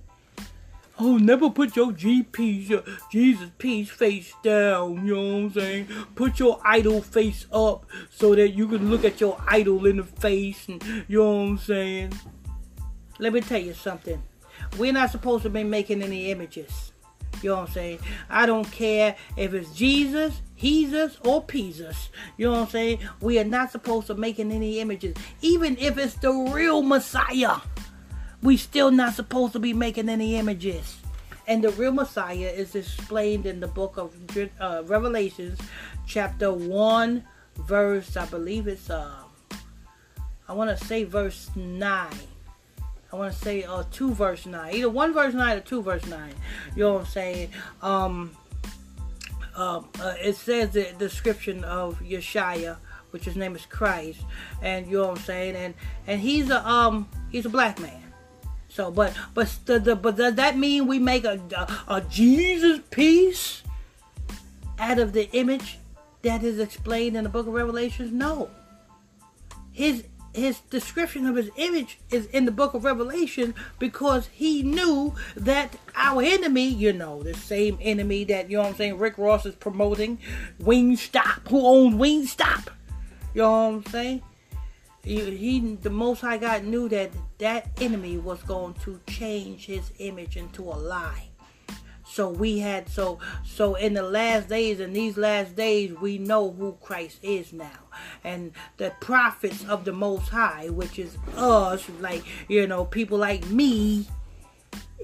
Oh, 0.98 1.16
never 1.16 1.48
put 1.48 1.74
your 1.74 1.90
GP, 1.90 2.68
your 2.68 2.82
Jesus 3.10 3.48
piece 3.56 3.88
face 3.88 4.34
down, 4.42 5.06
you 5.06 5.14
know 5.14 5.22
what 5.22 5.42
I'm 5.44 5.52
saying? 5.52 5.86
Put 6.14 6.38
your 6.38 6.60
idol 6.62 7.00
face 7.00 7.46
up 7.50 7.86
so 8.10 8.34
that 8.34 8.50
you 8.50 8.68
can 8.68 8.90
look 8.90 9.06
at 9.06 9.22
your 9.22 9.42
idol 9.48 9.86
in 9.86 9.96
the 9.96 10.04
face, 10.04 10.68
and 10.68 10.84
you 11.08 11.20
know 11.20 11.32
what 11.32 11.48
I'm 11.48 11.58
saying? 11.58 12.12
Let 13.18 13.32
me 13.32 13.40
tell 13.40 13.62
you 13.62 13.72
something. 13.72 14.22
We're 14.76 14.92
not 14.92 15.12
supposed 15.12 15.44
to 15.44 15.50
be 15.50 15.64
making 15.64 16.02
any 16.02 16.30
images. 16.30 16.92
You 17.44 17.50
know 17.50 17.56
what 17.56 17.68
I'm 17.68 17.74
saying? 17.74 17.98
I 18.30 18.46
don't 18.46 18.70
care 18.72 19.16
if 19.36 19.52
it's 19.52 19.70
Jesus, 19.74 20.40
Jesus, 20.56 21.18
or 21.26 21.42
Pesus. 21.42 22.08
You 22.38 22.46
know 22.46 22.52
what 22.52 22.60
I'm 22.60 22.68
saying? 22.68 23.00
We 23.20 23.38
are 23.38 23.44
not 23.44 23.70
supposed 23.70 24.06
to 24.06 24.14
making 24.14 24.50
any 24.50 24.80
images. 24.80 25.14
Even 25.42 25.76
if 25.78 25.98
it's 25.98 26.14
the 26.14 26.32
real 26.32 26.80
Messiah, 26.80 27.58
we 28.42 28.56
still 28.56 28.90
not 28.90 29.12
supposed 29.12 29.52
to 29.52 29.58
be 29.58 29.74
making 29.74 30.08
any 30.08 30.36
images. 30.36 30.96
And 31.46 31.62
the 31.62 31.68
real 31.72 31.92
Messiah 31.92 32.50
is 32.50 32.74
explained 32.74 33.44
in 33.44 33.60
the 33.60 33.68
book 33.68 33.98
of 33.98 34.16
uh, 34.58 34.82
Revelations, 34.86 35.58
chapter 36.06 36.50
1, 36.50 37.22
verse, 37.56 38.16
I 38.16 38.24
believe 38.24 38.68
it's, 38.68 38.88
uh, 38.88 39.16
I 40.48 40.54
want 40.54 40.70
to 40.76 40.82
say 40.86 41.04
verse 41.04 41.50
9. 41.54 42.08
I 43.14 43.16
want 43.16 43.32
to 43.32 43.38
say 43.38 43.62
uh, 43.62 43.84
2 43.92 44.12
verse 44.12 44.44
9. 44.44 44.74
Either 44.74 44.90
1 44.90 45.14
verse 45.14 45.34
9 45.34 45.56
or 45.56 45.60
2 45.60 45.82
verse 45.82 46.04
9. 46.06 46.34
You 46.74 46.82
know 46.82 46.94
what 46.94 47.00
I'm 47.02 47.06
saying? 47.06 47.50
Um, 47.80 48.36
um, 49.54 49.88
uh, 50.00 50.14
it 50.20 50.34
says 50.34 50.70
the 50.70 50.92
description 50.98 51.62
of 51.62 52.00
Yeshua, 52.00 52.76
which 53.12 53.24
his 53.24 53.36
name 53.36 53.54
is 53.54 53.66
Christ, 53.66 54.18
and 54.62 54.88
you 54.88 54.96
know 54.98 55.08
what 55.08 55.18
I'm 55.18 55.24
saying, 55.24 55.54
and 55.54 55.74
and 56.08 56.20
he's 56.20 56.50
a 56.50 56.68
um 56.68 57.08
he's 57.30 57.46
a 57.46 57.48
black 57.48 57.78
man. 57.78 58.02
So, 58.68 58.90
but 58.90 59.14
but 59.32 59.54
the, 59.64 59.78
the 59.78 59.94
but 59.94 60.16
does 60.16 60.34
that 60.34 60.58
mean 60.58 60.88
we 60.88 60.98
make 60.98 61.24
a, 61.24 61.40
a 61.56 61.96
a 61.98 62.00
Jesus 62.00 62.80
piece 62.90 63.62
out 64.80 64.98
of 64.98 65.12
the 65.12 65.30
image 65.30 65.78
that 66.22 66.42
is 66.42 66.58
explained 66.58 67.16
in 67.16 67.22
the 67.22 67.30
Book 67.30 67.46
of 67.46 67.52
Revelations? 67.52 68.10
No. 68.10 68.50
His 69.70 70.02
his 70.34 70.60
description 70.70 71.26
of 71.26 71.36
his 71.36 71.50
image 71.56 71.98
is 72.10 72.26
in 72.26 72.44
the 72.44 72.50
book 72.50 72.74
of 72.74 72.84
Revelation 72.84 73.54
because 73.78 74.28
he 74.32 74.62
knew 74.62 75.14
that 75.36 75.76
our 75.94 76.22
enemy, 76.22 76.68
you 76.68 76.92
know, 76.92 77.22
the 77.22 77.34
same 77.34 77.78
enemy 77.80 78.24
that, 78.24 78.50
you 78.50 78.56
know 78.56 78.64
I'm 78.64 78.74
saying, 78.74 78.98
Rick 78.98 79.16
Ross 79.16 79.46
is 79.46 79.54
promoting, 79.54 80.18
Wingstop, 80.60 81.48
who 81.48 81.64
owns 81.64 81.94
Wingstop. 81.94 82.68
You 83.32 83.42
know 83.42 83.50
what 83.50 83.74
I'm 83.74 83.86
saying? 83.86 84.22
He, 85.04 85.36
he, 85.36 85.76
the 85.76 85.90
Most 85.90 86.20
High 86.20 86.38
God 86.38 86.64
knew 86.64 86.88
that 86.88 87.10
that 87.38 87.68
enemy 87.80 88.18
was 88.18 88.42
going 88.42 88.74
to 88.84 89.00
change 89.06 89.66
his 89.66 89.92
image 89.98 90.36
into 90.36 90.62
a 90.62 90.74
lie. 90.76 91.28
So 92.14 92.28
we 92.28 92.60
had 92.60 92.88
so 92.88 93.18
so 93.44 93.74
in 93.74 93.94
the 93.94 94.02
last 94.04 94.48
days 94.48 94.78
in 94.78 94.92
these 94.92 95.16
last 95.16 95.56
days 95.56 95.92
we 96.00 96.16
know 96.16 96.52
who 96.52 96.78
Christ 96.80 97.18
is 97.24 97.52
now. 97.52 97.88
And 98.22 98.52
the 98.76 98.92
prophets 99.00 99.64
of 99.64 99.84
the 99.84 99.92
most 99.92 100.28
high, 100.28 100.68
which 100.68 101.00
is 101.00 101.18
us, 101.36 101.84
like 101.98 102.22
you 102.46 102.68
know, 102.68 102.84
people 102.84 103.18
like 103.18 103.44
me, 103.48 104.06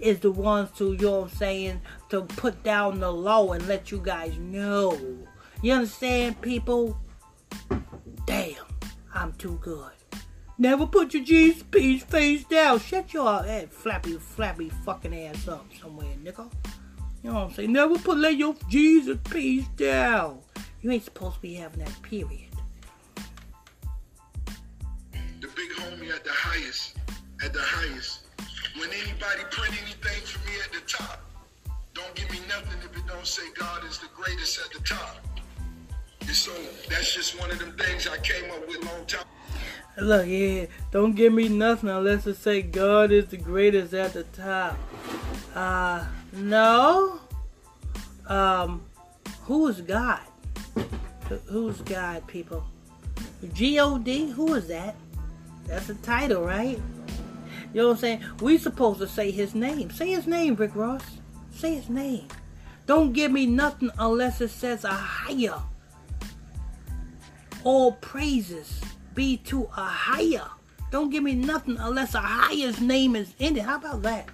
is 0.01 0.21
the 0.21 0.31
ones 0.31 0.71
to 0.79 0.93
you 0.93 0.99
know 0.99 1.21
what 1.23 1.33
I'm 1.33 1.37
saying, 1.37 1.81
to 2.11 2.23
put 2.23 2.63
down 2.63 3.01
the 3.01 3.11
law 3.13 3.55
and 3.55 3.67
let 3.67 3.91
you 3.91 3.99
guys 3.99 4.39
know. 4.39 4.97
You 5.63 5.73
understand, 5.73 6.41
people? 6.41 6.97
Damn, 8.25 8.55
I'm 9.13 9.33
too 9.33 9.59
good. 9.61 9.91
Never 10.59 10.87
put 10.87 11.13
your 11.13 11.25
piece 11.25 12.05
face 12.05 12.45
down. 12.45 12.79
Shut 12.79 13.13
your 13.13 13.43
head, 13.43 13.73
flappy, 13.73 14.17
flappy 14.17 14.69
fucking 14.69 15.27
ass 15.27 15.49
up 15.49 15.67
somewhere, 15.81 16.15
nigga. 16.23 16.49
You 17.23 17.31
know 17.31 17.37
what 17.37 17.49
I'm 17.49 17.55
saying? 17.55 17.73
Never 17.73 17.99
put 17.99 18.19
lay 18.19 18.33
your 18.33 18.55
Jesus 18.69 19.19
piece 19.31 19.67
down. 19.77 20.41
You 20.81 20.91
ain't 20.91 21.05
supposed 21.05 21.37
to 21.37 21.43
be 21.43 21.55
having 21.55 21.85
that 21.85 22.03
period. 22.03 22.49
The 25.13 25.49
big 25.49 25.71
homie 25.73 26.11
at 26.15 26.25
the 26.25 26.31
highest 26.33 26.97
at 27.45 27.53
the 27.53 27.61
highest. 27.61 28.27
When 28.77 28.89
anybody 28.91 29.43
print 29.51 29.75
anything 29.83 30.23
for 30.25 30.39
me 30.47 30.55
at 30.65 30.73
the 30.73 30.81
top, 30.87 31.21
don't 31.95 32.15
give 32.15 32.31
me 32.31 32.39
nothing 32.49 32.79
if 32.85 32.97
it 32.97 33.07
don't 33.07 33.27
say 33.27 33.43
God 33.59 33.85
is 33.85 33.99
the 33.99 34.09
greatest 34.15 34.61
at 34.61 34.73
the 34.73 34.81
top. 34.87 35.17
And 36.21 36.31
so 36.31 36.53
that's 36.89 37.15
just 37.15 37.39
one 37.41 37.51
of 37.51 37.59
them 37.59 37.73
things 37.77 38.07
I 38.07 38.19
came 38.19 38.51
up 38.51 38.67
with 38.69 38.85
long 38.85 39.05
time. 39.07 39.25
Look, 39.99 40.27
yeah, 40.27 40.67
don't 40.93 41.15
give 41.15 41.33
me 41.33 41.49
nothing 41.49 41.91
unless 41.91 42.27
it 42.27 42.37
say 42.37 42.63
God 42.63 43.11
is 43.11 43.27
the 43.27 43.37
greatest 43.37 43.93
at 43.93 44.13
the 44.13 44.23
top. 44.25 44.79
Uh, 45.55 46.07
no. 46.33 47.21
Um, 48.27 48.83
who 49.43 49.67
is 49.69 49.81
God? 49.81 50.21
Who's 51.47 51.81
God, 51.83 52.27
people? 52.27 52.65
G-O-D? 53.53 54.31
Who 54.31 54.55
is 54.55 54.69
that? 54.69 54.97
That's 55.67 55.89
a 55.89 55.95
title, 55.97 56.45
right? 56.45 56.81
You 57.73 57.83
know 57.83 57.89
what 57.89 57.93
I'm 57.95 57.99
saying? 57.99 58.25
We 58.41 58.59
supposed 58.59 58.99
to 59.01 59.07
say 59.07 59.31
his 59.31 59.55
name. 59.55 59.91
Say 59.91 60.11
his 60.11 60.27
name, 60.27 60.57
Rick 60.57 60.75
Ross. 60.75 61.05
Say 61.53 61.75
his 61.75 61.89
name. 61.89 62.27
Don't 62.87 63.13
give 63.13 63.31
me 63.31 63.47
nothing 63.47 63.91
unless 63.99 64.41
it 64.41 64.51
says 64.51 64.85
a 64.85 64.89
higher. 64.89 65.61
All 67.63 67.93
praises 67.93 68.81
be 69.15 69.37
to 69.39 69.65
a 69.77 69.85
higher. 69.85 70.49
Don't 70.91 71.11
give 71.11 71.23
me 71.23 71.35
nothing 71.35 71.77
unless 71.79 72.15
a 72.15 72.21
higher's 72.21 72.81
name 72.81 73.15
is 73.15 73.33
in 73.39 73.57
it. 73.57 73.63
How 73.63 73.77
about 73.77 74.03
that? 74.03 74.29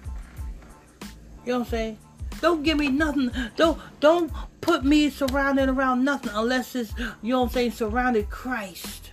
You 1.47 1.53
know 1.53 1.59
what 1.59 1.67
I'm 1.67 1.71
saying? 1.71 1.97
Don't 2.41 2.61
give 2.61 2.77
me 2.77 2.89
nothing. 2.89 3.31
Don't 3.55 3.79
don't 4.01 4.29
put 4.59 4.83
me 4.83 5.09
surrounded 5.09 5.69
around 5.69 6.03
nothing 6.03 6.29
unless 6.33 6.75
it's 6.75 6.93
you 7.21 7.31
know 7.31 7.39
what 7.39 7.45
I'm 7.47 7.53
saying 7.53 7.71
surrounded 7.71 8.29
Christ. 8.29 9.06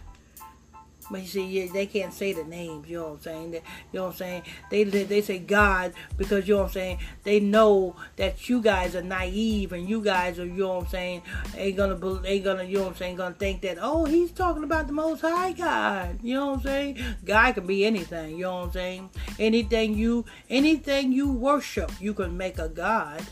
But 1.14 1.22
you 1.22 1.28
see, 1.28 1.68
they 1.68 1.86
can't 1.86 2.12
say 2.12 2.32
the 2.32 2.42
names. 2.42 2.88
You 2.88 2.96
know 2.96 3.04
what 3.04 3.12
I'm 3.12 3.20
saying? 3.20 3.50
They, 3.52 3.62
you 3.92 4.00
know 4.00 4.06
what 4.06 4.10
I'm 4.10 4.16
saying? 4.16 4.42
They, 4.68 4.82
they 4.82 5.04
they 5.04 5.22
say 5.22 5.38
God 5.38 5.92
because 6.16 6.48
you 6.48 6.54
know 6.54 6.62
what 6.62 6.66
I'm 6.66 6.72
saying. 6.72 6.98
They 7.22 7.38
know 7.38 7.94
that 8.16 8.48
you 8.48 8.60
guys 8.60 8.96
are 8.96 9.02
naive 9.02 9.72
and 9.72 9.88
you 9.88 10.02
guys 10.02 10.40
are 10.40 10.44
you 10.44 10.64
know 10.64 10.74
what 10.74 10.86
I'm 10.86 10.88
saying. 10.88 11.22
Ain't 11.56 11.76
gonna 11.76 12.20
ain't 12.26 12.42
gonna 12.42 12.64
you 12.64 12.78
know 12.78 12.82
what 12.82 12.88
I'm 12.88 12.96
saying. 12.96 13.14
Gonna 13.14 13.32
think 13.36 13.60
that 13.60 13.78
oh 13.80 14.06
he's 14.06 14.32
talking 14.32 14.64
about 14.64 14.88
the 14.88 14.92
Most 14.92 15.20
High 15.20 15.52
God. 15.52 16.18
You 16.20 16.34
know 16.34 16.46
what 16.46 16.56
I'm 16.56 16.62
saying? 16.62 17.04
God 17.24 17.52
can 17.52 17.64
be 17.64 17.86
anything. 17.86 18.36
You 18.36 18.46
know 18.46 18.54
what 18.56 18.64
I'm 18.64 18.72
saying? 18.72 19.10
Anything 19.38 19.96
you 19.96 20.24
anything 20.50 21.12
you 21.12 21.30
worship, 21.30 21.92
you 22.00 22.12
can 22.12 22.36
make 22.36 22.58
a 22.58 22.68
God. 22.68 23.22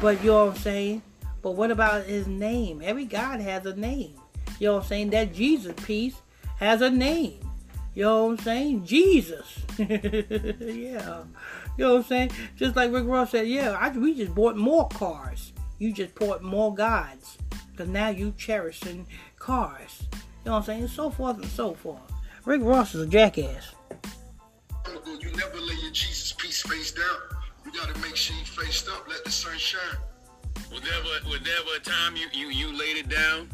But 0.00 0.22
you 0.22 0.30
know 0.30 0.44
what 0.44 0.54
I'm 0.54 0.60
saying? 0.60 1.02
But 1.42 1.56
what 1.56 1.72
about 1.72 2.04
his 2.04 2.28
name? 2.28 2.80
Every 2.80 3.06
God 3.06 3.40
has 3.40 3.66
a 3.66 3.74
name. 3.74 4.19
You 4.60 4.66
know 4.66 4.74
what 4.74 4.82
I'm 4.82 4.88
saying? 4.88 5.10
That 5.10 5.34
Jesus 5.34 5.74
piece 5.84 6.20
has 6.58 6.82
a 6.82 6.90
name. 6.90 7.40
You 7.94 8.04
know 8.04 8.26
what 8.26 8.32
I'm 8.32 8.38
saying? 8.44 8.84
Jesus. 8.84 9.58
yeah. 9.78 9.86
You 9.88 11.84
know 11.86 11.94
what 11.94 11.96
I'm 11.96 12.02
saying? 12.04 12.30
Just 12.56 12.76
like 12.76 12.92
Rick 12.92 13.06
Ross 13.06 13.30
said, 13.30 13.48
yeah, 13.48 13.70
I, 13.70 13.88
we 13.88 14.14
just 14.14 14.34
bought 14.34 14.56
more 14.56 14.86
cars. 14.90 15.54
You 15.78 15.94
just 15.94 16.14
bought 16.14 16.42
more 16.42 16.74
gods. 16.74 17.38
Because 17.72 17.88
now 17.88 18.10
you 18.10 18.34
cherishing 18.36 19.06
cars. 19.38 20.02
You 20.12 20.18
know 20.46 20.52
what 20.52 20.58
I'm 20.58 20.64
saying? 20.64 20.88
So 20.88 21.10
forth 21.10 21.36
and 21.36 21.46
so 21.46 21.72
forth. 21.72 22.02
Rick 22.44 22.60
Ross 22.62 22.94
is 22.94 23.06
a 23.06 23.06
jackass. 23.06 23.74
You 25.20 25.32
never 25.32 25.58
lay 25.58 25.74
your 25.82 25.92
Jesus 25.92 26.32
piece 26.32 26.62
face 26.62 26.92
down. 26.92 27.40
You 27.64 27.72
gotta 27.72 27.98
make 28.00 28.16
sure 28.16 28.36
you 28.36 28.44
faced 28.44 28.88
up, 28.88 29.08
let 29.08 29.24
the 29.24 29.30
sun 29.30 29.56
shine. 29.56 29.80
Was 30.70 30.82
there 30.82 30.92
ever, 30.98 31.30
was 31.30 31.40
there 31.44 31.54
ever 31.60 31.76
a 31.76 31.80
time 31.80 32.16
you, 32.16 32.26
you, 32.32 32.48
you 32.48 32.78
laid 32.78 32.98
it 32.98 33.08
down 33.08 33.48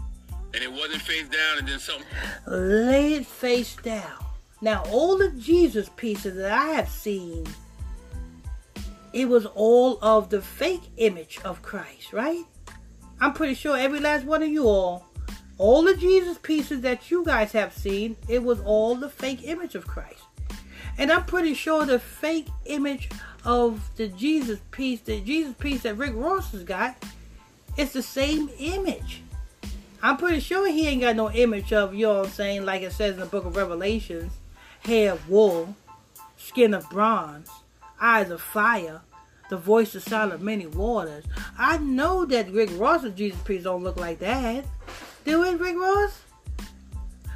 and 0.57 0.65
it 0.65 0.73
wasn't 0.73 1.03
face 1.03 1.29
down 1.29 1.59
and 1.59 1.69
then 1.69 1.79
something? 1.79 2.07
Lay 2.47 3.15
it 3.15 3.27
face 3.27 3.77
down. 3.77 4.25
Now, 4.63 4.83
all 4.91 5.19
the 5.19 5.31
Jesus 5.33 5.91
pieces 5.97 6.37
that 6.37 6.51
I 6.51 6.69
have 6.69 6.89
seen, 6.89 7.47
it 9.13 9.27
was 9.27 9.45
all 9.47 9.99
of 10.01 10.31
the 10.31 10.41
fake 10.41 10.83
image 10.97 11.39
of 11.45 11.61
Christ, 11.61 12.15
right? 12.15 12.45
I'm 13.21 13.35
pretty 13.35 13.55
sure 13.55 13.77
every 13.77 14.01
last 14.01 14.25
one 14.25 14.43
of 14.43 14.49
you 14.49 14.67
all, 14.67 15.07
all 15.59 15.83
the 15.83 15.97
Jesus 15.97 16.39
pieces 16.39 16.81
that 16.81 17.11
you 17.11 17.23
guys 17.25 17.53
have 17.53 17.75
seen, 17.75 18.17
it 18.29 18.43
was 18.43 18.61
all 18.61 18.95
the 18.95 19.11
fake 19.11 19.41
image 19.45 19.75
of 19.75 19.87
Christ. 19.87 20.23
And 20.97 21.13
I'm 21.13 21.27
pretty 21.27 21.53
sure 21.53 21.85
the 21.85 21.99
fake 21.99 22.49
image 22.65 23.11
of 23.45 23.91
the 23.97 24.09
Jesus 24.09 24.59
piece, 24.71 25.01
the 25.01 25.21
Jesus 25.21 25.55
piece 25.59 25.83
that 25.83 25.97
Rick 25.97 26.13
Ross 26.15 26.53
has 26.53 26.65
got, 26.65 26.97
it's 27.77 27.93
the 27.93 28.03
same 28.03 28.49
image. 28.59 29.23
I'm 30.03 30.17
pretty 30.17 30.41
sure 30.41 30.71
he 30.71 30.87
ain't 30.87 31.03
got 31.03 31.17
no 31.17 31.31
image 31.31 31.73
of, 31.73 31.95
you 31.95 32.07
know 32.07 32.19
what 32.19 32.27
I'm 32.27 32.33
saying, 32.33 32.65
like 32.65 32.83
it 32.83 32.93
says 32.93 33.15
in 33.15 33.21
the 33.21 33.27
book 33.27 33.45
of 33.45 33.57
Revelations, 33.57 34.33
hair 34.81 35.13
of 35.13 35.29
wool, 35.29 35.75
skin 36.37 36.75
of 36.75 36.89
bronze, 36.91 37.51
eyes 38.01 38.31
of 38.31 38.41
fire, 38.41 39.01
the 39.49 39.57
voice 39.57 39.93
the 39.93 40.01
sound 40.01 40.33
of 40.33 40.41
many 40.41 40.67
waters. 40.67 41.25
I 41.59 41.79
know 41.79 42.25
that 42.27 42.51
Rick 42.51 42.71
Ross's 42.75 43.15
Jesus 43.15 43.41
piece 43.43 43.63
don't 43.63 43.83
look 43.83 43.97
like 43.97 44.19
that. 44.21 44.65
Do 45.25 45.45
it, 45.45 45.59
Rick 45.59 45.77
Ross? 45.77 46.21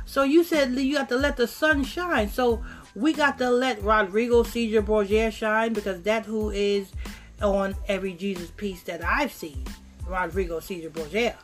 So 0.04 0.24
you 0.24 0.42
said 0.42 0.72
you 0.72 0.96
got 0.96 1.08
to 1.10 1.16
let 1.16 1.36
the 1.36 1.46
sun 1.46 1.84
shine. 1.84 2.28
So 2.28 2.64
we 2.94 3.12
got 3.12 3.38
to 3.38 3.50
let 3.50 3.82
Rodrigo 3.82 4.42
Cesar 4.42 4.82
Borgia 4.82 5.30
shine 5.30 5.72
because 5.72 6.02
that's 6.02 6.26
who 6.26 6.50
is 6.50 6.90
on 7.40 7.76
every 7.86 8.12
Jesus 8.14 8.50
piece 8.50 8.82
that 8.84 9.04
I've 9.04 9.32
seen. 9.32 9.64
Rodrigo 10.06 10.60
Cesar 10.60 10.90
Borgia. 10.90 11.36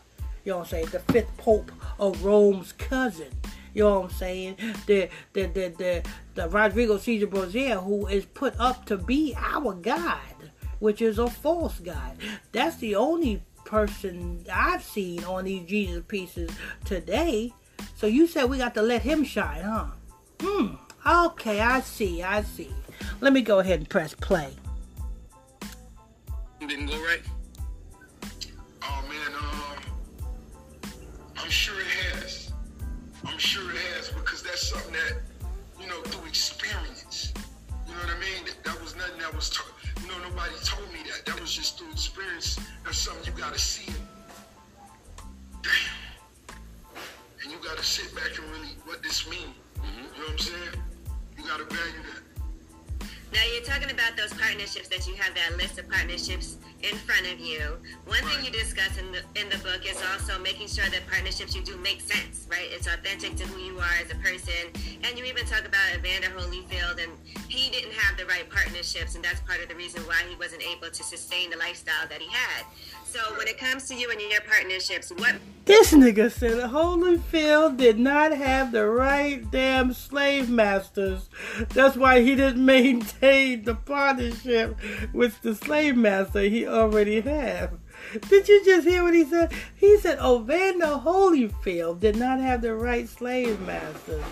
You 0.47 0.53
know 0.53 0.59
what 0.59 0.67
I'm 0.67 0.71
saying? 0.71 0.87
The 0.93 1.01
fifth 1.01 1.37
pope 1.39 1.73
of 1.99 2.25
Rome's 2.25 2.71
cousin. 2.73 3.33
You 3.75 3.83
know 3.83 4.01
what 4.01 4.11
I'm 4.13 4.17
saying? 4.17 4.57
The 4.87 5.11
the 5.33 5.47
the 5.47 5.75
the, 5.77 6.03
the 6.37 6.49
Rodrigo 6.49 6.99
Cesar 6.99 7.27
Borgia 7.27 7.81
who 7.81 8.07
is 8.07 8.27
put 8.27 8.55
up 8.61 8.87
to 8.87 8.97
be 8.97 9.35
our 9.37 9.75
God, 9.75 10.53
which 10.79 11.03
is 11.03 11.19
a 11.19 11.27
false 11.27 11.81
God. 11.81 12.17
That's 12.53 12.77
the 12.77 12.95
only 12.95 13.43
person 13.65 14.47
I've 14.51 14.85
seen 14.85 15.25
on 15.25 15.47
these 15.47 15.69
Jesus 15.69 16.05
pieces 16.07 16.51
today. 16.85 17.53
So 17.97 18.07
you 18.07 18.29
said 18.29 18.45
we 18.45 18.59
got 18.59 18.75
to 18.75 18.83
let 18.83 19.03
him 19.03 19.25
shine, 19.25 19.63
huh? 19.63 19.87
Hmm. 20.41 20.77
Okay, 21.05 21.61
I 21.61 21.81
see, 21.81 22.23
I 22.23 22.43
see. 22.43 22.73
Let 23.21 23.33
me 23.33 23.43
go 23.43 23.59
ahead 23.59 23.81
and 23.81 23.89
press 23.89 24.15
play. 24.15 24.53
Didn't 26.61 26.87
go 26.87 26.97
right? 26.99 27.23
Sure 31.57 31.81
it 31.81 31.87
has. 32.13 32.53
I'm 33.25 33.39
sure 33.39 33.71
it 33.71 33.79
has 33.97 34.11
because 34.11 34.43
that's 34.43 34.69
something 34.69 34.93
that, 34.93 35.17
you 35.81 35.87
know, 35.89 36.03
through 36.03 36.29
experience. 36.29 37.33
You 37.89 37.95
know 37.95 38.01
what 38.01 38.11
I 38.15 38.21
mean? 38.21 38.45
That, 38.45 38.63
that 38.65 38.81
was 38.83 38.95
nothing 38.95 39.19
that 39.21 39.35
was, 39.35 39.49
taught. 39.49 39.73
you 40.03 40.09
know, 40.09 40.19
nobody 40.29 40.53
told 40.63 40.87
me 40.93 41.01
that. 41.09 41.25
That 41.25 41.41
was 41.41 41.51
just 41.51 41.79
through 41.79 41.91
experience. 41.93 42.61
That's 42.85 42.99
something 42.99 43.25
you 43.25 43.41
gotta 43.41 43.59
see. 43.59 43.91
it. 43.91 44.01
Damn. 45.65 46.57
And 47.43 47.51
you 47.51 47.57
gotta 47.65 47.83
sit 47.83 48.15
back 48.15 48.37
and 48.37 48.47
really, 48.53 48.77
what 48.85 49.03
this 49.03 49.29
mean? 49.29 49.49
Mm-hmm. 49.81 49.97
You 49.97 50.21
know 50.21 50.29
what 50.29 50.31
I'm 50.33 50.39
saying? 50.39 50.77
You 51.39 51.45
gotta 51.45 51.65
value 51.65 52.05
that. 52.13 53.09
Now 53.33 53.45
you're 53.55 53.65
talking 53.65 53.91
about 53.91 54.15
those 54.17 54.33
partnerships 54.35 54.89
that 54.89 55.09
you 55.09 55.15
have 55.17 55.35
that 55.35 55.57
list 55.57 55.79
of 55.79 55.89
partnerships 55.89 56.59
in 56.83 56.97
front 56.99 57.27
of 57.33 57.41
you. 57.41 57.61
One 58.07 58.23
thing 58.25 58.45
you 58.45 58.51
discuss 58.51 58.99
in 58.99 59.13
the 59.13 59.23
in 59.41 59.49
the 59.49 59.59
book 59.59 59.89
is 59.89 60.01
also 60.13 60.39
making 60.41 60.69
sure 60.69 60.85
that 60.91 61.07
partnerships 61.11 61.55
you 61.55 61.63
do 61.63 61.77
make 61.79 62.01
sense, 62.01 62.47
right? 62.51 62.69
It's 62.71 62.87
authentic 62.87 63.37
to 63.37 63.45
who 63.45 63.61
you 63.61 63.79
are 63.79 63.97
as 64.03 64.11
a 64.11 64.17
person. 64.17 64.73
And 65.03 65.19
you 65.19 65.25
even 65.25 65.47
talk 65.47 65.65
about 65.65 65.95
Evander 65.95 66.29
Holyfield 66.29 67.03
and 67.03 67.13
he 67.49 67.71
didn't 67.71 67.93
have 67.93 68.17
the 68.19 68.27
right 68.27 68.49
partnerships 68.51 69.15
and 69.15 69.25
that's 69.25 69.41
part 69.41 69.63
of 69.63 69.69
the 69.69 69.75
reason 69.75 70.03
why 70.03 70.23
he 70.29 70.37
wasn't 70.37 70.63
able 70.63 70.91
to 70.91 71.03
sustain 71.03 71.51
the 71.51 71.57
lifestyle 71.57 72.07
that 72.09 72.21
he 72.21 72.31
had. 72.31 72.65
So 73.17 73.35
when 73.39 73.49
it 73.49 73.57
comes 73.57 73.89
to 73.89 73.95
you 73.95 74.11
and 74.11 74.21
your 74.21 74.43
partnerships, 74.43 75.11
what 75.11 75.37
This 75.65 75.95
nigga 75.95 76.31
said 76.31 76.59
Holyfield 76.69 77.79
did 77.79 77.99
not 77.99 78.37
have 78.37 78.73
the 78.73 78.87
right 78.87 79.51
damn 79.51 79.95
slave 79.95 80.51
masters. 80.51 81.31
That's 81.71 81.97
why 81.97 82.21
he 82.21 82.35
didn't 82.35 82.63
maintain 82.63 83.65
the 83.65 83.75
partnership 83.75 84.77
with 85.15 85.41
the 85.41 85.55
slave 85.55 85.97
master 85.97 86.43
he 86.43 86.67
already 86.67 87.23
had. 87.23 87.79
Did 88.29 88.49
you 88.51 88.63
just 88.63 88.87
hear 88.87 89.03
what 89.03 89.15
he 89.15 89.25
said? 89.25 89.51
He 89.75 89.97
said 89.97 90.19
Evander 90.19 91.01
Holyfield 91.03 92.01
did 92.01 92.17
not 92.17 92.39
have 92.41 92.61
the 92.61 92.75
right 92.75 93.09
slave 93.09 93.59
masters. 93.63 94.25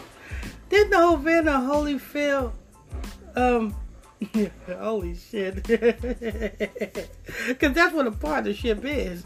Didn't 0.69 0.93
Evander 0.93 1.53
Holyfield 1.53 2.53
um 3.35 3.75
Holy 4.79 5.15
shit. 5.17 5.67
Because 7.47 7.73
that's 7.73 7.95
what 7.95 8.07
a 8.07 8.11
partnership 8.11 8.85
is. 8.85 9.25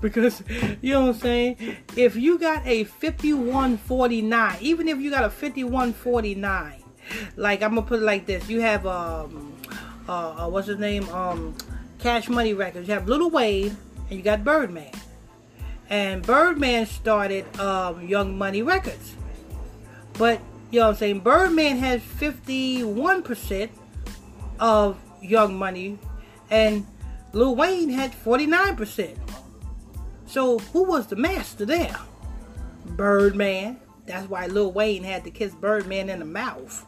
Because, 0.00 0.42
you 0.82 0.92
know 0.92 1.02
what 1.02 1.14
I'm 1.14 1.20
saying? 1.20 1.76
If 1.96 2.16
you 2.16 2.38
got 2.38 2.66
a 2.66 2.84
5149, 2.84 4.56
even 4.60 4.88
if 4.88 4.98
you 4.98 5.10
got 5.10 5.24
a 5.24 5.30
5149, 5.30 6.82
like 7.36 7.62
I'm 7.62 7.74
going 7.74 7.82
to 7.84 7.88
put 7.88 8.00
it 8.00 8.04
like 8.04 8.26
this 8.26 8.48
you 8.48 8.60
have, 8.60 8.86
um, 8.86 9.54
uh, 10.08 10.44
uh, 10.44 10.48
what's 10.48 10.66
his 10.66 10.78
name? 10.78 11.08
Um, 11.08 11.54
Cash 11.98 12.28
Money 12.28 12.52
Records. 12.54 12.88
You 12.88 12.94
have 12.94 13.08
Little 13.08 13.30
Wayne 13.30 13.76
and 14.10 14.18
you 14.18 14.22
got 14.22 14.44
Birdman. 14.44 14.92
And 15.88 16.22
Birdman 16.22 16.86
started 16.86 17.44
um, 17.58 18.06
Young 18.06 18.36
Money 18.36 18.62
Records. 18.62 19.14
But 20.18 20.40
You 20.70 20.80
know 20.80 20.86
what 20.86 20.92
I'm 20.92 20.98
saying? 20.98 21.20
Birdman 21.20 21.78
has 21.78 22.00
51% 22.02 23.70
of 24.60 24.98
Young 25.20 25.56
Money, 25.58 25.98
and 26.50 26.86
Lil 27.32 27.54
Wayne 27.54 27.90
had 27.90 28.12
49%. 28.12 29.16
So 30.26 30.58
who 30.58 30.84
was 30.84 31.06
the 31.06 31.16
master 31.16 31.64
there? 31.64 31.96
Birdman. 32.84 33.80
That's 34.06 34.28
why 34.28 34.46
Lil 34.46 34.72
Wayne 34.72 35.02
had 35.02 35.24
to 35.24 35.30
kiss 35.30 35.54
Birdman 35.54 36.08
in 36.08 36.20
the 36.20 36.24
mouth. 36.24 36.86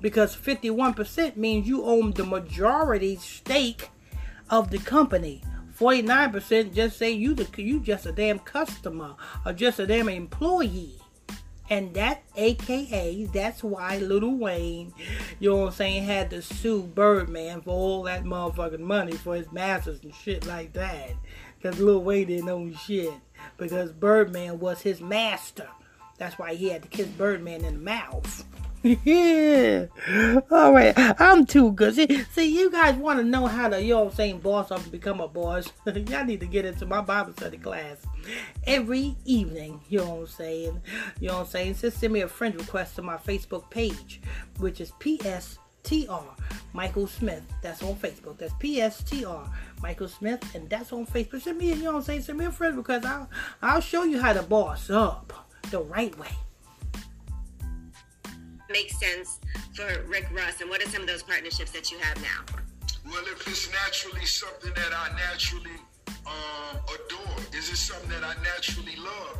Because 0.00 0.34
51% 0.34 1.36
means 1.36 1.68
you 1.68 1.84
own 1.84 2.12
the 2.12 2.24
majority 2.24 3.16
stake 3.16 3.90
of 4.48 4.70
the 4.70 4.78
company. 4.78 5.42
49% 5.78 6.74
just 6.74 6.98
say 6.98 7.10
you 7.10 7.34
the 7.34 7.48
you 7.62 7.80
just 7.80 8.06
a 8.06 8.12
damn 8.12 8.38
customer 8.38 9.14
or 9.46 9.52
just 9.52 9.78
a 9.78 9.86
damn 9.86 10.08
employee. 10.08 10.99
And 11.70 11.94
that 11.94 12.24
aka 12.36 13.24
that's 13.26 13.62
why 13.62 13.98
Little 13.98 14.36
Wayne, 14.36 14.92
you 15.38 15.50
know 15.50 15.56
what 15.58 15.66
I'm 15.68 15.72
saying, 15.72 16.02
had 16.02 16.30
to 16.30 16.42
sue 16.42 16.82
Birdman 16.82 17.62
for 17.62 17.70
all 17.70 18.02
that 18.02 18.24
motherfucking 18.24 18.80
money 18.80 19.12
for 19.12 19.36
his 19.36 19.52
masters 19.52 20.00
and 20.02 20.12
shit 20.12 20.46
like 20.46 20.72
that. 20.72 21.10
Cause 21.62 21.78
Lil 21.78 22.02
Wayne 22.02 22.26
didn't 22.26 22.48
own 22.48 22.74
shit. 22.74 23.14
Because 23.56 23.92
Birdman 23.92 24.58
was 24.58 24.82
his 24.82 25.00
master. 25.00 25.68
That's 26.18 26.38
why 26.38 26.54
he 26.54 26.70
had 26.70 26.82
to 26.82 26.88
kiss 26.88 27.06
Birdman 27.06 27.64
in 27.64 27.74
the 27.74 27.80
mouth. 27.80 28.44
Yeah. 28.82 29.86
All 30.50 30.72
right. 30.72 30.94
I'm 31.20 31.44
too 31.44 31.72
good. 31.72 31.94
See, 31.94 32.22
see 32.24 32.58
you 32.58 32.70
guys 32.70 32.94
want 32.96 33.18
to 33.18 33.24
know 33.24 33.46
how 33.46 33.68
to, 33.68 33.82
you 33.82 33.94
know 33.94 34.10
saying, 34.10 34.40
boss 34.40 34.70
up 34.70 34.82
and 34.82 34.92
become 34.92 35.20
a 35.20 35.28
boss. 35.28 35.70
Y'all 35.86 36.24
need 36.24 36.40
to 36.40 36.46
get 36.46 36.64
into 36.64 36.86
my 36.86 37.00
Bible 37.00 37.32
study 37.32 37.58
class 37.58 37.98
every 38.66 39.16
evening. 39.24 39.80
You 39.88 39.98
know 39.98 40.10
what 40.10 40.20
I'm 40.20 40.26
saying? 40.28 40.82
You 41.20 41.28
know 41.28 41.34
what 41.34 41.40
I'm 41.40 41.46
saying? 41.46 41.74
Just 41.74 41.98
send 41.98 42.12
me 42.12 42.22
a 42.22 42.28
friend 42.28 42.54
request 42.54 42.96
to 42.96 43.02
my 43.02 43.16
Facebook 43.16 43.68
page, 43.70 44.20
which 44.58 44.80
is 44.80 44.92
PSTR 44.92 46.24
Michael 46.72 47.06
Smith. 47.06 47.42
That's 47.62 47.82
on 47.82 47.96
Facebook. 47.96 48.38
That's 48.38 48.54
PSTR 48.54 49.50
Michael 49.82 50.08
Smith, 50.08 50.54
and 50.54 50.70
that's 50.70 50.92
on 50.92 51.06
Facebook. 51.06 51.42
Send 51.42 51.58
me, 51.58 51.68
you 51.68 51.76
know 51.76 51.92
what 51.92 51.98
I'm 51.98 52.02
saying? 52.04 52.22
Send 52.22 52.38
me 52.38 52.46
a 52.46 52.52
friend 52.52 52.76
because 52.76 53.04
I'll, 53.04 53.28
I'll 53.60 53.80
show 53.80 54.04
you 54.04 54.20
how 54.20 54.32
to 54.32 54.42
boss 54.42 54.88
up 54.88 55.32
the 55.70 55.80
right 55.80 56.16
way 56.18 56.30
makes 58.70 58.98
sense 58.98 59.40
for 59.74 60.02
Rick 60.06 60.28
Ross, 60.32 60.60
and 60.60 60.70
what 60.70 60.82
are 60.82 60.88
some 60.88 61.02
of 61.02 61.08
those 61.08 61.22
partnerships 61.22 61.72
that 61.72 61.90
you 61.90 61.98
have 61.98 62.20
now? 62.22 62.44
Well, 63.06 63.22
if 63.26 63.46
it's 63.46 63.70
naturally 63.72 64.24
something 64.26 64.72
that 64.74 64.92
I 64.94 65.14
naturally 65.16 65.78
um, 66.26 66.80
adore, 66.84 67.36
is 67.56 67.70
it 67.70 67.76
something 67.76 68.10
that 68.10 68.24
I 68.24 68.34
naturally 68.42 68.96
love? 68.96 69.38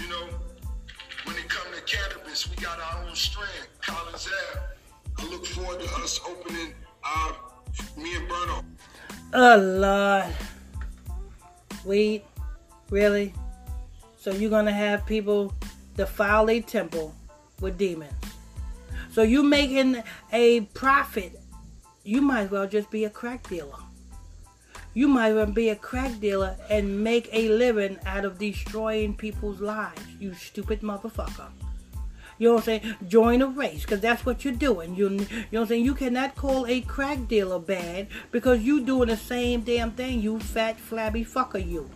You 0.00 0.08
know, 0.08 0.28
when 1.24 1.36
it 1.36 1.48
comes 1.48 1.76
to 1.76 1.82
cannabis, 1.82 2.48
we 2.48 2.56
got 2.56 2.78
our 2.80 3.04
own 3.04 3.14
strand, 3.14 3.68
Collins 3.80 4.28
Ave. 4.52 4.60
I 5.18 5.30
look 5.30 5.46
forward 5.46 5.80
to 5.80 5.94
us 5.96 6.20
opening 6.28 6.74
our, 7.04 7.36
me 7.96 8.16
and 8.16 8.28
Berner. 8.28 8.62
Oh, 9.34 9.56
Lord. 9.56 10.34
Weed? 11.84 12.22
Really? 12.90 13.34
So 14.18 14.32
you're 14.32 14.50
going 14.50 14.66
to 14.66 14.72
have 14.72 15.06
people 15.06 15.52
defile 15.96 16.50
a 16.50 16.60
temple 16.60 17.14
with 17.60 17.78
demons? 17.78 18.17
So 19.18 19.24
you 19.24 19.42
making 19.42 20.00
a 20.32 20.60
profit. 20.74 21.40
You 22.04 22.22
might 22.22 22.42
as 22.42 22.50
well 22.52 22.68
just 22.68 22.88
be 22.88 23.04
a 23.04 23.10
crack 23.10 23.48
dealer. 23.48 23.80
You 24.94 25.08
might 25.08 25.30
as 25.30 25.34
well 25.34 25.46
be 25.46 25.70
a 25.70 25.74
crack 25.74 26.20
dealer 26.20 26.56
and 26.70 27.02
make 27.02 27.28
a 27.32 27.48
living 27.48 27.98
out 28.06 28.24
of 28.24 28.38
destroying 28.38 29.16
people's 29.16 29.60
lives. 29.60 30.00
You 30.20 30.34
stupid 30.34 30.82
motherfucker. 30.82 31.48
You 32.38 32.46
know 32.46 32.54
what 32.54 32.60
I'm 32.60 32.80
saying? 32.80 32.94
Join 33.08 33.42
a 33.42 33.48
race, 33.48 33.82
because 33.82 33.98
that's 33.98 34.24
what 34.24 34.44
you're 34.44 34.54
doing. 34.54 34.94
You, 34.94 35.08
you 35.08 35.16
know 35.18 35.24
what 35.50 35.60
I'm 35.62 35.66
saying? 35.66 35.84
You 35.84 35.96
cannot 35.96 36.36
call 36.36 36.64
a 36.68 36.80
crack 36.82 37.26
dealer 37.26 37.58
bad 37.58 38.06
because 38.30 38.60
you 38.60 38.84
doing 38.84 39.08
the 39.08 39.16
same 39.16 39.62
damn 39.62 39.90
thing, 39.90 40.20
you 40.22 40.38
fat, 40.38 40.78
flabby 40.78 41.24
fucker, 41.24 41.58
you. 41.58 41.90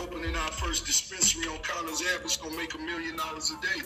Opening 0.00 0.36
our 0.36 0.52
first 0.52 0.86
dispensary 0.86 1.48
on 1.48 1.58
Collins 1.64 2.00
Ave 2.14 2.24
is 2.24 2.36
going 2.36 2.52
to 2.52 2.56
make 2.56 2.74
a 2.74 2.78
million 2.78 3.16
dollars 3.16 3.50
a 3.50 3.60
day. 3.60 3.82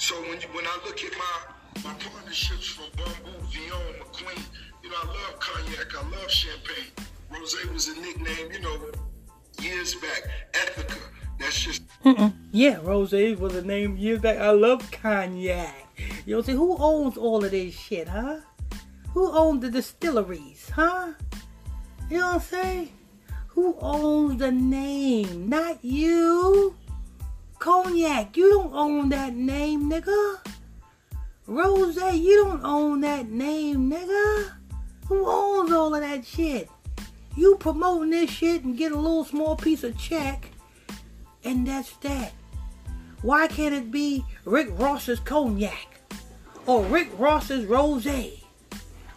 So 0.00 0.14
when 0.22 0.40
you, 0.40 0.48
when 0.52 0.66
I 0.66 0.78
look 0.86 0.98
at 1.04 1.12
my 1.12 1.84
my 1.84 1.94
partnerships 1.98 2.68
from 2.68 2.86
Bumbu, 2.96 3.32
Vion, 3.52 3.98
McQueen, 4.00 4.42
you 4.82 4.88
know, 4.88 4.96
I 5.02 5.06
love 5.06 5.38
cognac, 5.38 5.94
I 5.94 6.08
love 6.08 6.30
champagne. 6.30 6.90
Rose 7.30 7.54
was 7.70 7.88
a 7.88 8.00
nickname, 8.00 8.50
you 8.50 8.60
know, 8.60 8.90
years 9.60 9.94
back. 9.96 10.22
Ethica, 10.54 10.98
that's 11.38 11.60
just. 11.60 11.82
Mm-mm. 12.02 12.32
Yeah, 12.50 12.78
Rose 12.82 13.12
was 13.12 13.54
a 13.54 13.62
name 13.62 13.98
years 13.98 14.20
back. 14.22 14.38
I 14.38 14.52
love 14.52 14.90
cognac. 14.90 15.86
You 16.24 16.36
know, 16.36 16.42
see 16.42 16.52
who 16.52 16.78
owns 16.78 17.18
all 17.18 17.44
of 17.44 17.50
this 17.50 17.74
shit, 17.74 18.08
huh? 18.08 18.38
Who 19.12 19.30
owns 19.30 19.60
the 19.60 19.70
distilleries, 19.70 20.70
huh? 20.70 21.12
You 22.08 22.18
know 22.20 22.26
what 22.26 22.34
I'm 22.36 22.40
saying? 22.40 22.92
Who 23.48 23.76
owns 23.80 24.38
the 24.38 24.50
name? 24.50 25.50
Not 25.50 25.84
you. 25.84 26.74
Cognac, 27.60 28.38
you 28.38 28.48
don't 28.48 28.72
own 28.72 29.10
that 29.10 29.34
name, 29.34 29.90
nigga. 29.90 30.38
Rose, 31.46 31.96
you 31.96 32.44
don't 32.44 32.64
own 32.64 33.02
that 33.02 33.28
name, 33.28 33.90
nigga. 33.90 34.52
Who 35.08 35.28
owns 35.28 35.70
all 35.70 35.94
of 35.94 36.00
that 36.00 36.24
shit? 36.24 36.70
You 37.36 37.56
promoting 37.56 38.10
this 38.10 38.30
shit 38.30 38.64
and 38.64 38.78
get 38.78 38.92
a 38.92 38.96
little 38.96 39.24
small 39.24 39.56
piece 39.56 39.84
of 39.84 39.98
check, 39.98 40.52
and 41.44 41.66
that's 41.66 41.92
that. 41.98 42.32
Why 43.20 43.46
can't 43.46 43.74
it 43.74 43.90
be 43.90 44.24
Rick 44.46 44.68
Ross's 44.78 45.20
cognac? 45.20 46.00
Or 46.64 46.82
Rick 46.84 47.10
Ross's 47.18 47.66
rose? 47.66 48.08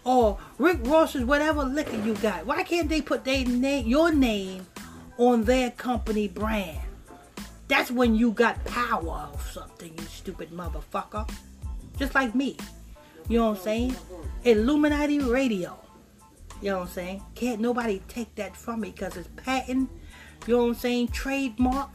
Or 0.04 0.38
Rick 0.58 0.80
Ross's 0.84 1.24
whatever 1.24 1.64
liquor 1.64 1.96
you 1.96 2.14
got? 2.16 2.46
Why 2.46 2.64
can't 2.64 2.89
they 2.89 3.02
put 3.02 3.24
their 3.24 3.46
name, 3.46 3.88
your 3.88 4.12
name 4.12 4.68
on 5.18 5.46
their 5.46 5.72
company 5.72 6.28
brand? 6.28 6.83
That's 7.68 7.91
when 7.91 8.16
you 8.16 8.32
got 8.32 8.64
power 8.66 9.30
of 9.34 9.41
something, 9.51 9.93
you 9.97 10.03
stupid 10.05 10.51
motherfucker. 10.51 11.30
Just 11.97 12.16
like 12.16 12.36
me. 12.36 12.57
You 13.30 13.39
know 13.39 13.49
what 13.49 13.57
I'm 13.59 13.64
saying? 13.64 13.95
Illuminati 14.43 15.20
Radio. 15.20 15.78
You 16.61 16.72
know 16.72 16.80
what 16.80 16.88
I'm 16.88 16.93
saying? 16.93 17.24
Can't 17.36 17.61
nobody 17.61 18.01
take 18.07 18.36
that 18.36 18.55
from 18.55 18.82
me 18.82 18.91
because 18.91 19.16
it's 19.18 19.30
patent. 19.36 19.89
You 20.47 20.55
know 20.55 20.64
what 20.64 20.70
I'm 20.70 20.76
saying? 20.76 21.09
Trademark. 21.09 21.89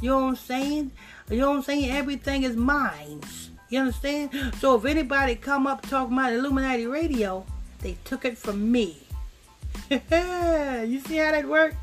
You 0.00 0.10
know 0.10 0.20
what 0.20 0.28
I'm 0.28 0.36
saying? 0.36 0.90
You 1.30 1.38
know 1.38 1.50
what 1.50 1.56
I'm 1.58 1.62
saying? 1.62 1.90
Everything 1.90 2.42
is 2.42 2.56
mine. 2.56 3.20
You 3.68 3.80
understand? 3.80 4.30
So 4.58 4.76
if 4.76 4.84
anybody 4.84 5.34
come 5.36 5.66
up 5.66 5.82
talking 5.82 6.12
about 6.12 6.32
Illuminati 6.32 6.86
Radio, 6.86 7.46
they 7.78 7.96
took 8.04 8.24
it 8.24 8.36
from 8.36 8.70
me. 8.70 8.98
you 9.90 11.00
see 11.00 11.16
how 11.16 11.30
that 11.30 11.48
works? 11.48 11.76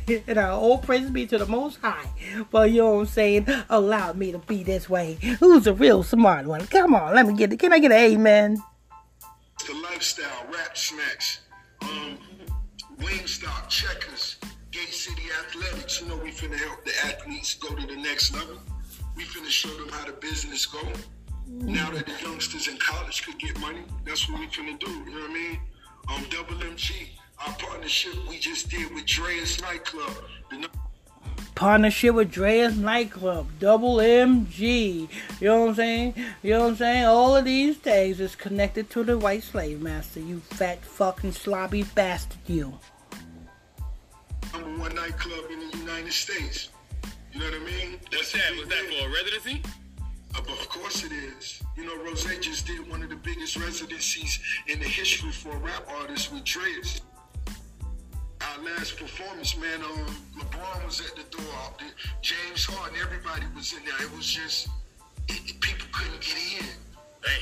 and 0.26 0.38
our 0.38 0.52
all 0.52 0.78
praise 0.78 1.10
be 1.10 1.26
to 1.26 1.38
the 1.38 1.46
Most 1.46 1.80
High. 1.80 2.08
Well, 2.52 2.66
you 2.66 2.82
know 2.82 2.94
what 2.94 3.00
I'm 3.00 3.06
saying? 3.06 3.46
Allow 3.68 4.12
me 4.14 4.32
to 4.32 4.38
be 4.38 4.62
this 4.62 4.88
way. 4.88 5.14
Who's 5.40 5.66
a 5.66 5.74
real 5.74 6.02
smart 6.02 6.46
one? 6.46 6.66
Come 6.66 6.94
on, 6.94 7.14
let 7.14 7.26
me 7.26 7.34
get 7.34 7.52
it. 7.52 7.58
Can 7.58 7.72
I 7.72 7.78
get 7.78 7.92
an 7.92 7.98
amen? 7.98 8.62
The 9.66 9.74
lifestyle, 9.74 10.46
Rap 10.52 10.76
Snacks, 10.76 11.40
um, 11.82 12.18
Wingstop, 12.98 13.68
checkers, 13.68 14.36
City 14.90 15.22
Athletics. 15.46 16.00
You 16.00 16.08
know, 16.08 16.16
we 16.16 16.30
finna 16.30 16.56
help 16.56 16.84
the 16.84 16.92
athletes 17.04 17.54
go 17.54 17.74
to 17.74 17.86
the 17.86 17.96
next 17.96 18.34
level. 18.34 18.58
We 19.16 19.24
finna 19.24 19.48
show 19.48 19.68
them 19.68 19.88
how 19.90 20.06
the 20.06 20.12
business 20.12 20.66
go. 20.66 20.80
Now 21.46 21.90
that 21.90 22.06
the 22.06 22.12
youngsters 22.22 22.68
in 22.68 22.76
college 22.78 23.24
could 23.24 23.38
get 23.38 23.58
money, 23.60 23.82
that's 24.04 24.28
what 24.28 24.40
we 24.40 24.46
finna 24.46 24.78
do. 24.78 24.90
You 24.90 25.04
know 25.06 25.20
what 25.20 25.30
I 25.30 25.34
mean? 25.34 25.60
Um, 26.08 26.24
Double 26.30 26.56
MG 26.56 27.08
our 27.46 27.54
partnership 27.54 28.14
we 28.28 28.38
just 28.38 28.70
did 28.70 28.92
with 28.94 29.04
Drai's 29.04 29.60
Nightclub. 29.60 30.12
The 30.50 30.68
partnership 31.54 32.14
with 32.14 32.32
Drai's 32.32 32.76
Nightclub, 32.78 33.46
Double 33.58 33.96
MG. 33.96 35.08
You 35.40 35.48
know 35.48 35.60
what 35.60 35.68
I'm 35.70 35.74
saying? 35.74 36.14
You 36.42 36.50
know 36.52 36.60
what 36.60 36.68
I'm 36.68 36.76
saying? 36.76 37.04
All 37.04 37.36
of 37.36 37.44
these 37.44 37.76
things 37.76 38.20
is 38.20 38.34
connected 38.34 38.90
to 38.90 39.04
the 39.04 39.18
white 39.18 39.42
slave 39.42 39.80
master, 39.80 40.20
you 40.20 40.40
fat 40.40 40.84
fucking 40.84 41.32
sloppy 41.32 41.82
bastard, 41.82 42.38
you. 42.46 42.78
Number 44.52 44.78
one 44.80 44.94
nightclub 44.94 45.50
in 45.50 45.70
the 45.70 45.78
United 45.78 46.12
States. 46.12 46.68
You 47.32 47.40
know 47.40 47.46
what 47.46 47.54
I 47.54 47.64
mean? 47.64 47.98
What's 48.12 48.32
that? 48.32 48.56
Was 48.58 48.68
that 48.68 48.84
for 48.84 49.08
a 49.08 49.12
residency? 49.12 49.62
Uh, 50.34 50.38
of 50.38 50.68
course 50.68 51.04
it 51.04 51.12
is. 51.12 51.62
You 51.76 51.84
know, 51.84 52.04
Rose 52.04 52.24
just 52.40 52.66
did 52.66 52.88
one 52.88 53.02
of 53.02 53.10
the 53.10 53.16
biggest 53.16 53.56
residencies 53.56 54.38
in 54.68 54.78
the 54.78 54.86
history 54.86 55.30
for 55.30 55.50
a 55.50 55.58
rap 55.58 55.84
artist 56.00 56.32
with 56.32 56.44
Drai's 56.44 57.00
our 58.50 58.64
last 58.64 58.96
performance, 58.98 59.56
man, 59.56 59.80
um, 59.82 60.06
LeBron 60.38 60.84
was 60.84 61.00
at 61.00 61.16
the 61.16 61.36
door. 61.36 61.44
James 62.22 62.64
Harden, 62.64 62.98
everybody 63.00 63.46
was 63.54 63.72
in 63.72 63.84
there. 63.84 64.06
It 64.06 64.16
was 64.16 64.26
just 64.26 64.68
it, 65.28 65.60
people 65.60 65.86
couldn't 65.92 66.20
get 66.20 66.36
in. 66.60 66.93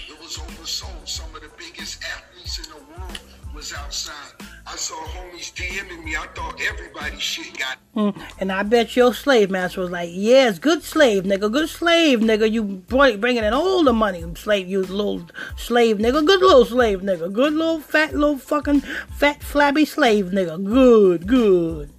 It 0.09 0.19
was 0.21 0.39
oversold. 0.39 1.09
Some 1.09 1.35
of 1.35 1.43
the 1.43 1.51
biggest 1.59 2.03
athletes 2.05 2.59
in 2.59 2.71
the 2.71 2.77
world 2.93 3.19
was 3.55 3.73
outside. 3.75 4.33
I 4.67 4.77
saw 4.77 4.95
homies 4.95 5.53
DMing 5.53 6.05
me. 6.05 6.17
I 6.17 6.27
thought 6.35 6.59
everybody 6.61 7.19
shit 7.19 7.59
got. 7.59 7.79
Mm, 7.97 8.23
and 8.39 8.53
I 8.53 8.63
bet 8.63 8.97
your 8.97 9.13
slave 9.13 9.51
master 9.51 9.81
was 9.81 9.91
like, 9.91 10.09
"Yes, 10.13 10.59
good 10.59 10.83
slave 10.83 11.25
nigga, 11.25 11.51
good 11.53 11.69
slave 11.69 12.21
nigga. 12.21 12.51
You 12.51 12.63
bring, 12.63 13.21
bringing 13.21 13.45
in 13.45 13.53
all 13.53 13.85
the 13.85 13.93
money, 13.93 14.25
slave. 14.37 14.69
You 14.69 14.83
little 14.83 15.29
slave 15.57 15.99
nigga, 15.99 16.25
good 16.25 16.41
little 16.41 16.65
slave 16.65 17.01
nigga, 17.01 17.31
good 17.33 17.53
little 17.53 17.81
fat 17.81 18.15
little 18.15 18.39
fucking 18.39 18.81
fat 19.11 19.43
flabby 19.43 19.85
slave 19.85 20.27
nigga. 20.27 20.63
Good, 20.65 21.27
good." 21.27 21.91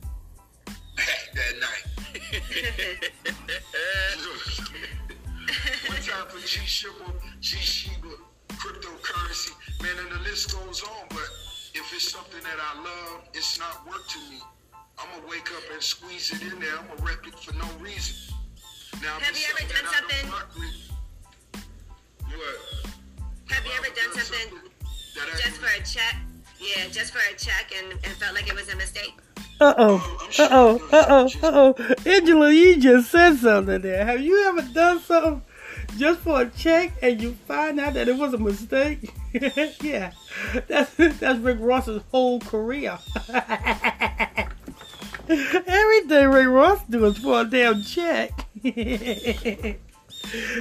that 1.35 1.55
night. 1.59 1.83
One 5.87 5.97
time 5.97 6.27
for 6.27 6.39
G 6.45 6.59
Shibble, 6.61 7.11
G 7.53 7.59
Shiba, 7.59 8.09
cryptocurrency, 8.49 9.53
man, 9.83 9.93
and 10.01 10.11
the 10.11 10.19
list 10.29 10.51
goes 10.57 10.81
on. 10.81 11.05
But 11.09 11.29
if 11.75 11.85
it's 11.93 12.09
something 12.11 12.41
that 12.41 12.57
I 12.59 12.81
love, 12.81 13.29
it's 13.35 13.59
not 13.59 13.85
work 13.87 14.07
to 14.07 14.19
me. 14.31 14.39
I'm 14.97 15.07
gonna 15.13 15.27
wake 15.29 15.49
up 15.51 15.61
and 15.71 15.81
squeeze 15.81 16.31
it 16.33 16.41
in 16.41 16.59
there. 16.59 16.75
I'm 16.79 16.87
gonna 16.87 17.03
rep 17.09 17.27
it 17.27 17.37
for 17.37 17.53
no 17.53 17.67
reason. 17.79 18.15
Now, 19.03 19.17
if 19.17 19.23
Have 19.23 19.29
it's 19.35 19.47
you 19.47 19.53
ever 19.53 19.59
something 19.59 19.75
done 19.77 19.85
I 19.85 19.99
don't 20.01 20.09
something- 20.09 20.61
with- 20.61 22.37
What? 22.39 23.53
Have 23.53 23.65
you 23.65 23.71
ever 23.77 23.93
done 23.93 24.11
something 24.23 24.59
that 25.15 25.27
I 25.27 25.37
just 25.37 25.57
for 25.61 25.67
a 25.67 25.83
check? 25.85 26.15
Yeah, 26.59 26.87
just 26.89 27.13
for 27.13 27.19
a 27.31 27.37
check 27.37 27.71
and, 27.77 27.91
and 27.93 28.13
felt 28.17 28.33
like 28.33 28.47
it 28.47 28.55
was 28.55 28.69
a 28.73 28.75
mistake. 28.75 29.13
Uh 29.61 29.73
oh, 29.77 30.17
uh 30.39 30.47
oh, 30.49 30.89
uh 30.91 31.05
oh, 31.09 31.25
uh 31.43 31.75
oh. 31.77 31.95
Angela, 32.09 32.51
you 32.51 32.79
just 32.79 33.11
said 33.11 33.35
something 33.37 33.81
there. 33.81 34.03
Have 34.05 34.21
you 34.21 34.43
ever 34.47 34.61
done 34.73 34.99
something 35.01 35.41
just 35.97 36.19
for 36.21 36.41
a 36.41 36.49
check 36.49 36.93
and 37.01 37.21
you 37.21 37.33
find 37.47 37.79
out 37.79 37.93
that 37.93 38.07
it 38.07 38.17
was 38.17 38.33
a 38.33 38.37
mistake? 38.37 39.13
yeah, 39.81 40.11
that's 40.67 40.93
that's 40.95 41.39
Rick 41.39 41.57
Ross's 41.59 42.01
whole 42.11 42.39
career. 42.39 42.97
Everything 45.27 46.29
Rick 46.29 46.47
Ross 46.47 46.81
do 46.89 47.05
is 47.05 47.17
for 47.17 47.41
a 47.41 47.45
damn 47.45 47.81
check. 47.81 48.31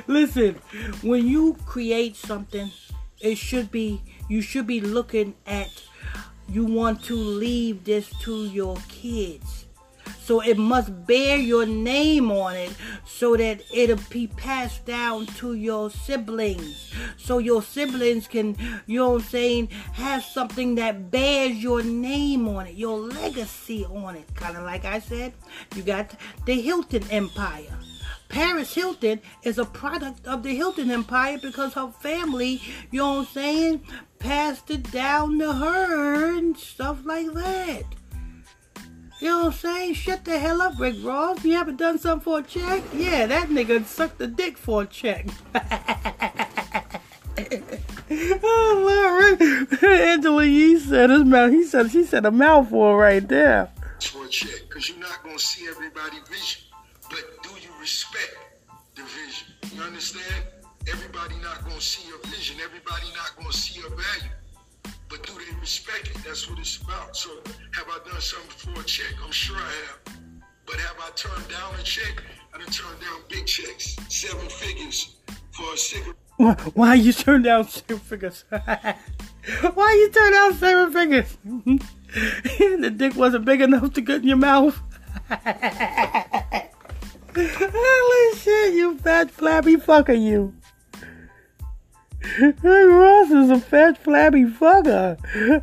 Listen, 0.07 0.55
when 1.03 1.26
you 1.26 1.57
create 1.66 2.16
something, 2.16 2.70
it 3.20 3.37
should 3.39 3.70
be 3.70 4.03
you 4.28 4.41
should 4.41 4.66
be 4.66 4.80
looking 4.80 5.35
at 5.47 5.83
you 6.49 6.64
want 6.64 7.03
to 7.05 7.14
leave 7.14 7.85
this 7.85 8.11
to 8.20 8.45
your 8.47 8.76
kids. 8.89 9.62
So 10.25 10.41
it 10.41 10.57
must 10.57 11.07
bear 11.07 11.37
your 11.37 11.66
name 11.66 12.31
on 12.31 12.55
it 12.55 12.73
so 13.05 13.37
that 13.37 13.61
it'll 13.73 13.99
be 14.09 14.29
passed 14.29 14.87
down 14.87 15.27
to 15.39 15.55
your 15.55 15.91
siblings. 15.91 16.93
So 17.16 17.39
your 17.39 17.61
siblings 17.61 18.29
can, 18.29 18.57
you 18.87 19.01
know 19.01 19.11
what 19.11 19.23
I'm 19.23 19.29
saying, 19.29 19.68
have 19.95 20.23
something 20.23 20.77
that 20.77 21.11
bears 21.11 21.57
your 21.57 21.83
name 21.83 22.47
on 22.47 22.68
it, 22.68 22.77
your 22.77 22.99
legacy 22.99 23.85
on 23.85 24.14
it. 24.14 24.33
Kind 24.37 24.57
of 24.57 24.62
like 24.62 24.85
I 24.85 25.01
said, 25.01 25.33
you 25.75 25.83
got 25.83 26.14
the 26.47 26.61
Hilton 26.61 27.03
Empire. 27.11 27.77
Paris 28.29 28.75
Hilton 28.75 29.20
is 29.43 29.59
a 29.59 29.64
product 29.64 30.27
of 30.27 30.45
the 30.45 30.55
Hilton 30.55 30.91
Empire 30.91 31.39
because 31.43 31.75
her 31.75 31.89
family, 32.01 32.62
you 32.91 33.01
know 33.01 33.14
what 33.14 33.18
I'm 33.18 33.27
saying, 33.27 33.83
passed 34.20 34.70
it 34.70 34.91
down 34.93 35.39
to 35.41 35.53
her 35.53 36.39
and 36.39 36.57
stuff 36.57 37.05
like 37.05 37.33
that. 37.35 37.85
You 39.23 39.29
know 39.29 39.39
what 39.45 39.47
I'm 39.47 39.53
saying? 39.53 39.95
Shut 39.95 40.25
the 40.25 40.37
hell 40.37 40.61
up, 40.61 40.81
Rick 40.81 40.97
Ross. 41.01 41.45
You 41.45 41.53
haven't 41.53 41.77
done 41.77 41.97
something 41.97 42.25
for 42.25 42.41
a 42.41 42.43
check? 42.43 42.83
Yeah, 42.93 43.27
that 43.27 43.51
nigga 43.51 43.85
sucked 43.85 44.18
the 44.18 44.27
dick 44.27 44.59
for 44.59 44.83
a 44.83 44.87
check. 44.87 45.29
oh, 48.43 49.39
Lord. 49.39 49.41
Angela 49.85 50.45
Yee 50.45 50.77
said 50.77 51.11
his 51.11 51.23
mouth. 51.23 51.53
He 51.53 51.62
said 51.62 51.93
she 51.93 52.03
said 52.03 52.27
a 52.27 52.33
mouthful 52.33 52.97
right 52.97 53.29
there. 53.29 53.70
for 54.01 54.25
a 54.25 54.29
check 54.29 54.62
because 54.68 54.89
you're 54.89 54.99
not 54.99 55.23
to 55.25 55.39
see 55.39 55.68
everybody 55.68 56.16
vision. 56.29 56.62
But 57.09 57.23
do 57.45 57.51
you 57.51 57.70
respect 57.81 58.37
the 58.97 59.03
vision? 59.03 59.55
You 59.73 59.83
understand? 59.83 60.47
Everybody 60.91 61.37
not 61.45 61.64
to 61.70 61.81
see 61.81 62.09
your 62.09 62.18
vision. 62.25 62.57
Everybody 62.61 63.07
not 63.14 63.41
to 63.41 63.57
see 63.57 63.79
your 63.79 63.91
value. 63.91 64.33
But 65.13 65.27
do 65.27 65.35
they 65.35 65.61
respect 65.61 66.09
it? 66.09 66.17
That's 66.25 66.49
what 66.49 66.59
it's 66.59 66.81
about. 66.81 67.15
So 67.15 67.29
have 67.73 67.87
I 67.87 67.99
done 68.09 68.19
something 68.19 68.73
for 68.75 68.81
a 68.81 68.85
check? 68.85 69.15
I'm 69.23 69.31
sure 69.31 69.59
I 69.59 69.61
have. 69.61 70.17
But 70.65 70.77
have 70.77 70.97
I 70.99 71.11
turned 71.15 71.49
down 71.51 71.75
a 71.79 71.83
check? 71.83 72.23
I 72.55 72.59
done 72.59 72.69
turned 72.69 72.99
down 72.99 73.21
big 73.29 73.45
checks, 73.45 73.95
seven 74.09 74.49
figures 74.49 75.17
for 75.51 75.75
a 75.75 75.77
cigarette. 75.77 76.17
Why, 76.39 76.55
why 76.73 76.95
you 76.95 77.13
turn 77.13 77.43
down 77.43 77.69
seven 77.69 77.99
figures? 77.99 78.45
why 79.75 79.93
you 79.93 80.11
turn 80.11 80.33
down 80.33 80.55
seven 80.55 80.93
figures? 80.95 81.37
the 82.81 82.91
dick 82.97 83.15
wasn't 83.15 83.45
big 83.45 83.61
enough 83.61 83.93
to 83.93 84.01
get 84.01 84.23
in 84.23 84.29
your 84.29 84.39
mouth. 84.39 84.81
Holy 87.37 88.39
shit, 88.39 88.73
you 88.73 88.97
fat 88.97 89.31
flabby 89.31 89.77
fucker, 89.77 90.19
you. 90.19 90.55
Rick 92.41 92.62
Ross 92.62 93.30
is 93.30 93.51
a 93.51 93.61
fat 93.61 94.03
flabby 94.03 94.45
fucker. 94.45 95.18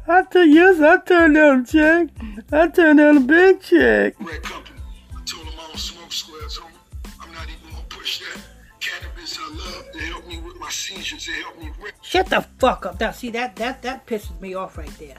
I 0.07 0.22
tell 0.24 0.45
yes, 0.45 0.80
I 0.80 0.97
turned 0.97 1.36
down 1.36 1.61
a 1.61 1.65
check. 1.65 2.09
I 2.51 2.67
turned 2.67 2.99
down 2.99 3.17
a 3.17 3.20
big 3.22 3.61
check. 3.61 4.13
Red 4.20 4.43
company. 4.43 4.80
I 5.11 5.24
told 5.26 5.47
them 5.47 5.53
I 5.57 5.67
don't 5.67 5.78
smoke 5.78 6.11
squares, 6.11 6.59
homie. 6.59 7.11
I'm 7.22 7.34
not 7.34 7.47
even 7.49 7.72
gonna 7.72 7.84
push 7.89 8.20
that. 8.20 8.41
Cannabis 8.80 9.39
I 9.39 9.49
love. 9.49 9.86
It 9.95 10.01
helped 10.01 10.28
me 10.28 10.38
with 10.39 10.59
my 10.59 10.70
seizures. 10.70 11.28
It 11.28 11.41
helped 11.41 11.59
me 11.59 11.72
with 11.82 11.93
Shut 12.01 12.28
the 12.28 12.45
fuck 12.59 12.86
up. 12.86 12.99
Now, 12.99 13.11
see, 13.11 13.32
that, 13.32 13.55
that, 13.55 13.82
that 13.82 14.05
pisses 14.05 14.39
me 14.39 14.53
off 14.53 14.78
right 14.78 14.95
there. 14.99 15.17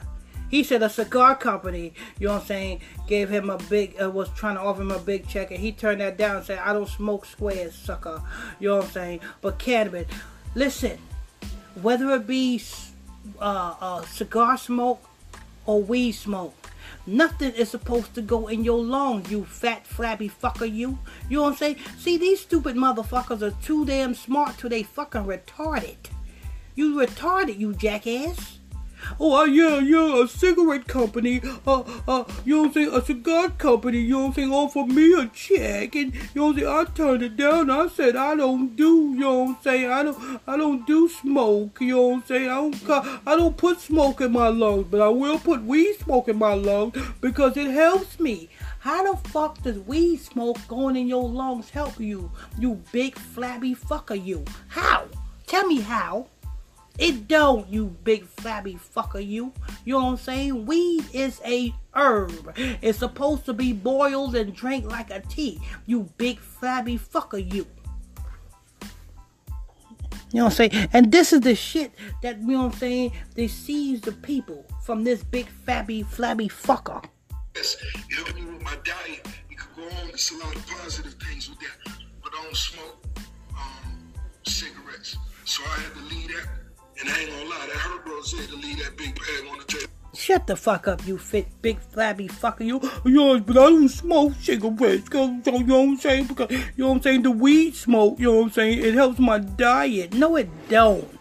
He 0.50 0.62
said 0.62 0.82
a 0.82 0.90
cigar 0.90 1.36
company, 1.36 1.94
you 2.18 2.26
know 2.26 2.34
what 2.34 2.42
I'm 2.42 2.46
saying, 2.46 2.80
gave 3.06 3.28
him 3.28 3.50
a 3.50 3.58
big, 3.58 4.00
uh, 4.02 4.10
was 4.10 4.28
trying 4.30 4.56
to 4.56 4.60
offer 4.60 4.82
him 4.82 4.90
a 4.90 4.98
big 4.98 5.28
check, 5.28 5.52
and 5.52 5.60
he 5.60 5.70
turned 5.70 6.00
that 6.00 6.16
down 6.16 6.36
and 6.36 6.44
said, 6.44 6.58
I 6.58 6.72
don't 6.72 6.88
smoke 6.88 7.24
squares, 7.24 7.74
sucker. 7.74 8.20
You 8.58 8.68
know 8.68 8.76
what 8.78 8.86
I'm 8.86 8.90
saying? 8.90 9.20
But 9.42 9.60
cannabis, 9.60 10.08
listen, 10.56 10.98
whether 11.82 12.10
it 12.10 12.26
be 12.26 12.62
uh, 13.40 13.74
uh, 13.80 14.02
cigar 14.02 14.56
smoke 14.56 15.02
or 15.66 15.82
weed 15.82 16.12
smoke, 16.12 16.54
Nothing 17.06 17.52
is 17.52 17.70
supposed 17.70 18.14
to 18.14 18.22
go 18.22 18.46
in 18.46 18.62
your 18.62 18.78
lungs, 18.78 19.30
you 19.30 19.44
fat, 19.44 19.86
flabby 19.86 20.28
fucker, 20.28 20.72
you. 20.72 20.98
You 21.28 21.38
know 21.38 21.42
what 21.42 21.50
I'm 21.50 21.56
saying? 21.56 21.76
See, 21.98 22.18
these 22.18 22.40
stupid 22.40 22.76
motherfuckers 22.76 23.42
are 23.42 23.56
too 23.62 23.86
damn 23.86 24.14
smart 24.14 24.58
till 24.58 24.70
they 24.70 24.82
fucking 24.82 25.24
retarded. 25.24 25.96
You 26.74 26.94
retarded, 26.94 27.58
you 27.58 27.74
jackass. 27.74 28.59
Oh, 29.18 29.40
uh, 29.40 29.44
yeah, 29.44 29.78
yeah, 29.78 30.22
a 30.22 30.28
cigarette 30.28 30.86
company, 30.86 31.40
uh, 31.66 31.82
uh, 32.06 32.24
you 32.44 32.56
know 32.56 32.62
what 32.62 32.68
I'm 32.68 32.72
saying, 32.72 32.94
a 32.94 33.04
cigar 33.04 33.50
company, 33.50 33.98
you 33.98 34.10
know 34.10 34.20
what 34.20 34.26
I'm 34.28 34.32
saying, 34.34 34.52
offered 34.52 34.86
me 34.88 35.12
a 35.14 35.26
check, 35.28 35.94
and, 35.94 36.14
you 36.14 36.20
know 36.34 36.46
what 36.46 36.52
I'm 36.52 36.58
saying, 36.58 36.68
I 36.68 36.84
turned 36.94 37.22
it 37.22 37.36
down, 37.36 37.70
I 37.70 37.88
said, 37.88 38.16
I 38.16 38.34
don't 38.34 38.76
do, 38.76 39.10
you 39.12 39.20
know 39.20 39.38
what 39.40 39.48
I'm 39.48 39.56
saying, 39.62 39.90
I 39.90 40.02
don't, 40.02 40.40
I 40.46 40.56
don't 40.56 40.86
do 40.86 41.08
smoke, 41.08 41.78
you 41.80 41.94
know 41.94 42.08
what 42.08 42.14
I'm 42.14 42.24
saying, 42.24 42.50
I 42.50 42.54
don't, 42.54 43.20
I 43.26 43.36
don't 43.36 43.56
put 43.56 43.80
smoke 43.80 44.20
in 44.20 44.32
my 44.32 44.48
lungs, 44.48 44.86
but 44.90 45.00
I 45.00 45.08
will 45.08 45.38
put 45.38 45.62
weed 45.62 45.98
smoke 46.00 46.28
in 46.28 46.38
my 46.38 46.54
lungs, 46.54 46.96
because 47.20 47.56
it 47.56 47.70
helps 47.70 48.18
me. 48.20 48.48
How 48.80 49.12
the 49.12 49.28
fuck 49.28 49.62
does 49.62 49.78
weed 49.80 50.20
smoke 50.20 50.56
going 50.66 50.96
in 50.96 51.06
your 51.06 51.28
lungs 51.28 51.68
help 51.68 52.00
you, 52.00 52.30
you 52.58 52.82
big 52.92 53.18
flabby 53.18 53.74
fucker, 53.74 54.22
you? 54.22 54.44
How? 54.68 55.06
Tell 55.46 55.66
me 55.66 55.80
how. 55.80 56.28
It 57.00 57.28
don't, 57.28 57.66
you 57.72 57.96
big 58.04 58.26
flabby 58.26 58.74
fucker, 58.74 59.26
you. 59.26 59.54
You 59.86 59.94
know 59.94 60.04
what 60.04 60.10
I'm 60.10 60.16
saying? 60.18 60.66
Weed 60.66 61.06
is 61.14 61.40
a 61.46 61.74
herb. 61.94 62.52
It's 62.82 62.98
supposed 62.98 63.46
to 63.46 63.54
be 63.54 63.72
boiled 63.72 64.36
and 64.36 64.54
drank 64.54 64.84
like 64.84 65.10
a 65.10 65.20
tea. 65.20 65.62
You 65.86 66.10
big 66.18 66.38
flabby 66.38 66.98
fucker, 66.98 67.40
you. 67.40 67.66
You 70.32 70.40
know 70.40 70.44
what 70.44 70.60
I'm 70.60 70.70
saying? 70.70 70.88
And 70.92 71.10
this 71.10 71.32
is 71.32 71.40
the 71.40 71.54
shit 71.54 71.92
that, 72.22 72.38
you 72.38 72.48
know 72.48 72.64
what 72.64 72.74
I'm 72.74 72.78
saying, 72.78 73.12
deceives 73.34 74.02
the 74.02 74.12
people 74.12 74.66
from 74.82 75.02
this 75.02 75.24
big 75.24 75.48
flabby 75.48 76.02
flabby 76.02 76.48
fucker. 76.48 77.02
this. 77.54 77.76
It 78.10 78.14
helped 78.14 78.34
me 78.34 78.44
with 78.44 78.62
my 78.62 78.76
diet. 78.84 79.26
You 79.48 79.56
could 79.56 79.74
go 79.74 79.82
on. 79.84 80.08
There's 80.08 80.30
a 80.32 80.44
lot 80.44 80.54
of 80.54 80.66
positive 80.68 81.14
things 81.14 81.48
with 81.48 81.58
that. 81.60 81.94
But 82.22 82.32
I 82.38 82.44
don't 82.44 82.56
smoke 82.56 83.04
um, 83.58 84.12
cigarettes. 84.44 85.16
So 85.46 85.62
I 85.64 85.80
had 85.80 85.94
to 85.94 86.14
leave 86.14 86.28
that. 86.28 86.59
And 87.00 87.08
I 87.08 87.20
ain't 87.20 87.30
gonna 87.30 87.44
lie, 87.48 87.66
that 87.66 87.76
hurt 87.76 88.06
Rose 88.06 88.32
to 88.32 88.56
leave 88.56 88.78
that 88.84 88.96
big 88.96 89.14
bag 89.14 89.50
on 89.50 89.58
the 89.58 89.64
table. 89.64 89.86
Shut 90.12 90.46
the 90.46 90.56
fuck 90.56 90.88
up, 90.88 91.06
you 91.06 91.18
fit, 91.18 91.46
big, 91.62 91.78
flabby 91.78 92.28
fucker. 92.28 92.66
You, 92.66 92.80
yes, 93.04 93.42
but 93.46 93.56
I 93.56 93.70
don't 93.70 93.88
smoke 93.88 94.34
cigarettes. 94.40 95.08
Cause, 95.08 95.30
you 95.46 95.64
know 95.64 95.78
what 95.78 95.88
I'm 95.88 95.96
saying? 95.96 96.26
Because, 96.26 96.50
you 96.50 96.58
know 96.78 96.88
what 96.88 96.96
I'm 96.96 97.02
saying? 97.02 97.22
The 97.22 97.30
weed 97.30 97.74
smoke, 97.76 98.18
you 98.18 98.26
know 98.26 98.38
what 98.38 98.44
I'm 98.46 98.50
saying? 98.50 98.78
It 98.80 98.94
helps 98.94 99.18
my 99.20 99.38
diet. 99.38 100.12
No, 100.14 100.36
it 100.36 100.50
don't. 100.68 101.19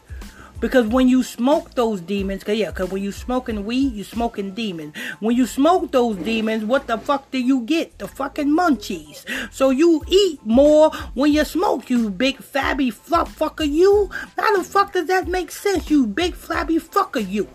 Because 0.59 0.87
when 0.87 1.07
you 1.07 1.23
smoke 1.23 1.75
those 1.75 2.01
demons, 2.01 2.43
cause 2.43 2.57
yeah, 2.57 2.71
cause 2.71 2.89
when 2.89 3.01
you 3.01 3.11
smoking 3.11 3.65
weed, 3.65 3.93
you 3.93 4.03
smoking 4.03 4.53
demons. 4.53 4.95
When 5.19 5.35
you 5.35 5.45
smoke 5.45 5.91
those 5.91 6.17
demons, 6.17 6.65
what 6.65 6.87
the 6.87 6.97
fuck 6.97 7.31
do 7.31 7.37
you 7.37 7.61
get? 7.61 7.97
The 7.97 8.07
fucking 8.07 8.49
munchies. 8.49 9.25
So 9.53 9.69
you 9.69 10.03
eat 10.07 10.45
more 10.45 10.91
when 11.13 11.31
you 11.33 11.45
smoke, 11.45 11.89
you 11.89 12.09
big 12.09 12.37
flabby 12.37 12.89
fluff 12.91 13.37
fucker. 13.37 13.69
You, 13.69 14.09
how 14.37 14.57
the 14.57 14.63
fuck 14.63 14.93
does 14.93 15.07
that 15.07 15.27
make 15.27 15.51
sense? 15.51 15.89
You 15.89 16.05
big 16.05 16.35
flabby 16.35 16.77
fucker. 16.77 17.27
You. 17.27 17.47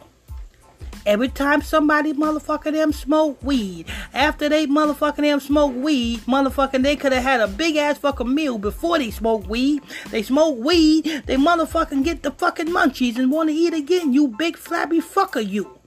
Every 1.06 1.28
time 1.28 1.60
somebody 1.60 2.12
motherfucking 2.14 2.72
them 2.72 2.92
smoke 2.92 3.42
weed, 3.42 3.86
after 4.14 4.48
they 4.48 4.66
motherfucking 4.66 5.16
them 5.16 5.40
smoke 5.40 5.74
weed, 5.74 6.20
motherfucking 6.20 6.82
they 6.82 6.96
could 6.96 7.12
have 7.12 7.22
had 7.22 7.40
a 7.40 7.48
big 7.48 7.76
ass 7.76 7.98
fucking 7.98 8.34
meal 8.34 8.56
before 8.58 8.98
they 8.98 9.10
smoke 9.10 9.46
weed. 9.46 9.82
They 10.10 10.22
smoke 10.22 10.58
weed, 10.58 11.04
they 11.26 11.36
motherfucking 11.36 12.04
get 12.04 12.22
the 12.22 12.30
fucking 12.30 12.68
munchies 12.68 13.16
and 13.16 13.30
want 13.30 13.50
to 13.50 13.54
eat 13.54 13.74
again. 13.74 14.12
You 14.12 14.28
big 14.28 14.56
flabby 14.56 15.00
fucker, 15.00 15.46
you. 15.46 15.78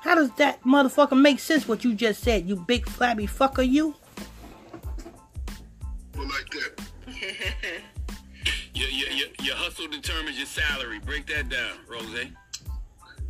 How 0.00 0.14
does 0.14 0.30
that 0.36 0.62
motherfucker 0.64 1.20
make 1.20 1.38
sense 1.38 1.68
what 1.68 1.84
you 1.84 1.94
just 1.94 2.22
said, 2.22 2.48
you 2.48 2.56
big 2.56 2.88
flabby 2.88 3.26
fucker, 3.26 3.68
you? 3.68 3.94
like 6.16 6.50
that. 6.50 6.84
Your, 8.74 8.88
your, 8.88 9.10
your, 9.10 9.28
your 9.42 9.54
hustle 9.54 9.86
determines 9.86 10.38
your 10.38 10.46
salary. 10.46 10.98
Break 10.98 11.26
that 11.26 11.50
down, 11.50 11.76
Rose. 11.86 12.26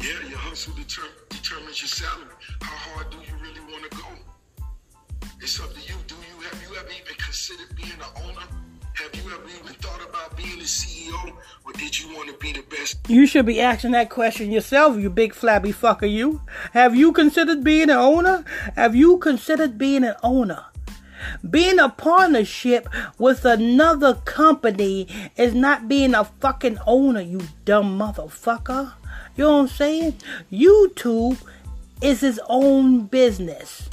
Yeah, 0.03 0.19
your 0.29 0.39
hustle 0.39 0.75
deter- 0.75 1.15
determines 1.29 1.81
your 1.81 1.87
salary. 1.87 2.35
How 2.61 2.75
hard 2.91 3.11
do 3.11 3.19
you 3.19 3.35
really 3.41 3.61
want 3.73 3.89
to 3.89 3.97
go? 3.97 4.05
It's 5.41 5.61
up 5.61 5.73
to 5.73 5.81
you. 5.81 5.95
Do 6.09 6.17
you 6.17 6.43
have 6.43 6.61
you 6.61 6.77
ever 6.77 6.89
even 6.89 7.15
considered 7.19 7.77
being 7.77 7.93
an 7.93 8.25
owner? 8.25 8.43
Have 8.95 9.15
you 9.15 9.31
ever 9.33 9.49
even 9.49 9.75
thought 9.75 10.03
about 10.03 10.37
being 10.37 10.59
a 10.59 10.65
CEO, 10.65 11.33
or 11.65 11.73
did 11.75 12.01
you 12.01 12.13
want 12.17 12.29
to 12.31 12.37
be 12.39 12.53
the 12.53 12.63
best? 12.63 12.99
You 13.09 13.29
should 13.29 13.47
be 13.47 13.61
asking 13.61 13.93
that 13.93 14.11
question 14.11 14.51
yourself, 14.51 14.99
you 14.99 15.09
big 15.09 15.35
flabby 15.35 15.73
fucker, 15.73 16.11
you. 16.11 16.41
Have 16.73 16.97
you 16.97 17.13
considered 17.13 17.63
being 17.63 17.89
an 17.89 17.91
owner? 17.91 18.45
Have 18.75 18.97
you 18.97 19.19
considered 19.19 19.79
being 19.79 20.03
an 20.03 20.17
owner? 20.25 20.65
Being 21.49 21.79
a 21.79 21.89
partnership 21.89 22.89
with 23.19 23.45
another 23.45 24.15
company 24.25 25.07
is 25.37 25.55
not 25.55 25.87
being 25.87 26.13
a 26.13 26.25
fucking 26.25 26.79
owner, 26.89 27.21
you 27.21 27.43
dumb 27.65 27.97
motherfucker. 27.97 28.95
You 29.37 29.45
know 29.45 29.53
what 29.53 29.63
I'm 29.63 29.69
saying? 29.69 30.15
YouTube 30.53 31.39
is 32.03 32.21
his 32.21 32.41
own 32.49 33.07
business. 33.07 33.89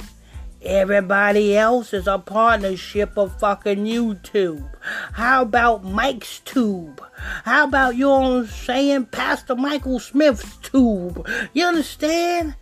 Everybody 0.62 1.56
else 1.56 1.94
is 1.94 2.06
a 2.06 2.18
partnership 2.18 3.16
of 3.16 3.38
fucking 3.40 3.86
YouTube. 3.86 4.68
How 5.12 5.40
about 5.42 5.84
Mike's 5.84 6.40
Tube? 6.40 7.02
How 7.44 7.64
about, 7.64 7.96
you 7.96 8.04
know 8.04 8.40
I'm 8.40 8.46
saying, 8.46 9.06
Pastor 9.06 9.56
Michael 9.56 9.98
Smith's 9.98 10.58
Tube? 10.58 11.26
You 11.54 11.64
understand? 11.64 12.56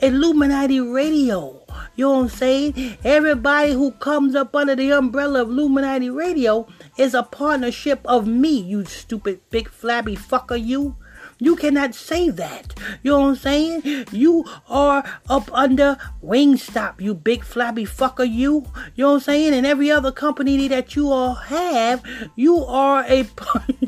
Illuminati 0.00 0.80
Radio. 0.80 1.62
You 1.96 2.06
know 2.06 2.12
what 2.12 2.20
I'm 2.20 2.28
saying? 2.30 2.96
Everybody 3.04 3.72
who 3.72 3.90
comes 3.92 4.34
up 4.34 4.56
under 4.56 4.74
the 4.74 4.92
umbrella 4.92 5.42
of 5.42 5.50
Illuminati 5.50 6.08
Radio 6.08 6.66
is 6.96 7.12
a 7.12 7.22
partnership 7.22 8.00
of 8.06 8.26
me, 8.26 8.58
you 8.58 8.86
stupid 8.86 9.40
big 9.50 9.68
flabby 9.68 10.16
fucker, 10.16 10.58
you. 10.58 10.96
You 11.38 11.56
cannot 11.56 11.94
say 11.94 12.30
that. 12.30 12.74
You 13.02 13.12
know 13.12 13.20
what 13.20 13.28
I'm 13.28 13.36
saying? 13.36 14.06
You 14.12 14.44
are 14.68 15.04
up 15.28 15.52
under 15.52 15.96
Wingstop, 16.22 17.00
you 17.00 17.14
big 17.14 17.44
flabby 17.44 17.84
fucker, 17.84 18.28
you. 18.28 18.66
You 18.94 19.04
know 19.04 19.08
what 19.10 19.14
I'm 19.14 19.20
saying? 19.20 19.54
And 19.54 19.66
every 19.66 19.90
other 19.90 20.10
company 20.10 20.68
that 20.68 20.96
you 20.96 21.10
all 21.10 21.34
have, 21.34 22.02
you 22.34 22.64
are 22.64 23.04
a 23.08 23.26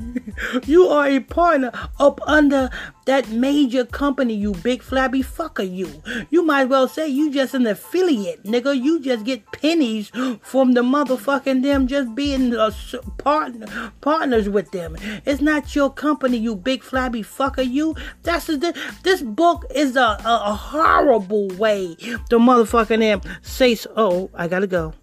you 0.66 0.88
are 0.88 1.06
a 1.08 1.20
partner 1.20 1.72
up 1.98 2.20
under 2.26 2.70
that 3.06 3.28
major 3.30 3.84
company, 3.84 4.34
you 4.34 4.52
big 4.52 4.82
flabby 4.82 5.22
fucker, 5.22 5.68
you. 5.68 6.02
You 6.30 6.44
might 6.44 6.62
as 6.62 6.68
well 6.68 6.86
say 6.86 7.08
you 7.08 7.32
just 7.32 7.54
an 7.54 7.66
affiliate, 7.66 8.44
nigga. 8.44 8.80
You 8.80 9.00
just 9.00 9.24
get 9.24 9.50
pennies 9.50 10.10
from 10.40 10.74
the 10.74 10.82
motherfucking 10.82 11.62
them 11.62 11.88
just 11.88 12.14
being 12.14 12.54
a 12.54 12.72
partner 13.18 13.92
partners 14.00 14.48
with 14.48 14.70
them. 14.70 14.96
It's 15.26 15.40
not 15.40 15.74
your 15.74 15.90
company, 15.90 16.36
you 16.36 16.54
big 16.54 16.82
flabby 16.82 17.22
fucker, 17.22 17.39
you. 17.62 17.94
That's 18.22 18.48
a, 18.48 18.56
this 19.02 19.22
book 19.22 19.64
is 19.74 19.96
a, 19.96 20.00
a, 20.00 20.42
a 20.46 20.54
horrible 20.54 21.48
way 21.48 21.96
to 21.96 22.38
motherfucking 22.38 23.00
them 23.00 23.20
say. 23.42 23.76
Oh, 23.96 24.30
I 24.34 24.48
gotta 24.48 24.66
go. 24.66 24.94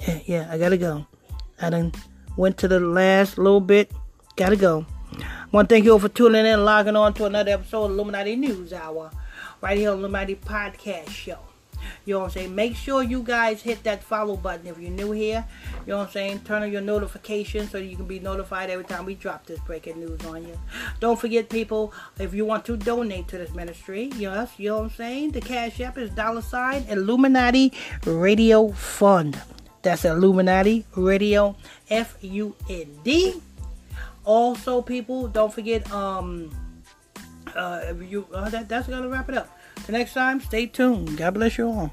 Yeah, 0.00 0.20
yeah, 0.26 0.48
I 0.50 0.58
gotta 0.58 0.78
go. 0.78 1.06
I 1.60 1.70
done 1.70 1.92
went 2.36 2.58
to 2.58 2.68
the 2.68 2.80
last 2.80 3.38
little 3.38 3.60
bit. 3.60 3.90
Gotta 4.36 4.56
go. 4.56 4.86
I 5.18 5.46
want 5.52 5.68
to 5.68 5.74
thank 5.74 5.84
you 5.84 5.92
all 5.92 5.98
for 5.98 6.08
tuning 6.08 6.40
in 6.40 6.46
and 6.46 6.64
logging 6.64 6.96
on 6.96 7.12
to 7.14 7.26
another 7.26 7.52
episode 7.52 7.84
of 7.84 7.90
Illuminati 7.92 8.36
News 8.36 8.72
Hour 8.72 9.10
right 9.60 9.76
here 9.76 9.90
on 9.90 9.98
Illuminati 9.98 10.34
Podcast 10.34 11.10
Show. 11.10 11.38
You 12.04 12.14
know 12.14 12.20
what 12.20 12.26
I'm 12.26 12.30
saying? 12.32 12.54
Make 12.54 12.76
sure 12.76 13.02
you 13.02 13.22
guys 13.22 13.62
hit 13.62 13.82
that 13.84 14.02
follow 14.02 14.36
button 14.36 14.66
if 14.66 14.78
you're 14.78 14.90
new 14.90 15.12
here. 15.12 15.44
You 15.86 15.92
know 15.92 15.98
what 15.98 16.06
I'm 16.06 16.12
saying? 16.12 16.40
Turn 16.40 16.62
on 16.62 16.72
your 16.72 16.80
notifications 16.80 17.70
so 17.70 17.78
you 17.78 17.96
can 17.96 18.06
be 18.06 18.18
notified 18.18 18.70
every 18.70 18.84
time 18.84 19.04
we 19.04 19.14
drop 19.14 19.46
this 19.46 19.60
breaking 19.60 20.00
news 20.00 20.24
on 20.26 20.46
you. 20.46 20.58
Don't 21.00 21.18
forget, 21.18 21.48
people, 21.48 21.92
if 22.18 22.34
you 22.34 22.44
want 22.44 22.64
to 22.66 22.76
donate 22.76 23.28
to 23.28 23.38
this 23.38 23.52
ministry, 23.52 24.10
yes, 24.16 24.50
you 24.58 24.70
know 24.70 24.78
what 24.78 24.84
I'm 24.84 24.90
saying? 24.90 25.30
The 25.32 25.40
Cash 25.40 25.80
App 25.80 25.98
is 25.98 26.10
dollar 26.10 26.42
sign 26.42 26.84
Illuminati 26.88 27.72
Radio 28.04 28.72
Fund. 28.72 29.40
That's 29.82 30.04
Illuminati 30.04 30.86
Radio 30.94 31.56
F 31.90 32.16
U 32.20 32.54
N 32.70 32.86
D. 33.02 33.42
Also, 34.24 34.80
people, 34.80 35.26
don't 35.26 35.52
forget, 35.52 35.90
um, 35.90 36.54
uh, 37.56 37.92
you, 38.08 38.24
uh, 38.32 38.48
that, 38.50 38.68
that's 38.68 38.86
gonna 38.86 39.08
wrap 39.08 39.28
it 39.28 39.36
up. 39.36 39.58
Till 39.84 39.94
next 39.94 40.14
time, 40.14 40.40
stay 40.40 40.66
tuned. 40.66 41.16
God 41.16 41.34
bless 41.34 41.58
you 41.58 41.68
all. 41.68 41.92